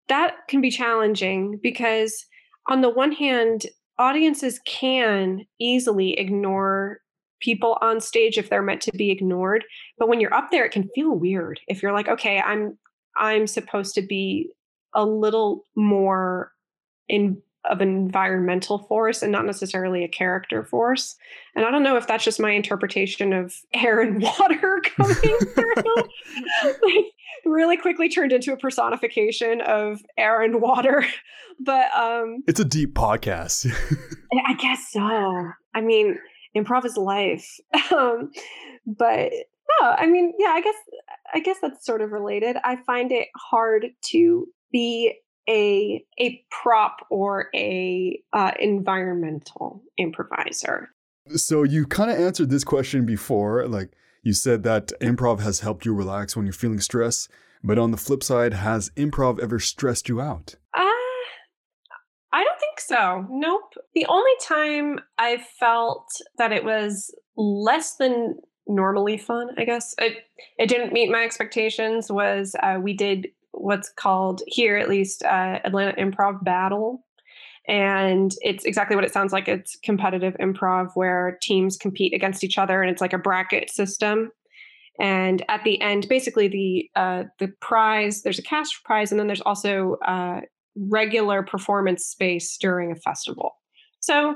that 0.08 0.34
can 0.48 0.60
be 0.60 0.70
challenging 0.70 1.58
because 1.62 2.26
on 2.68 2.82
the 2.82 2.90
one 2.90 3.12
hand, 3.12 3.66
audiences 3.98 4.60
can 4.66 5.40
easily 5.58 6.18
ignore 6.18 6.98
people 7.40 7.76
on 7.80 8.00
stage 8.00 8.38
if 8.38 8.48
they're 8.48 8.62
meant 8.62 8.80
to 8.82 8.92
be 8.92 9.10
ignored, 9.10 9.64
but 9.98 10.08
when 10.08 10.20
you're 10.20 10.34
up 10.34 10.50
there 10.50 10.64
it 10.64 10.72
can 10.72 10.88
feel 10.94 11.12
weird. 11.12 11.60
If 11.66 11.82
you're 11.82 11.92
like, 11.92 12.08
"Okay, 12.08 12.40
I'm 12.40 12.78
I'm 13.16 13.46
supposed 13.46 13.94
to 13.96 14.02
be 14.02 14.50
a 14.94 15.04
little 15.04 15.64
more 15.74 16.52
in 17.08 17.42
of 17.64 17.80
an 17.80 17.88
environmental 17.88 18.78
force 18.78 19.22
and 19.22 19.30
not 19.30 19.46
necessarily 19.46 20.02
a 20.02 20.08
character 20.08 20.64
force. 20.64 21.16
And 21.54 21.64
I 21.64 21.70
don't 21.70 21.82
know 21.84 21.96
if 21.96 22.06
that's 22.06 22.24
just 22.24 22.40
my 22.40 22.50
interpretation 22.50 23.32
of 23.32 23.54
air 23.72 24.00
and 24.00 24.20
water 24.38 24.82
coming 24.96 25.14
through. 25.54 25.74
like, 26.64 27.04
really 27.44 27.76
quickly 27.76 28.08
turned 28.08 28.32
into 28.32 28.52
a 28.52 28.56
personification 28.56 29.60
of 29.60 30.00
air 30.16 30.42
and 30.42 30.60
water. 30.60 31.04
But 31.60 31.94
um 31.94 32.42
It's 32.48 32.58
a 32.58 32.64
deep 32.64 32.94
podcast. 32.94 33.70
I 34.46 34.54
guess 34.54 34.88
so. 34.90 35.00
I 35.74 35.80
mean, 35.82 36.18
improv 36.56 36.86
is 36.86 36.96
life. 36.96 37.46
um 37.92 38.32
but 38.86 39.30
no, 39.80 39.86
I 39.88 40.06
mean, 40.06 40.32
yeah, 40.38 40.48
I 40.48 40.60
guess 40.62 40.74
I 41.34 41.40
guess 41.40 41.58
that's 41.60 41.84
sort 41.84 42.00
of 42.00 42.10
related. 42.10 42.56
I 42.64 42.76
find 42.86 43.12
it 43.12 43.28
hard 43.36 43.88
to 44.06 44.46
be 44.72 45.14
a 45.48 46.04
a 46.18 46.44
prop 46.50 47.06
or 47.10 47.48
a 47.54 48.20
uh, 48.32 48.52
environmental 48.60 49.82
improviser. 49.98 50.90
So 51.34 51.62
you 51.62 51.86
kind 51.86 52.10
of 52.10 52.18
answered 52.18 52.50
this 52.50 52.64
question 52.64 53.06
before, 53.06 53.66
like 53.68 53.90
you 54.22 54.32
said 54.32 54.62
that 54.64 54.92
improv 55.00 55.40
has 55.40 55.60
helped 55.60 55.84
you 55.84 55.94
relax 55.94 56.36
when 56.36 56.46
you're 56.46 56.52
feeling 56.52 56.80
stress. 56.80 57.28
But 57.64 57.78
on 57.78 57.92
the 57.92 57.96
flip 57.96 58.22
side, 58.24 58.54
has 58.54 58.90
improv 58.96 59.38
ever 59.38 59.60
stressed 59.60 60.08
you 60.08 60.20
out? 60.20 60.56
Uh, 60.76 60.80
I 62.32 62.42
don't 62.42 62.58
think 62.58 62.80
so. 62.80 63.26
Nope. 63.30 63.74
The 63.94 64.06
only 64.06 64.32
time 64.42 64.98
I 65.18 65.44
felt 65.60 66.08
that 66.38 66.50
it 66.52 66.64
was 66.64 67.14
less 67.36 67.96
than 67.96 68.36
normally 68.66 69.16
fun, 69.16 69.50
I 69.58 69.64
guess, 69.64 69.94
it, 69.98 70.24
it 70.58 70.68
didn't 70.68 70.92
meet 70.92 71.10
my 71.10 71.22
expectations 71.22 72.10
was 72.10 72.56
uh, 72.62 72.78
we 72.80 72.94
did 72.94 73.28
what's 73.52 73.90
called 73.90 74.42
here 74.46 74.76
at 74.76 74.88
least 74.88 75.22
uh, 75.24 75.60
Atlanta 75.64 75.92
Improv 75.92 76.42
Battle. 76.44 77.04
And 77.68 78.34
it's 78.40 78.64
exactly 78.64 78.96
what 78.96 79.04
it 79.04 79.12
sounds 79.12 79.32
like. 79.32 79.46
It's 79.46 79.78
competitive 79.84 80.34
improv 80.40 80.90
where 80.94 81.38
teams 81.42 81.76
compete 81.76 82.12
against 82.12 82.42
each 82.42 82.58
other, 82.58 82.82
and 82.82 82.90
it's 82.90 83.00
like 83.00 83.12
a 83.12 83.18
bracket 83.18 83.70
system. 83.70 84.32
And 84.98 85.44
at 85.48 85.62
the 85.62 85.80
end, 85.80 86.08
basically 86.08 86.48
the 86.48 86.90
uh, 87.00 87.24
the 87.38 87.48
prize 87.60 88.22
there's 88.22 88.40
a 88.40 88.42
cash 88.42 88.82
prize, 88.84 89.12
and 89.12 89.20
then 89.20 89.28
there's 89.28 89.40
also 89.40 89.96
uh, 90.06 90.40
regular 90.76 91.42
performance 91.42 92.04
space 92.04 92.56
during 92.58 92.90
a 92.90 92.96
festival. 92.96 93.52
So 94.00 94.34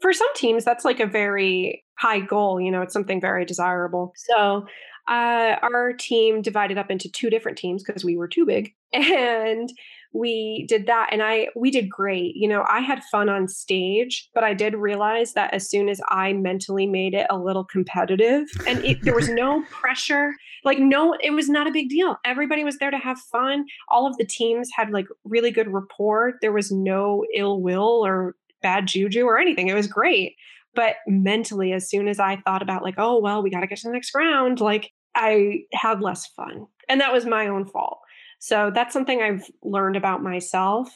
for 0.00 0.12
some 0.12 0.34
teams, 0.34 0.64
that's 0.64 0.84
like 0.84 1.00
a 1.00 1.06
very 1.06 1.84
high 1.98 2.20
goal. 2.20 2.60
You 2.60 2.70
know, 2.70 2.82
it's 2.82 2.92
something 2.92 3.20
very 3.20 3.44
desirable. 3.44 4.12
So 4.16 4.66
uh, 5.08 5.56
our 5.62 5.92
team 5.92 6.42
divided 6.42 6.78
up 6.78 6.90
into 6.90 7.10
two 7.10 7.30
different 7.30 7.58
teams 7.58 7.82
because 7.82 8.04
we 8.04 8.16
were 8.16 8.28
too 8.28 8.46
big 8.46 8.72
and 8.92 9.72
we 10.12 10.64
did 10.68 10.86
that 10.86 11.08
and 11.10 11.22
i 11.22 11.48
we 11.56 11.70
did 11.70 11.90
great 11.90 12.36
you 12.36 12.48
know 12.48 12.64
i 12.68 12.78
had 12.78 13.02
fun 13.10 13.28
on 13.28 13.48
stage 13.48 14.30
but 14.32 14.44
i 14.44 14.54
did 14.54 14.74
realize 14.74 15.32
that 15.32 15.52
as 15.52 15.68
soon 15.68 15.88
as 15.88 16.00
i 16.08 16.32
mentally 16.32 16.86
made 16.86 17.14
it 17.14 17.26
a 17.30 17.36
little 17.36 17.64
competitive 17.64 18.46
and 18.66 18.84
it, 18.84 19.02
there 19.02 19.14
was 19.14 19.28
no 19.28 19.62
pressure 19.70 20.32
like 20.64 20.78
no 20.78 21.14
it 21.22 21.30
was 21.30 21.48
not 21.48 21.66
a 21.66 21.72
big 21.72 21.88
deal. 21.88 22.16
Everybody 22.24 22.64
was 22.64 22.78
there 22.78 22.90
to 22.90 22.98
have 22.98 23.18
fun. 23.18 23.66
All 23.88 24.06
of 24.06 24.16
the 24.16 24.24
teams 24.24 24.70
had 24.74 24.90
like 24.90 25.06
really 25.24 25.50
good 25.50 25.68
rapport. 25.68 26.34
There 26.40 26.52
was 26.52 26.72
no 26.72 27.24
ill 27.34 27.60
will 27.60 28.04
or 28.04 28.34
bad 28.62 28.86
juju 28.86 29.24
or 29.24 29.38
anything. 29.38 29.68
It 29.68 29.74
was 29.74 29.86
great 29.86 30.36
but 30.74 30.96
mentally, 31.06 31.72
as 31.72 31.88
soon 31.88 32.08
as 32.08 32.18
I 32.18 32.36
thought 32.36 32.62
about, 32.62 32.82
like, 32.82 32.94
oh, 32.98 33.20
well, 33.20 33.42
we 33.42 33.50
got 33.50 33.60
to 33.60 33.66
get 33.66 33.78
to 33.78 33.88
the 33.88 33.92
next 33.92 34.14
round, 34.14 34.60
like, 34.60 34.90
I 35.14 35.62
had 35.72 36.00
less 36.00 36.26
fun. 36.26 36.66
And 36.88 37.00
that 37.00 37.12
was 37.12 37.24
my 37.24 37.46
own 37.46 37.66
fault. 37.66 37.98
So 38.38 38.70
that's 38.74 38.92
something 38.92 39.22
I've 39.22 39.50
learned 39.62 39.96
about 39.96 40.22
myself. 40.22 40.88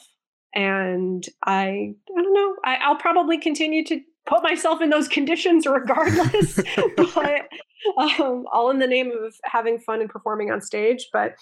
And 0.53 1.25
I, 1.45 1.93
I 2.17 2.21
don't 2.21 2.33
know, 2.33 2.55
I, 2.65 2.75
I'll 2.77 2.97
probably 2.97 3.37
continue 3.37 3.83
to 3.85 4.01
put 4.25 4.43
myself 4.43 4.81
in 4.81 4.89
those 4.89 5.07
conditions 5.17 5.65
regardless, 5.65 6.59
but 6.97 7.49
um, 7.97 8.45
all 8.51 8.69
in 8.69 8.79
the 8.79 8.87
name 8.87 9.11
of 9.11 9.33
having 9.45 9.79
fun 9.79 10.01
and 10.01 10.09
performing 10.09 10.51
on 10.51 10.61
stage. 10.61 11.07
But 11.13 11.35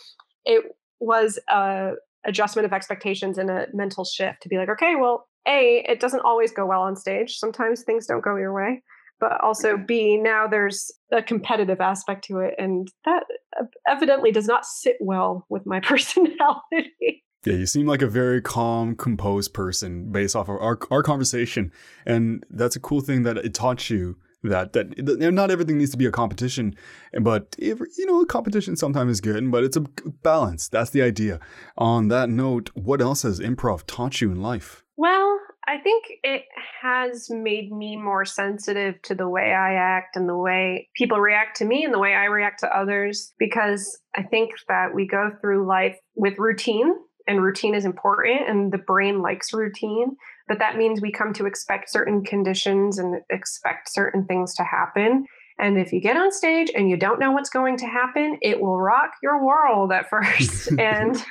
it 0.46 0.64
was 1.00 1.40
a 1.50 1.94
adjustment 2.26 2.66
of 2.66 2.74
expectations 2.74 3.38
and 3.38 3.50
a 3.50 3.68
mental 3.74 4.04
shift 4.04 4.42
to 4.42 4.50
be 4.50 4.58
like, 4.58 4.70
okay, 4.70 4.96
well, 4.96 5.27
a, 5.48 5.86
it 5.88 6.00
doesn't 6.00 6.22
always 6.22 6.52
go 6.52 6.66
well 6.66 6.82
on 6.82 6.96
stage. 6.96 7.38
Sometimes 7.38 7.84
things 7.84 8.06
don't 8.06 8.24
go 8.24 8.36
your 8.36 8.54
way. 8.54 8.84
but 9.20 9.42
also 9.42 9.78
B, 9.78 10.18
now 10.18 10.48
there's 10.48 10.92
a 11.12 11.24
competitive 11.24 11.82
aspect 11.82 12.26
to 12.26 12.40
it. 12.40 12.54
And 12.58 12.88
that 13.06 13.24
uh, 13.60 13.66
evidently 13.88 14.32
does 14.32 14.48
not 14.48 14.66
sit 14.66 14.98
well 15.00 15.46
with 15.50 15.66
my 15.66 15.80
personality. 15.84 17.24
Yeah, 17.46 17.54
you 17.54 17.66
seem 17.66 17.88
like 17.88 18.02
a 18.02 18.08
very 18.08 18.42
calm, 18.42 18.96
composed 18.96 19.54
person 19.54 20.12
based 20.12 20.36
off 20.36 20.50
of 20.50 20.58
our, 20.62 20.78
our 20.92 21.04
conversation. 21.04 21.72
And 22.06 22.44
that's 22.50 22.76
a 22.76 22.80
cool 22.80 23.02
thing 23.02 23.24
that 23.24 23.38
it 23.38 23.54
taught 23.54 23.90
you 23.90 24.18
that 24.48 24.74
that 24.74 24.98
not 24.98 25.52
everything 25.52 25.78
needs 25.78 25.92
to 25.92 25.98
be 25.98 26.06
a 26.06 26.12
competition 26.12 26.76
but 27.22 27.56
if, 27.58 27.80
you 27.98 28.06
know 28.06 28.26
competition 28.26 28.76
sometimes 28.76 29.12
is 29.12 29.22
good 29.22 29.50
but 29.52 29.64
it's 29.64 29.78
a 29.78 29.82
balance. 29.82 30.68
That's 30.68 30.92
the 30.92 31.02
idea. 31.02 31.40
On 31.78 32.08
that 32.10 32.30
note 32.30 32.70
what 32.74 33.02
else 33.02 33.24
has 33.24 33.40
improv 33.40 33.84
taught 33.88 34.22
you 34.22 34.32
in 34.32 34.42
life? 34.42 34.84
Well 34.96 35.40
i 35.68 35.78
think 35.78 36.06
it 36.24 36.44
has 36.82 37.30
made 37.30 37.72
me 37.72 37.98
more 37.98 38.26
sensitive 38.26 39.00
to 39.02 39.14
the 39.14 39.28
way 39.28 39.54
i 39.54 39.74
act 39.74 40.16
and 40.16 40.28
the 40.28 40.38
way 40.38 40.88
people 40.96 41.20
react 41.20 41.58
to 41.58 41.66
me 41.66 41.84
and 41.84 41.94
the 41.94 42.00
way 42.00 42.14
i 42.14 42.26
react 42.26 42.62
to 42.62 42.78
others 42.78 43.34
because 43.38 44.00
i 44.16 44.24
think 44.24 44.52
that 44.70 44.96
we 44.96 45.06
go 45.06 45.30
through 45.42 45.68
life 45.68 45.98
with 46.16 46.40
routine 46.40 46.94
and 47.28 47.44
routine 47.44 47.76
is 47.76 47.86
important 47.86 48.48
and 48.48 48.72
the 48.72 48.78
brain 48.78 49.22
likes 49.22 49.54
routine 49.54 50.16
but 50.48 50.60
that 50.60 50.78
means 50.78 51.02
we 51.02 51.12
come 51.12 51.34
to 51.34 51.46
expect 51.46 51.92
certain 51.92 52.24
conditions 52.24 52.98
and 52.98 53.22
expect 53.30 53.92
certain 53.92 54.26
things 54.26 54.54
to 54.56 54.64
happen. 54.64 55.26
And 55.60 55.78
if 55.78 55.92
you 55.92 56.00
get 56.00 56.18
on 56.18 56.32
stage 56.32 56.72
and 56.76 56.90
you 56.90 56.98
don't 56.98 57.20
know 57.20 57.32
what's 57.32 57.50
going 57.50 57.78
to 57.78 57.88
happen 57.88 58.38
it 58.42 58.62
will 58.62 58.80
rock 58.80 59.12
your 59.22 59.44
world 59.44 59.92
at 59.92 60.10
first. 60.10 60.72
And 60.80 61.22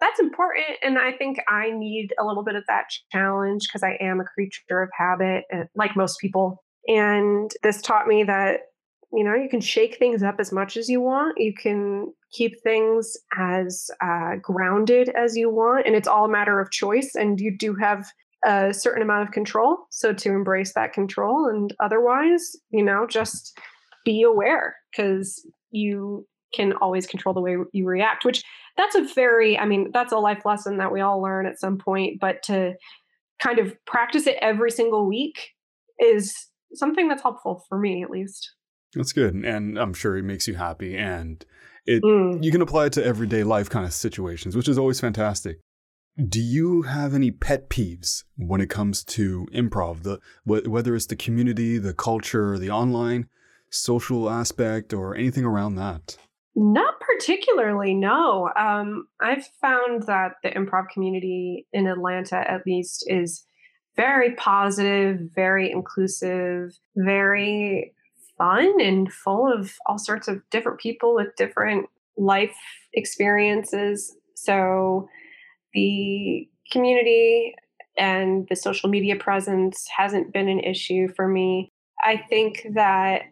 that's 0.00 0.18
important. 0.18 0.78
And 0.82 0.98
i 0.98 1.12
think 1.12 1.38
i 1.48 1.70
need 1.70 2.14
a 2.18 2.24
little 2.24 2.42
bit 2.42 2.56
of 2.56 2.64
that 2.68 2.86
challenge 3.12 3.68
because 3.68 3.82
i 3.82 3.98
am 4.00 4.18
a 4.18 4.24
creature 4.24 4.82
of 4.82 4.88
habit 4.96 5.44
eh, 5.52 5.64
like 5.74 5.94
most 5.96 6.18
people. 6.20 6.62
And 6.88 7.50
this 7.62 7.82
taught 7.82 8.06
me 8.06 8.24
that 8.24 8.60
you 9.12 9.24
know 9.24 9.34
you 9.34 9.48
can 9.48 9.60
shake 9.60 9.98
things 9.98 10.22
up 10.22 10.36
as 10.38 10.52
much 10.52 10.76
as 10.76 10.88
you 10.88 11.00
want. 11.00 11.38
You 11.38 11.52
can 11.54 12.12
keep 12.32 12.60
things 12.62 13.16
as 13.36 13.90
uh, 14.02 14.36
grounded 14.40 15.10
as 15.10 15.36
you 15.36 15.50
want. 15.50 15.86
And 15.86 15.94
it's 15.94 16.08
all 16.08 16.24
a 16.24 16.30
matter 16.30 16.60
of 16.60 16.70
choice. 16.70 17.14
And 17.14 17.40
you 17.40 17.56
do 17.56 17.74
have 17.74 18.06
a 18.44 18.72
certain 18.72 19.02
amount 19.02 19.26
of 19.26 19.32
control 19.32 19.78
so 19.90 20.12
to 20.12 20.30
embrace 20.30 20.72
that 20.74 20.92
control 20.92 21.46
and 21.48 21.74
otherwise 21.80 22.56
you 22.70 22.82
know 22.82 23.06
just 23.08 23.58
be 24.04 24.22
aware 24.22 24.76
because 24.90 25.46
you 25.70 26.26
can 26.54 26.72
always 26.74 27.06
control 27.06 27.34
the 27.34 27.40
way 27.40 27.56
you 27.72 27.86
react 27.86 28.24
which 28.24 28.42
that's 28.76 28.94
a 28.94 29.04
very 29.14 29.58
i 29.58 29.66
mean 29.66 29.90
that's 29.92 30.12
a 30.12 30.18
life 30.18 30.44
lesson 30.44 30.78
that 30.78 30.92
we 30.92 31.00
all 31.00 31.20
learn 31.20 31.46
at 31.46 31.60
some 31.60 31.76
point 31.76 32.18
but 32.20 32.42
to 32.42 32.72
kind 33.42 33.58
of 33.58 33.74
practice 33.86 34.26
it 34.26 34.36
every 34.40 34.70
single 34.70 35.06
week 35.06 35.50
is 35.98 36.34
something 36.74 37.08
that's 37.08 37.22
helpful 37.22 37.64
for 37.68 37.78
me 37.78 38.02
at 38.02 38.10
least 38.10 38.54
that's 38.94 39.12
good. 39.12 39.34
And 39.34 39.78
I'm 39.78 39.94
sure 39.94 40.16
it 40.16 40.24
makes 40.24 40.48
you 40.48 40.54
happy. 40.54 40.96
And 40.96 41.44
it 41.86 42.02
mm. 42.02 42.42
you 42.42 42.50
can 42.50 42.62
apply 42.62 42.86
it 42.86 42.92
to 42.94 43.04
everyday 43.04 43.44
life 43.44 43.70
kind 43.70 43.86
of 43.86 43.92
situations, 43.92 44.56
which 44.56 44.68
is 44.68 44.78
always 44.78 45.00
fantastic. 45.00 45.60
Do 46.28 46.40
you 46.40 46.82
have 46.82 47.14
any 47.14 47.30
pet 47.30 47.70
peeves 47.70 48.24
when 48.36 48.60
it 48.60 48.68
comes 48.68 49.02
to 49.04 49.46
improv? 49.54 50.02
The 50.02 50.20
whether 50.44 50.94
it's 50.94 51.06
the 51.06 51.16
community, 51.16 51.78
the 51.78 51.94
culture, 51.94 52.58
the 52.58 52.70
online 52.70 53.28
social 53.70 54.28
aspect, 54.28 54.92
or 54.92 55.14
anything 55.14 55.44
around 55.44 55.76
that? 55.76 56.18
Not 56.54 56.94
particularly, 57.00 57.94
no. 57.94 58.50
Um, 58.56 59.06
I've 59.20 59.46
found 59.60 60.02
that 60.08 60.32
the 60.42 60.50
improv 60.50 60.88
community 60.92 61.66
in 61.72 61.86
Atlanta, 61.86 62.38
at 62.50 62.66
least, 62.66 63.04
is 63.06 63.46
very 63.96 64.34
positive, 64.34 65.20
very 65.34 65.70
inclusive, 65.70 66.72
very 66.96 67.94
fun 68.36 68.80
and 68.80 69.12
full 69.12 69.50
of 69.50 69.74
all 69.86 69.98
sorts 69.98 70.28
of 70.28 70.42
different 70.50 70.80
people 70.80 71.14
with 71.14 71.28
different 71.36 71.86
life 72.16 72.56
experiences. 72.92 74.14
So 74.34 75.08
the 75.72 76.48
community 76.70 77.54
and 77.98 78.46
the 78.48 78.56
social 78.56 78.88
media 78.88 79.16
presence 79.16 79.88
hasn't 79.94 80.32
been 80.32 80.48
an 80.48 80.60
issue 80.60 81.08
for 81.14 81.28
me. 81.28 81.72
I 82.02 82.16
think 82.16 82.66
that 82.74 83.22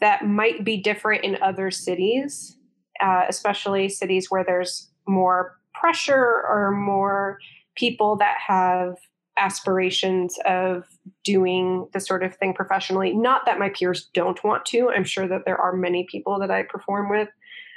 that 0.00 0.26
might 0.26 0.64
be 0.64 0.76
different 0.76 1.24
in 1.24 1.40
other 1.42 1.70
cities, 1.70 2.56
uh, 3.00 3.24
especially 3.28 3.88
cities 3.88 4.30
where 4.30 4.44
there's 4.44 4.90
more 5.06 5.56
pressure 5.74 6.44
or 6.48 6.72
more 6.72 7.38
people 7.76 8.16
that 8.16 8.36
have 8.46 8.96
aspirations 9.38 10.38
of 10.44 10.84
doing 11.24 11.88
the 11.92 12.00
sort 12.00 12.22
of 12.22 12.34
thing 12.36 12.52
professionally. 12.52 13.14
Not 13.14 13.46
that 13.46 13.58
my 13.58 13.70
peers 13.70 14.10
don't 14.12 14.42
want 14.44 14.66
to. 14.66 14.90
I'm 14.90 15.04
sure 15.04 15.26
that 15.28 15.44
there 15.46 15.56
are 15.56 15.74
many 15.74 16.06
people 16.10 16.38
that 16.40 16.50
I 16.50 16.64
perform 16.64 17.08
with 17.08 17.28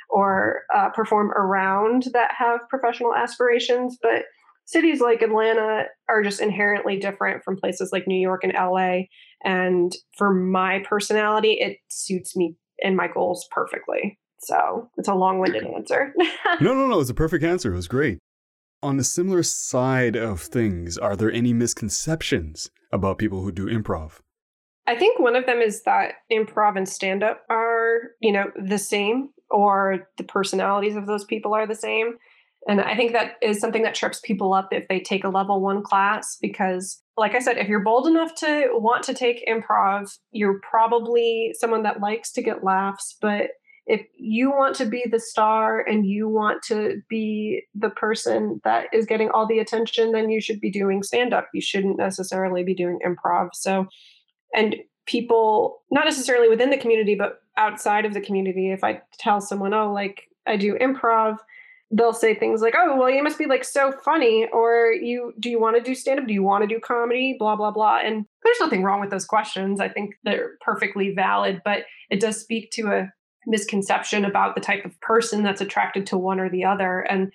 or 0.09 0.61
uh, 0.73 0.89
perform 0.89 1.31
around 1.31 2.05
that 2.13 2.31
have 2.37 2.59
professional 2.69 3.15
aspirations, 3.15 3.97
but 4.01 4.25
cities 4.65 5.01
like 5.01 5.21
Atlanta 5.21 5.85
are 6.07 6.23
just 6.23 6.41
inherently 6.41 6.97
different 6.97 7.43
from 7.43 7.57
places 7.57 7.91
like 7.91 8.07
New 8.07 8.19
York 8.19 8.43
and 8.43 8.53
LA. 8.53 9.03
And 9.43 9.93
for 10.17 10.33
my 10.33 10.83
personality, 10.87 11.53
it 11.59 11.77
suits 11.89 12.35
me 12.35 12.55
and 12.81 12.95
my 12.95 13.07
goals 13.07 13.47
perfectly. 13.51 14.19
So 14.39 14.89
it's 14.97 15.07
a 15.07 15.13
long 15.13 15.39
winded 15.39 15.65
answer. 15.65 16.13
no, 16.61 16.73
no, 16.73 16.87
no. 16.87 16.99
It's 16.99 17.09
a 17.09 17.15
perfect 17.15 17.43
answer. 17.43 17.71
It 17.71 17.77
was 17.77 17.87
great. 17.87 18.19
On 18.81 18.99
a 18.99 19.03
similar 19.03 19.43
side 19.43 20.17
of 20.17 20.41
things, 20.41 20.97
are 20.97 21.15
there 21.15 21.31
any 21.31 21.53
misconceptions 21.53 22.69
about 22.91 23.17
people 23.17 23.41
who 23.41 23.51
do 23.51 23.67
improv? 23.67 24.19
I 24.85 24.97
think 24.97 25.19
one 25.19 25.37
of 25.37 25.45
them 25.45 25.61
is 25.61 25.83
that 25.83 26.15
improv 26.31 26.75
and 26.75 26.87
stand 26.87 27.23
up 27.23 27.43
are, 27.49 27.99
you 28.21 28.33
know, 28.33 28.51
the 28.61 28.77
same 28.77 29.29
or 29.53 30.07
the 30.17 30.23
personalities 30.23 30.95
of 30.95 31.05
those 31.05 31.23
people 31.23 31.53
are 31.53 31.67
the 31.67 31.75
same. 31.75 32.15
And 32.67 32.81
I 32.81 32.95
think 32.95 33.11
that 33.11 33.33
is 33.41 33.59
something 33.59 33.83
that 33.83 33.95
trips 33.95 34.21
people 34.21 34.53
up 34.53 34.69
if 34.71 34.87
they 34.87 34.99
take 34.99 35.23
a 35.23 35.29
level 35.29 35.61
one 35.61 35.83
class 35.83 36.37
because, 36.41 37.01
like 37.17 37.35
I 37.35 37.39
said, 37.39 37.57
if 37.57 37.67
you're 37.67 37.81
bold 37.81 38.07
enough 38.07 38.35
to 38.35 38.69
want 38.73 39.03
to 39.03 39.13
take 39.13 39.45
improv, 39.47 40.17
you're 40.31 40.59
probably 40.59 41.53
someone 41.59 41.83
that 41.83 41.99
likes 41.99 42.31
to 42.33 42.41
get 42.41 42.63
laughs, 42.63 43.17
but 43.21 43.51
if 43.85 44.07
you 44.17 44.49
want 44.49 44.75
to 44.77 44.85
be 44.85 45.03
the 45.09 45.19
star 45.19 45.81
and 45.81 46.05
you 46.05 46.29
want 46.29 46.63
to 46.63 47.01
be 47.09 47.63
the 47.75 47.89
person 47.89 48.61
that 48.63 48.85
is 48.93 49.05
getting 49.05 49.29
all 49.29 49.45
the 49.45 49.59
attention, 49.59 50.13
then 50.13 50.29
you 50.29 50.39
should 50.39 50.61
be 50.61 50.71
doing 50.71 51.03
stand 51.03 51.33
up. 51.33 51.49
You 51.53 51.59
shouldn't 51.59 51.97
necessarily 51.97 52.63
be 52.63 52.73
doing 52.73 52.99
improv. 53.05 53.49
So, 53.53 53.87
and 54.55 54.77
people, 55.05 55.81
not 55.91 56.05
necessarily 56.05 56.47
within 56.47 56.69
the 56.69 56.77
community, 56.77 57.13
but 57.15 57.39
outside 57.57 58.05
of 58.05 58.13
the 58.13 58.21
community, 58.21 58.71
if 58.71 58.83
I 58.83 59.01
tell 59.17 59.41
someone, 59.41 59.73
oh, 59.73 59.91
like 59.91 60.29
I 60.45 60.57
do 60.57 60.77
improv, 60.79 61.37
they'll 61.91 62.13
say 62.13 62.33
things 62.33 62.61
like, 62.61 62.73
oh, 62.75 62.97
well, 62.97 63.09
you 63.09 63.23
must 63.23 63.37
be 63.37 63.45
like 63.45 63.63
so 63.63 63.91
funny, 64.03 64.47
or 64.51 64.91
you 64.91 65.33
do 65.39 65.49
you 65.49 65.59
want 65.59 65.77
to 65.77 65.81
do 65.81 65.93
stand 65.93 66.19
up? 66.19 66.27
Do 66.27 66.33
you 66.33 66.43
want 66.43 66.63
to 66.63 66.67
do 66.67 66.79
comedy? 66.79 67.35
Blah, 67.37 67.55
blah, 67.55 67.71
blah. 67.71 67.99
And 68.03 68.25
there's 68.43 68.59
nothing 68.59 68.83
wrong 68.83 68.99
with 68.99 69.11
those 69.11 69.25
questions. 69.25 69.79
I 69.79 69.89
think 69.89 70.15
they're 70.23 70.53
perfectly 70.61 71.13
valid, 71.13 71.61
but 71.63 71.83
it 72.09 72.19
does 72.19 72.39
speak 72.39 72.71
to 72.71 72.87
a 72.87 73.13
misconception 73.45 74.25
about 74.25 74.55
the 74.55 74.61
type 74.61 74.85
of 74.85 74.99
person 75.01 75.43
that's 75.43 75.61
attracted 75.61 76.07
to 76.07 76.17
one 76.17 76.39
or 76.39 76.49
the 76.49 76.63
other. 76.63 77.01
And 77.01 77.31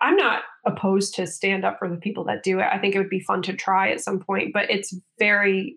I'm 0.00 0.16
not 0.16 0.42
opposed 0.64 1.14
to 1.16 1.26
stand 1.26 1.64
up 1.64 1.78
for 1.78 1.88
the 1.88 1.96
people 1.96 2.24
that 2.24 2.44
do 2.44 2.60
it. 2.60 2.66
I 2.70 2.78
think 2.78 2.94
it 2.94 2.98
would 2.98 3.10
be 3.10 3.20
fun 3.20 3.42
to 3.42 3.52
try 3.52 3.90
at 3.90 4.00
some 4.00 4.20
point, 4.20 4.52
but 4.52 4.70
it's 4.70 4.94
very 5.18 5.76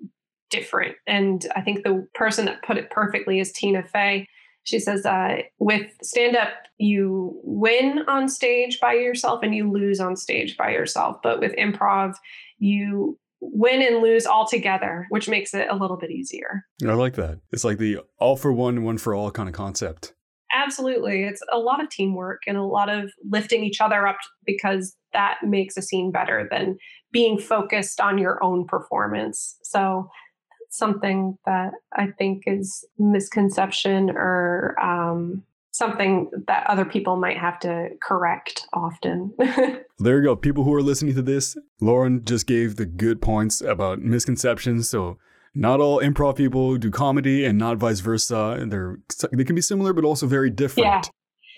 different. 0.52 0.96
And 1.08 1.46
I 1.56 1.62
think 1.62 1.84
the 1.84 2.08
person 2.14 2.46
that 2.46 2.62
put 2.62 2.78
it 2.78 2.92
perfectly 2.92 3.40
is 3.40 3.52
Tina 3.52 3.84
Fey. 3.84 4.28
She 4.64 4.80
says, 4.80 5.06
uh, 5.08 5.38
with 5.58 5.88
stand 6.04 6.36
up, 6.36 6.50
you 6.78 7.40
win 7.44 8.04
on 8.08 8.30
stage 8.30 8.80
by 8.80 8.94
yourself 8.94 9.40
and 9.42 9.56
you 9.56 9.72
lose 9.72 10.00
on 10.00 10.16
stage 10.16 10.56
by 10.56 10.70
yourself. 10.70 11.18
But 11.24 11.40
with 11.40 11.56
improv, 11.56 12.14
you 12.60 13.18
win 13.40 13.82
and 13.82 14.04
lose 14.04 14.28
all 14.28 14.48
together, 14.48 15.08
which 15.10 15.28
makes 15.28 15.56
it 15.56 15.68
a 15.70 15.76
little 15.76 15.98
bit 15.98 16.12
easier. 16.12 16.64
I 16.88 16.94
like 16.94 17.16
that. 17.16 17.40
It's 17.52 17.64
like 17.64 17.80
the 17.80 18.02
all 18.20 18.36
for 18.36 18.54
one, 18.54 18.84
one 18.84 19.00
for 19.00 19.16
all 19.16 19.32
kind 19.32 19.50
of 19.50 19.56
concept. 19.56 20.14
Absolutely. 20.54 21.24
It's 21.24 21.42
a 21.52 21.58
lot 21.58 21.82
of 21.82 21.90
teamwork 21.90 22.42
and 22.46 22.58
a 22.58 22.64
lot 22.64 22.90
of 22.90 23.12
lifting 23.30 23.64
each 23.64 23.82
other 23.82 24.06
up 24.06 24.18
because 24.46 24.96
that 25.14 25.38
makes 25.44 25.78
a 25.78 25.82
scene 25.82 26.12
better 26.12 26.48
than 26.52 26.78
being 27.12 27.40
focused 27.40 28.00
on 28.00 28.18
your 28.18 28.44
own 28.44 28.66
performance. 28.68 29.58
So 29.64 30.10
something 30.72 31.38
that 31.46 31.74
I 31.94 32.08
think 32.18 32.44
is 32.48 32.86
misconception 32.98 34.10
or 34.10 34.76
um, 34.82 35.44
something 35.72 36.32
that 36.48 36.66
other 36.68 36.86
people 36.86 37.18
might 37.18 37.38
have 37.38 37.60
to 37.60 37.90
correct 38.02 38.66
often. 38.74 39.34
there 40.00 40.18
you 40.18 40.24
go. 40.24 40.36
People 40.36 40.64
who 40.64 40.74
are 40.74 40.82
listening 40.82 41.14
to 41.16 41.22
this, 41.22 41.58
Lauren 41.82 42.24
just 42.26 42.48
gave 42.48 42.78
the 42.78 42.86
good 42.86 43.22
points 43.22 43.62
about 43.62 44.00
misconceptions. 44.00 44.90
So 44.90 45.18
not 45.54 45.82
all 45.82 46.00
improv 46.00 46.38
people 46.38 46.78
do 46.78 46.90
comedy 46.90 47.46
and 47.46 47.58
not 47.58 47.78
vice 47.78 48.00
versa. 48.00 48.66
They're 48.68 48.98
they 49.34 49.44
can 49.44 49.56
be 49.56 49.62
similar 49.62 49.94
but 49.94 50.06
also 50.06 50.26
very 50.26 50.50
different. 50.50 51.10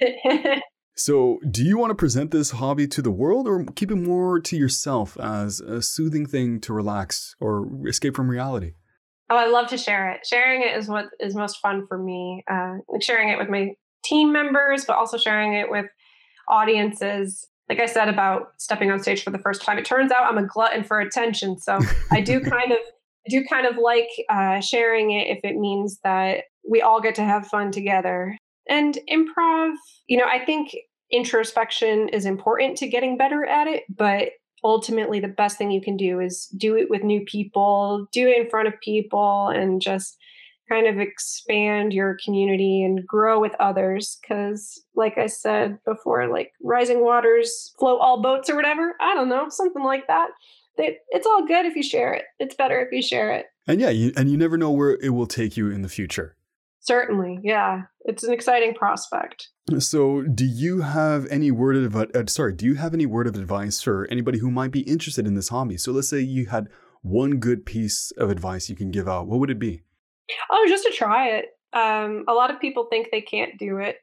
Yeah. 0.01 0.59
so, 0.95 1.39
do 1.49 1.63
you 1.63 1.77
want 1.77 1.91
to 1.91 1.95
present 1.95 2.31
this 2.31 2.51
hobby 2.51 2.87
to 2.87 3.01
the 3.03 3.11
world 3.11 3.47
or 3.47 3.63
keep 3.75 3.91
it 3.91 3.95
more 3.95 4.39
to 4.39 4.57
yourself 4.57 5.17
as 5.19 5.59
a 5.59 5.83
soothing 5.83 6.25
thing 6.25 6.59
to 6.61 6.73
relax 6.73 7.35
or 7.39 7.69
escape 7.87 8.15
from 8.15 8.29
reality? 8.29 8.73
Oh, 9.29 9.37
I 9.37 9.47
love 9.47 9.67
to 9.67 9.77
share 9.77 10.11
it. 10.11 10.25
Sharing 10.25 10.61
it 10.61 10.77
is 10.77 10.87
what 10.87 11.05
is 11.19 11.35
most 11.35 11.59
fun 11.61 11.85
for 11.87 11.97
me. 11.97 12.43
Uh, 12.49 12.75
like 12.89 13.01
sharing 13.01 13.29
it 13.29 13.37
with 13.37 13.49
my 13.49 13.71
team 14.03 14.31
members, 14.31 14.85
but 14.85 14.97
also 14.97 15.17
sharing 15.17 15.53
it 15.53 15.71
with 15.71 15.85
audiences. 16.49 17.47
Like 17.69 17.79
I 17.79 17.85
said 17.85 18.09
about 18.09 18.49
stepping 18.57 18.91
on 18.91 18.99
stage 18.99 19.23
for 19.23 19.31
the 19.31 19.39
first 19.39 19.61
time, 19.61 19.77
it 19.77 19.85
turns 19.85 20.11
out 20.11 20.25
I'm 20.25 20.37
a 20.37 20.45
glutton 20.45 20.83
for 20.83 20.99
attention. 20.99 21.57
So 21.57 21.79
I 22.11 22.21
do 22.21 22.39
kind 22.41 22.71
of, 22.71 22.77
I 23.25 23.29
do 23.29 23.43
kind 23.49 23.65
of 23.65 23.77
like 23.77 24.09
uh, 24.29 24.59
sharing 24.59 25.11
it 25.11 25.27
if 25.27 25.39
it 25.43 25.55
means 25.55 25.99
that 26.03 26.43
we 26.69 26.81
all 26.81 27.01
get 27.01 27.15
to 27.15 27.23
have 27.23 27.47
fun 27.47 27.71
together. 27.71 28.37
And 28.69 28.97
improv, 29.09 29.73
you 30.07 30.17
know, 30.17 30.25
I 30.25 30.43
think 30.43 30.75
introspection 31.11 32.09
is 32.09 32.25
important 32.25 32.77
to 32.77 32.87
getting 32.87 33.17
better 33.17 33.45
at 33.45 33.67
it, 33.67 33.83
but 33.89 34.29
ultimately 34.63 35.19
the 35.19 35.27
best 35.27 35.57
thing 35.57 35.71
you 35.71 35.81
can 35.81 35.97
do 35.97 36.19
is 36.19 36.47
do 36.57 36.75
it 36.75 36.89
with 36.89 37.03
new 37.03 37.23
people, 37.25 38.07
do 38.11 38.27
it 38.27 38.37
in 38.37 38.49
front 38.49 38.67
of 38.67 38.79
people, 38.81 39.49
and 39.49 39.81
just 39.81 40.17
kind 40.69 40.87
of 40.87 40.99
expand 40.99 41.93
your 41.93 42.17
community 42.23 42.83
and 42.83 43.05
grow 43.05 43.39
with 43.39 43.53
others. 43.59 44.17
Because, 44.21 44.81
like 44.95 45.17
I 45.17 45.27
said 45.27 45.77
before, 45.85 46.27
like 46.27 46.51
rising 46.61 47.03
waters 47.03 47.73
float 47.79 47.99
all 48.01 48.21
boats 48.21 48.49
or 48.49 48.55
whatever. 48.55 48.95
I 49.01 49.13
don't 49.13 49.29
know, 49.29 49.49
something 49.49 49.83
like 49.83 50.07
that. 50.07 50.29
it's 50.77 51.27
all 51.27 51.45
good 51.45 51.65
if 51.65 51.75
you 51.75 51.83
share 51.83 52.13
it. 52.13 52.23
It's 52.39 52.55
better 52.55 52.81
if 52.81 52.91
you 52.91 53.01
share 53.01 53.31
it. 53.31 53.45
And 53.67 53.79
yeah, 53.79 53.89
you, 53.89 54.11
and 54.17 54.29
you 54.29 54.37
never 54.37 54.57
know 54.57 54.71
where 54.71 54.97
it 55.01 55.09
will 55.09 55.27
take 55.27 55.55
you 55.55 55.69
in 55.69 55.81
the 55.81 55.89
future. 55.89 56.35
Certainly, 56.79 57.39
yeah. 57.43 57.83
It's 58.05 58.23
an 58.23 58.33
exciting 58.33 58.73
prospect. 58.73 59.49
So, 59.79 60.23
do 60.23 60.45
you 60.45 60.81
have 60.81 61.25
any 61.27 61.49
word 61.49 61.77
of 61.77 61.95
uh, 61.95 62.25
sorry, 62.27 62.53
do 62.53 62.65
you 62.65 62.75
have 62.75 62.93
any 62.93 63.05
word 63.05 63.27
of 63.27 63.35
advice 63.35 63.81
for 63.81 64.05
anybody 64.11 64.39
who 64.39 64.51
might 64.51 64.71
be 64.71 64.81
interested 64.81 65.25
in 65.25 65.35
this 65.35 65.49
hobby? 65.49 65.77
So, 65.77 65.93
let's 65.93 66.09
say 66.09 66.19
you 66.19 66.47
had 66.47 66.67
one 67.01 67.37
good 67.37 67.65
piece 67.65 68.11
of 68.17 68.29
advice 68.29 68.69
you 68.69 68.75
can 68.75 68.91
give 68.91 69.07
out. 69.07 69.27
What 69.27 69.39
would 69.39 69.49
it 69.49 69.59
be? 69.59 69.83
Oh, 70.51 70.65
just 70.67 70.83
to 70.83 70.91
try 70.91 71.29
it. 71.29 71.45
Um, 71.71 72.25
a 72.27 72.33
lot 72.33 72.51
of 72.51 72.59
people 72.59 72.87
think 72.89 73.07
they 73.11 73.21
can't 73.21 73.57
do 73.57 73.77
it, 73.77 73.97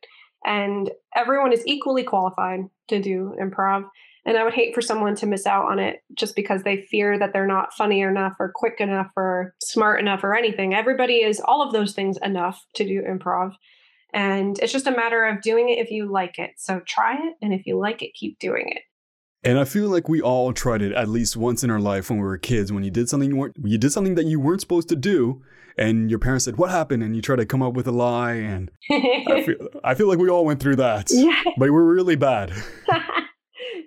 and 0.46 0.90
everyone 1.14 1.52
is 1.52 1.66
equally 1.66 2.04
qualified 2.04 2.61
to 2.88 3.00
do 3.00 3.34
improv. 3.40 3.84
And 4.24 4.38
I 4.38 4.44
would 4.44 4.54
hate 4.54 4.74
for 4.74 4.82
someone 4.82 5.14
to 5.16 5.26
miss 5.26 5.46
out 5.46 5.70
on 5.70 5.78
it 5.78 6.02
just 6.14 6.36
because 6.36 6.62
they 6.62 6.82
fear 6.90 7.18
that 7.18 7.32
they're 7.32 7.46
not 7.46 7.74
funny 7.74 8.00
enough 8.00 8.34
or 8.38 8.52
quick 8.54 8.74
enough 8.78 9.11
or 9.16 9.54
smart 9.62 10.00
enough 10.00 10.22
or 10.24 10.34
anything. 10.34 10.74
Everybody 10.74 11.16
is 11.16 11.40
all 11.40 11.62
of 11.62 11.72
those 11.72 11.92
things 11.92 12.18
enough 12.22 12.64
to 12.74 12.84
do 12.86 13.02
improv. 13.02 13.52
And 14.12 14.58
it's 14.58 14.72
just 14.72 14.86
a 14.86 14.90
matter 14.90 15.24
of 15.26 15.42
doing 15.42 15.68
it 15.68 15.78
if 15.78 15.90
you 15.90 16.11
like 16.11 16.38
it. 16.38 16.52
So 16.56 16.80
try 16.86 17.14
it. 17.14 17.34
And 17.42 17.52
if 17.52 17.66
you 17.66 17.78
like 17.78 18.02
it, 18.02 18.14
keep 18.14 18.38
doing 18.38 18.66
it. 18.68 18.82
And 19.42 19.58
I 19.58 19.64
feel 19.64 19.88
like 19.88 20.08
we 20.08 20.20
all 20.20 20.52
tried 20.52 20.82
it 20.82 20.92
at 20.92 21.08
least 21.08 21.36
once 21.36 21.64
in 21.64 21.70
our 21.70 21.80
life 21.80 22.11
when 22.11 22.18
we 22.18 22.24
were 22.24 22.36
kids. 22.36 22.72
When 22.72 22.84
you 22.84 22.90
did 22.90 23.08
something 23.08 23.30
you 23.30 23.36
weren't, 23.36 23.56
you 23.64 23.78
did 23.78 23.90
something 23.90 24.14
that 24.16 24.26
you 24.26 24.38
weren't 24.38 24.61
supposed 24.61 24.90
to 24.90 24.96
do, 24.96 25.42
and 25.78 26.11
your 26.11 26.18
parents 26.18 26.44
said, 26.44 26.58
"What 26.58 26.70
happened?" 26.70 27.02
and 27.02 27.16
you 27.16 27.22
try 27.22 27.36
to 27.36 27.46
come 27.46 27.62
up 27.62 27.72
with 27.72 27.86
a 27.86 27.92
lie. 27.92 28.34
And 28.34 28.70
I 28.90 29.42
feel, 29.46 29.68
I 29.82 29.94
feel 29.94 30.08
like 30.08 30.18
we 30.18 30.28
all 30.28 30.44
went 30.44 30.61
through 30.61 30.76
that. 30.76 31.08
Yeah. 31.11 31.42
But 31.56 31.70
we're 31.70 31.90
really 31.90 32.16
bad. 32.16 32.52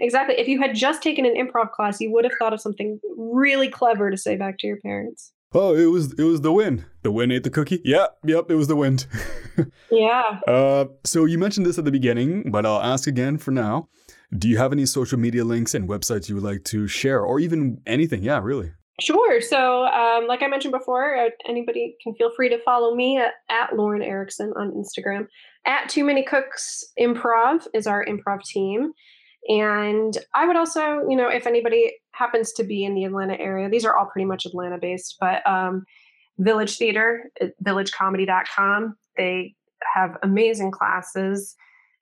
exactly. 0.02 0.40
If 0.40 0.48
you 0.48 0.60
had 0.60 0.74
just 0.74 1.04
taken 1.04 1.24
an 1.24 1.36
improv 1.36 1.72
class, 1.72 2.02
you 2.02 2.12
would 2.12 2.24
have 2.24 2.34
thought 2.40 2.54
of 2.54 2.60
something 2.60 3.00
really 3.16 3.70
clever 3.70 4.10
to 4.10 4.18
say 4.18 4.36
back 4.36 4.58
to 4.60 4.68
your 4.68 4.78
parents. 4.78 5.34
Oh, 5.56 5.76
it 5.76 5.86
was 5.86 6.14
it 6.14 6.24
was 6.24 6.42
the 6.42 6.52
wind. 6.52 6.86
The 7.04 7.12
wind 7.12 7.32
ate 7.32 7.44
the 7.44 7.50
cookie. 7.50 7.82
Yep, 7.84 8.18
yep, 8.26 8.46
it 8.50 8.56
was 8.56 8.68
the 8.68 8.76
wind. 8.76 9.06
yeah. 9.92 10.40
Uh, 10.48 10.86
so 11.04 11.26
you 11.26 11.38
mentioned 11.38 11.66
this 11.66 11.78
at 11.78 11.86
the 11.86 11.92
beginning, 11.92 12.50
but 12.52 12.66
I'll 12.66 12.82
ask 12.82 13.08
again 13.08 13.38
for 13.38 13.52
now. 13.52 13.88
Do 14.36 14.50
you 14.50 14.58
have 14.58 14.72
any 14.72 14.88
social 14.88 15.20
media 15.20 15.44
links 15.44 15.76
and 15.76 15.88
websites 15.88 16.28
you 16.28 16.36
would 16.36 16.44
like 16.44 16.64
to 16.66 16.88
share, 16.88 17.22
or 17.22 17.40
even 17.40 17.82
anything? 17.86 18.24
Yeah, 18.24 18.40
really. 18.42 18.72
Sure. 19.00 19.42
So, 19.42 19.86
um, 19.86 20.28
like 20.28 20.44
I 20.44 20.48
mentioned 20.48 20.72
before, 20.72 21.16
uh, 21.16 21.30
anybody 21.48 21.96
can 22.04 22.14
feel 22.16 22.32
free 22.36 22.50
to 22.50 22.60
follow 22.64 22.96
me 22.96 23.18
at, 23.18 23.34
at 23.50 23.76
Lauren 23.76 24.04
Ericson 24.04 24.54
on 24.56 24.72
Instagram. 24.72 25.28
At 25.66 25.90
Too 25.90 26.04
Many 26.04 26.24
Cooks 26.24 26.84
Improv 27.00 27.66
is 27.74 27.88
our 27.88 28.06
improv 28.06 28.44
team. 28.44 28.92
And 29.48 30.18
I 30.34 30.48
would 30.48 30.56
also, 30.56 31.02
you 31.10 31.16
know, 31.16 31.28
if 31.28 31.46
anybody 31.46 31.94
happens 32.14 32.54
to 32.54 32.64
be 32.64 32.86
in 32.86 32.96
the 32.96 33.04
Atlanta 33.04 33.38
area, 33.40 33.70
these 33.70 33.86
are 33.86 33.98
all 33.98 34.06
pretty 34.06 34.26
much 34.26 34.46
Atlanta 34.46 34.78
based, 34.78 35.18
but 35.20 35.46
um, 35.46 35.84
Village 36.40 36.78
Theater, 36.78 37.30
uh, 37.42 37.48
villagecomedy.com, 37.64 38.96
they 39.18 39.56
have 39.94 40.18
amazing 40.24 40.72
classes. 40.72 41.56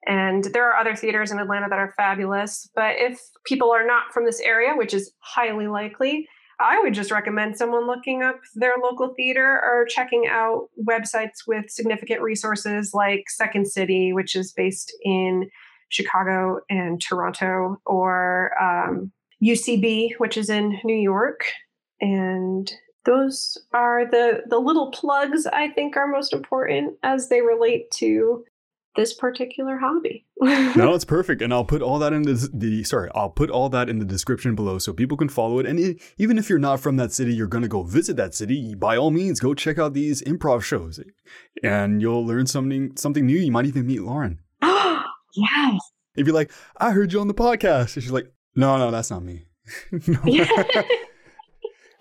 And 0.07 0.45
there 0.53 0.69
are 0.69 0.79
other 0.79 0.95
theaters 0.95 1.31
in 1.31 1.39
Atlanta 1.39 1.67
that 1.69 1.79
are 1.79 1.93
fabulous. 1.97 2.69
But 2.75 2.95
if 2.97 3.19
people 3.45 3.71
are 3.71 3.85
not 3.85 4.11
from 4.13 4.25
this 4.25 4.39
area, 4.39 4.73
which 4.75 4.93
is 4.93 5.11
highly 5.19 5.67
likely, 5.67 6.27
I 6.59 6.79
would 6.79 6.93
just 6.93 7.11
recommend 7.11 7.57
someone 7.57 7.87
looking 7.87 8.21
up 8.21 8.39
their 8.55 8.75
local 8.81 9.13
theater 9.15 9.61
or 9.63 9.85
checking 9.89 10.27
out 10.27 10.67
websites 10.87 11.47
with 11.47 11.69
significant 11.69 12.21
resources 12.21 12.91
like 12.93 13.25
Second 13.29 13.67
City, 13.67 14.13
which 14.13 14.35
is 14.35 14.53
based 14.53 14.93
in 15.03 15.49
Chicago 15.91 16.61
and 16.69 17.01
Toronto, 17.01 17.79
or 17.85 18.51
um, 18.61 19.11
UCB, 19.43 20.13
which 20.17 20.37
is 20.37 20.49
in 20.49 20.79
New 20.83 20.95
York. 20.95 21.45
And 21.99 22.71
those 23.05 23.57
are 23.73 24.05
the 24.05 24.43
the 24.47 24.59
little 24.59 24.91
plugs 24.91 25.45
I 25.45 25.69
think 25.69 25.97
are 25.97 26.07
most 26.07 26.33
important 26.33 26.97
as 27.03 27.29
they 27.29 27.41
relate 27.41 27.91
to 27.95 28.43
this 28.95 29.13
particular 29.13 29.77
hobby. 29.77 30.25
no, 30.41 30.93
it's 30.93 31.05
perfect, 31.05 31.41
and 31.41 31.53
I'll 31.53 31.65
put 31.65 31.81
all 31.81 31.97
that 31.99 32.11
in 32.11 32.23
the, 32.23 32.49
the, 32.53 32.83
sorry, 32.83 33.09
I'll 33.15 33.29
put 33.29 33.49
all 33.49 33.69
that 33.69 33.87
in 33.87 33.99
the 33.99 34.05
description 34.05 34.53
below 34.53 34.79
so 34.79 34.91
people 34.91 35.15
can 35.15 35.29
follow 35.29 35.59
it. 35.59 35.65
And 35.65 35.79
it, 35.79 36.01
even 36.17 36.37
if 36.37 36.49
you're 36.49 36.59
not 36.59 36.81
from 36.81 36.97
that 36.97 37.13
city, 37.13 37.33
you're 37.33 37.47
gonna 37.47 37.69
go 37.69 37.83
visit 37.83 38.17
that 38.17 38.35
city. 38.35 38.75
By 38.75 38.97
all 38.97 39.11
means, 39.11 39.39
go 39.39 39.53
check 39.53 39.79
out 39.79 39.93
these 39.93 40.21
improv 40.23 40.63
shows, 40.63 40.99
and 41.63 42.01
you'll 42.01 42.25
learn 42.25 42.47
something 42.47 42.97
something 42.97 43.25
new. 43.25 43.37
You 43.37 43.51
might 43.51 43.65
even 43.65 43.87
meet 43.87 44.01
Lauren. 44.01 44.40
Yes. 45.33 45.79
If 46.15 46.27
you're 46.27 46.35
like, 46.35 46.51
I 46.77 46.91
heard 46.91 47.13
you 47.13 47.19
on 47.21 47.27
the 47.27 47.33
podcast, 47.33 47.95
and 47.95 48.03
she's 48.03 48.11
like, 48.11 48.31
No, 48.55 48.77
no, 48.77 48.91
that's 48.91 49.11
not 49.11 49.23
me. 49.23 49.45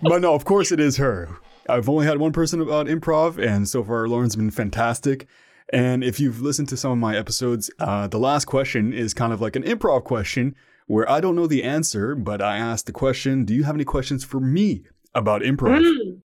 but 0.02 0.20
no, 0.20 0.34
of 0.34 0.44
course 0.44 0.72
it 0.72 0.80
is 0.80 0.96
her. 0.96 1.28
I've 1.68 1.88
only 1.88 2.06
had 2.06 2.18
one 2.18 2.32
person 2.32 2.60
about 2.60 2.86
improv, 2.86 3.38
and 3.38 3.68
so 3.68 3.84
far 3.84 4.08
Lauren's 4.08 4.36
been 4.36 4.50
fantastic. 4.50 5.26
And 5.72 6.02
if 6.02 6.18
you've 6.18 6.40
listened 6.40 6.68
to 6.70 6.76
some 6.76 6.90
of 6.90 6.98
my 6.98 7.16
episodes, 7.16 7.70
uh, 7.78 8.08
the 8.08 8.18
last 8.18 8.46
question 8.46 8.92
is 8.92 9.14
kind 9.14 9.32
of 9.32 9.40
like 9.40 9.54
an 9.54 9.62
improv 9.62 10.04
question 10.04 10.56
where 10.86 11.08
I 11.08 11.20
don't 11.20 11.36
know 11.36 11.46
the 11.46 11.62
answer, 11.62 12.16
but 12.16 12.42
I 12.42 12.56
asked 12.56 12.86
the 12.86 12.92
question 12.92 13.44
Do 13.44 13.54
you 13.54 13.62
have 13.64 13.76
any 13.76 13.84
questions 13.84 14.24
for 14.24 14.40
me 14.40 14.82
about 15.14 15.42
improv? 15.42 15.80
Mm. 15.80 16.22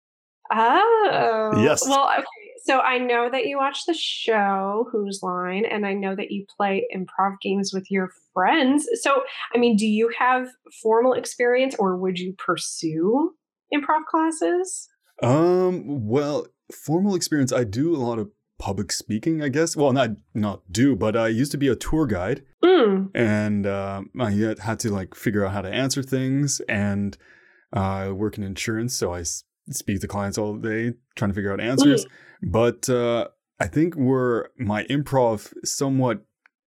Oh. 0.52 1.52
Yes. 1.58 1.88
Well, 1.88 2.10
okay. 2.18 2.26
So 2.64 2.80
I 2.80 2.98
know 2.98 3.30
that 3.32 3.46
you 3.46 3.58
watch 3.58 3.86
the 3.86 3.94
show 3.94 4.88
Whose 4.92 5.22
Line, 5.24 5.66
and 5.66 5.86
I 5.86 5.94
know 5.94 6.16
that 6.16 6.32
you 6.32 6.46
play 6.58 6.86
improv 6.96 7.40
games 7.42 7.72
with 7.74 7.90
your 7.90 8.12
friends. 8.34 8.88
So, 9.02 9.24
I 9.54 9.58
mean, 9.58 9.76
do 9.76 9.88
you 9.88 10.12
have 10.18 10.50
formal 10.82 11.14
experience 11.14 11.76
or 11.80 11.96
would 11.98 12.20
you 12.20 12.34
pursue 12.34 13.34
improv 13.74 14.06
classes? 14.10 14.90
Um, 15.22 16.08
well, 16.08 16.48
formal 16.72 17.16
experience, 17.16 17.52
I 17.52 17.64
do 17.64 17.96
a 17.96 17.98
lot 17.98 18.20
of 18.20 18.30
public 18.58 18.92
speaking, 18.92 19.42
I 19.42 19.50
guess. 19.50 19.76
Well, 19.76 19.94
not 19.94 20.12
not 20.34 20.62
do, 20.72 20.96
but 20.96 21.16
I 21.16 21.30
used 21.30 21.52
to 21.54 21.58
be 21.58 21.68
a 21.68 21.76
tour 21.76 22.06
guide, 22.06 22.44
mm. 22.64 23.10
and 23.16 23.66
uh, 23.66 24.02
I 24.20 24.56
had 24.62 24.80
to 24.82 24.92
like 24.92 25.16
figure 25.16 25.46
out 25.46 25.54
how 25.54 25.62
to 25.62 25.70
answer 25.70 26.04
things. 26.04 26.62
And 26.70 27.18
uh, 27.76 27.80
I 27.80 28.12
work 28.12 28.38
in 28.38 28.44
insurance, 28.44 28.96
so 28.96 29.14
I 29.14 29.24
speak 29.72 30.00
to 30.02 30.08
clients 30.08 30.38
all 30.38 30.56
day 30.56 30.94
trying 31.16 31.32
to 31.32 31.36
figure 31.36 31.52
out 31.52 31.60
answers. 31.60 32.06
Mm. 32.06 32.52
But 32.52 32.90
uh, 32.90 33.28
I 33.60 33.68
think 33.68 33.96
where 33.96 34.50
my 34.58 34.84
improv 34.86 35.54
somewhat 35.64 36.24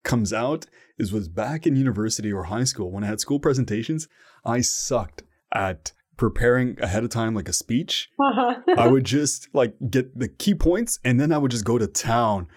comes 0.04 0.32
out 0.32 0.66
is 0.98 1.12
was 1.12 1.28
back 1.28 1.68
in 1.68 1.76
university 1.76 2.32
or 2.32 2.46
high 2.46 2.64
school 2.64 2.92
when 2.92 3.04
I 3.04 3.08
had 3.08 3.20
school 3.20 3.40
presentations. 3.40 4.08
I 4.46 4.62
sucked 4.62 5.24
at 5.54 5.92
preparing 6.16 6.82
ahead 6.82 7.04
of 7.04 7.10
time 7.10 7.36
like 7.36 7.50
a 7.50 7.54
speech. 7.54 8.10
Uh-huh. 8.20 8.56
I 8.78 8.88
would 8.88 9.04
just 9.18 9.50
like 9.54 9.76
get 9.90 10.18
the 10.18 10.28
key 10.28 10.56
points 10.56 11.00
and 11.04 11.20
then 11.20 11.32
I 11.32 11.38
would 11.38 11.52
just 11.52 11.66
go 11.66 11.78
to 11.78 11.88
town, 11.88 12.48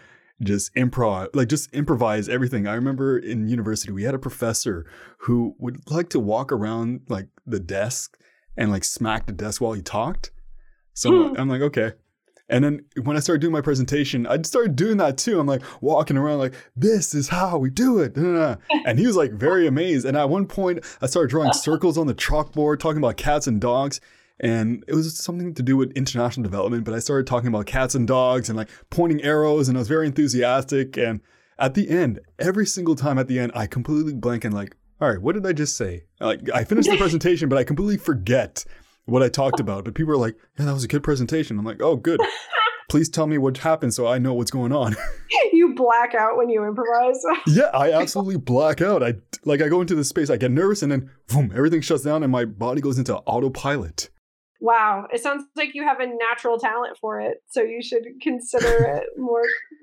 just 0.42 0.74
improv, 0.74 1.28
like 1.34 1.48
just 1.48 1.72
improvise 1.74 2.28
everything. 2.28 2.66
I 2.66 2.74
remember 2.74 3.18
in 3.18 3.48
university 3.48 3.92
we 3.92 4.04
had 4.04 4.14
a 4.14 4.18
professor 4.18 4.86
who 5.18 5.54
would 5.58 5.90
like 5.90 6.08
to 6.10 6.20
walk 6.20 6.52
around 6.52 7.02
like 7.08 7.28
the 7.46 7.60
desk 7.60 8.16
and 8.60 8.70
like 8.70 8.84
smacked 8.84 9.26
the 9.26 9.32
desk 9.32 9.60
while 9.60 9.72
he 9.72 9.82
talked. 9.82 10.30
So 10.92 11.30
hmm. 11.30 11.40
I'm 11.40 11.48
like, 11.48 11.62
okay. 11.62 11.92
And 12.50 12.62
then 12.62 12.84
when 13.04 13.16
I 13.16 13.20
started 13.20 13.40
doing 13.40 13.52
my 13.52 13.60
presentation, 13.60 14.26
I 14.26 14.42
started 14.42 14.76
doing 14.76 14.98
that 14.98 15.16
too. 15.16 15.40
I'm 15.40 15.46
like 15.46 15.62
walking 15.80 16.16
around 16.16 16.40
like, 16.40 16.54
this 16.76 17.14
is 17.14 17.28
how 17.28 17.58
we 17.58 17.70
do 17.70 17.98
it. 18.00 18.16
And 18.86 18.98
he 18.98 19.06
was 19.06 19.16
like 19.16 19.32
very 19.32 19.66
amazed. 19.66 20.04
And 20.04 20.16
at 20.16 20.28
one 20.28 20.46
point, 20.46 20.84
I 21.00 21.06
started 21.06 21.30
drawing 21.30 21.52
circles 21.54 21.96
on 21.96 22.06
the 22.06 22.14
chalkboard, 22.14 22.80
talking 22.80 22.98
about 22.98 23.16
cats 23.16 23.46
and 23.46 23.60
dogs. 23.60 24.00
And 24.40 24.84
it 24.88 24.94
was 24.94 25.16
something 25.16 25.54
to 25.54 25.62
do 25.62 25.76
with 25.76 25.92
international 25.92 26.42
development, 26.42 26.84
but 26.84 26.94
I 26.94 26.98
started 26.98 27.26
talking 27.26 27.48
about 27.48 27.66
cats 27.66 27.94
and 27.94 28.06
dogs 28.06 28.48
and 28.48 28.56
like 28.56 28.70
pointing 28.88 29.22
arrows, 29.22 29.68
and 29.68 29.76
I 29.76 29.80
was 29.80 29.88
very 29.88 30.06
enthusiastic. 30.06 30.96
And 30.96 31.20
at 31.58 31.74
the 31.74 31.88
end, 31.90 32.20
every 32.38 32.66
single 32.66 32.96
time 32.96 33.18
at 33.18 33.28
the 33.28 33.38
end, 33.38 33.52
I 33.54 33.66
completely 33.66 34.14
blank 34.14 34.44
and 34.44 34.54
like, 34.54 34.76
all 35.00 35.08
right, 35.08 35.20
what 35.20 35.34
did 35.34 35.46
I 35.46 35.52
just 35.52 35.76
say? 35.76 36.04
Like 36.20 36.50
I 36.52 36.64
finished 36.64 36.90
the 36.90 36.96
presentation, 36.96 37.48
but 37.48 37.58
I 37.58 37.64
completely 37.64 37.96
forget 37.96 38.64
what 39.06 39.22
I 39.22 39.28
talked 39.28 39.60
about. 39.60 39.84
But 39.84 39.94
people 39.94 40.12
are 40.12 40.18
like, 40.18 40.36
yeah, 40.58 40.66
that 40.66 40.74
was 40.74 40.84
a 40.84 40.88
good 40.88 41.02
presentation. 41.02 41.58
I'm 41.58 41.64
like, 41.64 41.80
oh, 41.80 41.96
good. 41.96 42.20
Please 42.88 43.08
tell 43.08 43.26
me 43.26 43.38
what 43.38 43.56
happened 43.56 43.94
so 43.94 44.06
I 44.06 44.18
know 44.18 44.34
what's 44.34 44.50
going 44.50 44.72
on. 44.72 44.96
you 45.52 45.74
black 45.74 46.14
out 46.14 46.36
when 46.36 46.48
you 46.48 46.64
improvise. 46.64 47.22
yeah, 47.46 47.70
I 47.72 47.92
absolutely 47.92 48.36
black 48.36 48.80
out. 48.80 49.02
I 49.02 49.14
like 49.44 49.62
I 49.62 49.68
go 49.68 49.80
into 49.80 49.94
the 49.94 50.04
space, 50.04 50.28
I 50.28 50.36
get 50.36 50.50
nervous, 50.50 50.82
and 50.82 50.90
then 50.90 51.10
boom, 51.28 51.52
everything 51.54 51.80
shuts 51.80 52.02
down, 52.02 52.22
and 52.22 52.32
my 52.32 52.44
body 52.44 52.80
goes 52.80 52.98
into 52.98 53.16
autopilot. 53.16 54.09
Wow, 54.60 55.06
it 55.12 55.22
sounds 55.22 55.44
like 55.56 55.74
you 55.74 55.84
have 55.84 56.00
a 56.00 56.06
natural 56.06 56.58
talent 56.58 56.98
for 57.00 57.18
it, 57.20 57.38
so 57.48 57.62
you 57.62 57.82
should 57.82 58.04
consider 58.20 58.84
it 58.96 59.04
more 59.16 59.42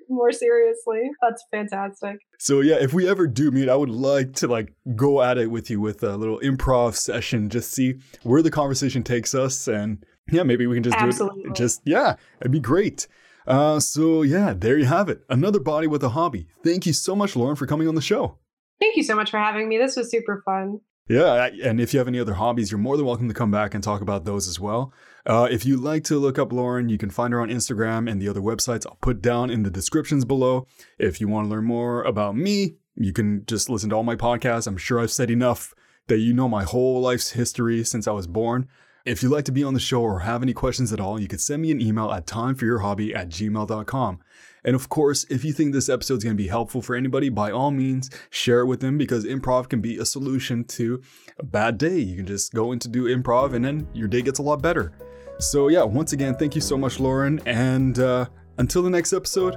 more 0.10 0.32
seriously. 0.32 1.10
That's 1.22 1.44
fantastic. 1.52 2.18
So 2.40 2.62
yeah, 2.62 2.76
if 2.76 2.94
we 2.94 3.10
ever 3.10 3.28
do 3.28 3.52
meet, 3.52 3.70
I 3.70 3.76
would 3.76 3.90
like 3.90 4.34
to 4.36 4.48
like 4.48 4.74
go 4.96 5.22
at 5.22 5.38
it 5.38 5.50
with 5.50 5.70
you 5.70 5.82
with 5.82 6.04
a 6.04 6.16
little 6.16 6.40
improv 6.40 6.96
session, 6.96 7.50
just 7.50 7.72
see 7.72 7.96
where 8.24 8.42
the 8.42 8.52
conversation 8.52 9.04
takes 9.04 9.34
us, 9.34 9.68
and 9.68 10.04
yeah, 10.32 10.44
maybe 10.44 10.68
we 10.68 10.76
can 10.76 10.84
just 10.84 10.98
Absolutely. 10.98 11.44
do 11.44 11.50
it. 11.50 11.56
Just 11.56 11.82
yeah, 11.86 12.16
it'd 12.40 12.52
be 12.52 12.60
great. 12.60 13.08
Uh, 13.48 13.80
so 13.80 14.22
yeah, 14.22 14.54
there 14.54 14.78
you 14.78 14.86
have 14.86 15.10
it. 15.10 15.24
Another 15.30 15.60
body 15.60 15.88
with 15.88 16.04
a 16.04 16.10
hobby. 16.10 16.48
Thank 16.64 16.86
you 16.86 16.94
so 16.94 17.16
much, 17.16 17.36
Lauren, 17.36 17.56
for 17.56 17.66
coming 17.66 17.88
on 17.88 17.96
the 17.96 18.02
show. 18.02 18.38
Thank 18.80 18.96
you 18.96 19.04
so 19.04 19.16
much 19.16 19.32
for 19.32 19.40
having 19.40 19.68
me. 19.68 19.78
This 19.78 19.96
was 19.96 20.12
super 20.12 20.44
fun. 20.46 20.82
Yeah, 21.10 21.50
and 21.64 21.80
if 21.80 21.94
you 21.94 22.00
have 22.00 22.08
any 22.10 22.20
other 22.20 22.34
hobbies, 22.34 22.70
you're 22.70 22.80
more 22.80 22.98
than 22.98 23.06
welcome 23.06 23.30
to 23.30 23.34
come 23.34 23.52
back 23.52 23.74
and 23.74 23.82
talk 23.82 24.02
about 24.02 24.26
those 24.26 24.48
as 24.48 24.60
well. 24.60 24.92
Uh, 25.26 25.48
if 25.50 25.66
you 25.66 25.78
like 25.78 26.04
to 26.06 26.18
look 26.18 26.38
up 26.38 26.52
Lauren, 26.52 26.90
you 26.90 26.98
can 26.98 27.10
find 27.10 27.34
her 27.34 27.40
on 27.40 27.50
Instagram 27.50 28.10
and 28.12 28.22
the 28.22 28.28
other 28.28 28.42
websites 28.42 28.86
I'll 28.86 28.98
put 29.02 29.22
down 29.22 29.50
in 29.50 29.64
the 29.64 29.70
descriptions 29.70 30.26
below. 30.26 30.68
If 31.00 31.22
you 31.22 31.30
want 31.30 31.46
to 31.46 31.50
learn 31.50 31.64
more 31.64 32.04
about 32.04 32.36
me, 32.36 32.76
you 32.96 33.14
can 33.14 33.46
just 33.46 33.70
listen 33.70 33.90
to 33.92 33.96
all 33.96 34.04
my 34.04 34.16
podcasts. 34.16 34.68
I'm 34.68 34.78
sure 34.78 35.00
I've 35.00 35.12
said 35.12 35.32
enough 35.32 35.74
that 36.08 36.20
you 36.20 36.34
know 36.34 36.50
my 36.50 36.64
whole 36.64 37.02
life's 37.02 37.32
history 37.32 37.84
since 37.84 38.08
I 38.08 38.12
was 38.12 38.28
born. 38.28 38.68
If 39.06 39.24
you'd 39.24 39.32
like 39.32 39.46
to 39.46 39.54
be 39.54 39.64
on 39.64 39.74
the 39.74 39.80
show 39.80 40.02
or 40.02 40.20
have 40.20 40.44
any 40.44 40.54
questions 40.54 40.92
at 40.92 41.00
all, 41.00 41.22
you 41.22 41.30
can 41.30 41.40
send 41.40 41.62
me 41.62 41.72
an 41.72 41.82
email 41.82 42.12
at 42.12 42.26
timeforyourhobby 42.26 43.16
at 43.16 43.30
gmail.com. 43.30 44.20
And 44.68 44.76
of 44.76 44.90
course, 44.90 45.26
if 45.30 45.46
you 45.46 45.54
think 45.54 45.74
this 45.74 45.88
episode 45.88 46.18
is 46.18 46.24
going 46.26 46.36
to 46.36 46.44
be 46.44 46.50
helpful 46.50 46.82
for 46.82 46.94
anybody, 46.94 47.30
by 47.30 47.52
all 47.52 47.72
means, 47.72 48.10
share 48.30 48.60
it 48.60 48.66
with 48.66 48.82
them 48.82 48.98
because 48.98 49.24
improv 49.24 49.70
can 49.70 49.80
be 49.80 49.98
a 49.98 50.06
solution 50.06 50.66
to 50.66 51.02
a 51.40 51.46
bad 51.46 51.78
day. 51.78 51.98
You 51.98 52.18
can 52.18 52.26
just 52.26 52.54
go 52.54 52.74
in 52.74 52.80
to 52.80 52.90
do 52.90 53.06
improv 53.06 53.54
and 53.54 53.64
then 53.64 53.88
your 53.94 54.10
day 54.10 54.22
gets 54.22 54.40
a 54.40 54.44
lot 54.44 54.62
better. 54.62 54.92
So, 55.40 55.70
yeah, 55.70 55.84
once 55.84 56.12
again, 56.12 56.36
thank 56.36 56.54
you 56.54 56.62
so 56.62 56.78
much, 56.78 57.00
Lauren. 57.00 57.40
And 57.46 57.98
uh, 57.98 58.26
until 58.58 58.84
the 58.84 58.90
next 58.90 59.14
episode, 59.14 59.56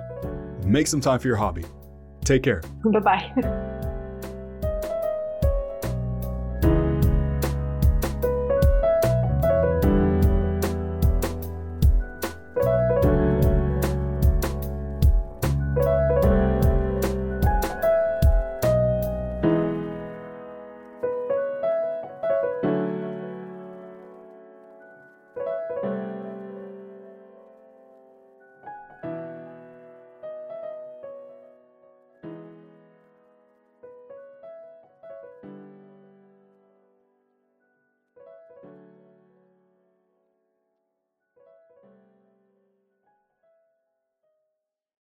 make 0.65 0.87
some 0.87 1.01
time 1.01 1.19
for 1.19 1.27
your 1.27 1.37
hobby. 1.37 1.65
Take 2.25 2.45
care. 2.45 2.63
Bye 2.85 3.01
bye. 3.01 3.87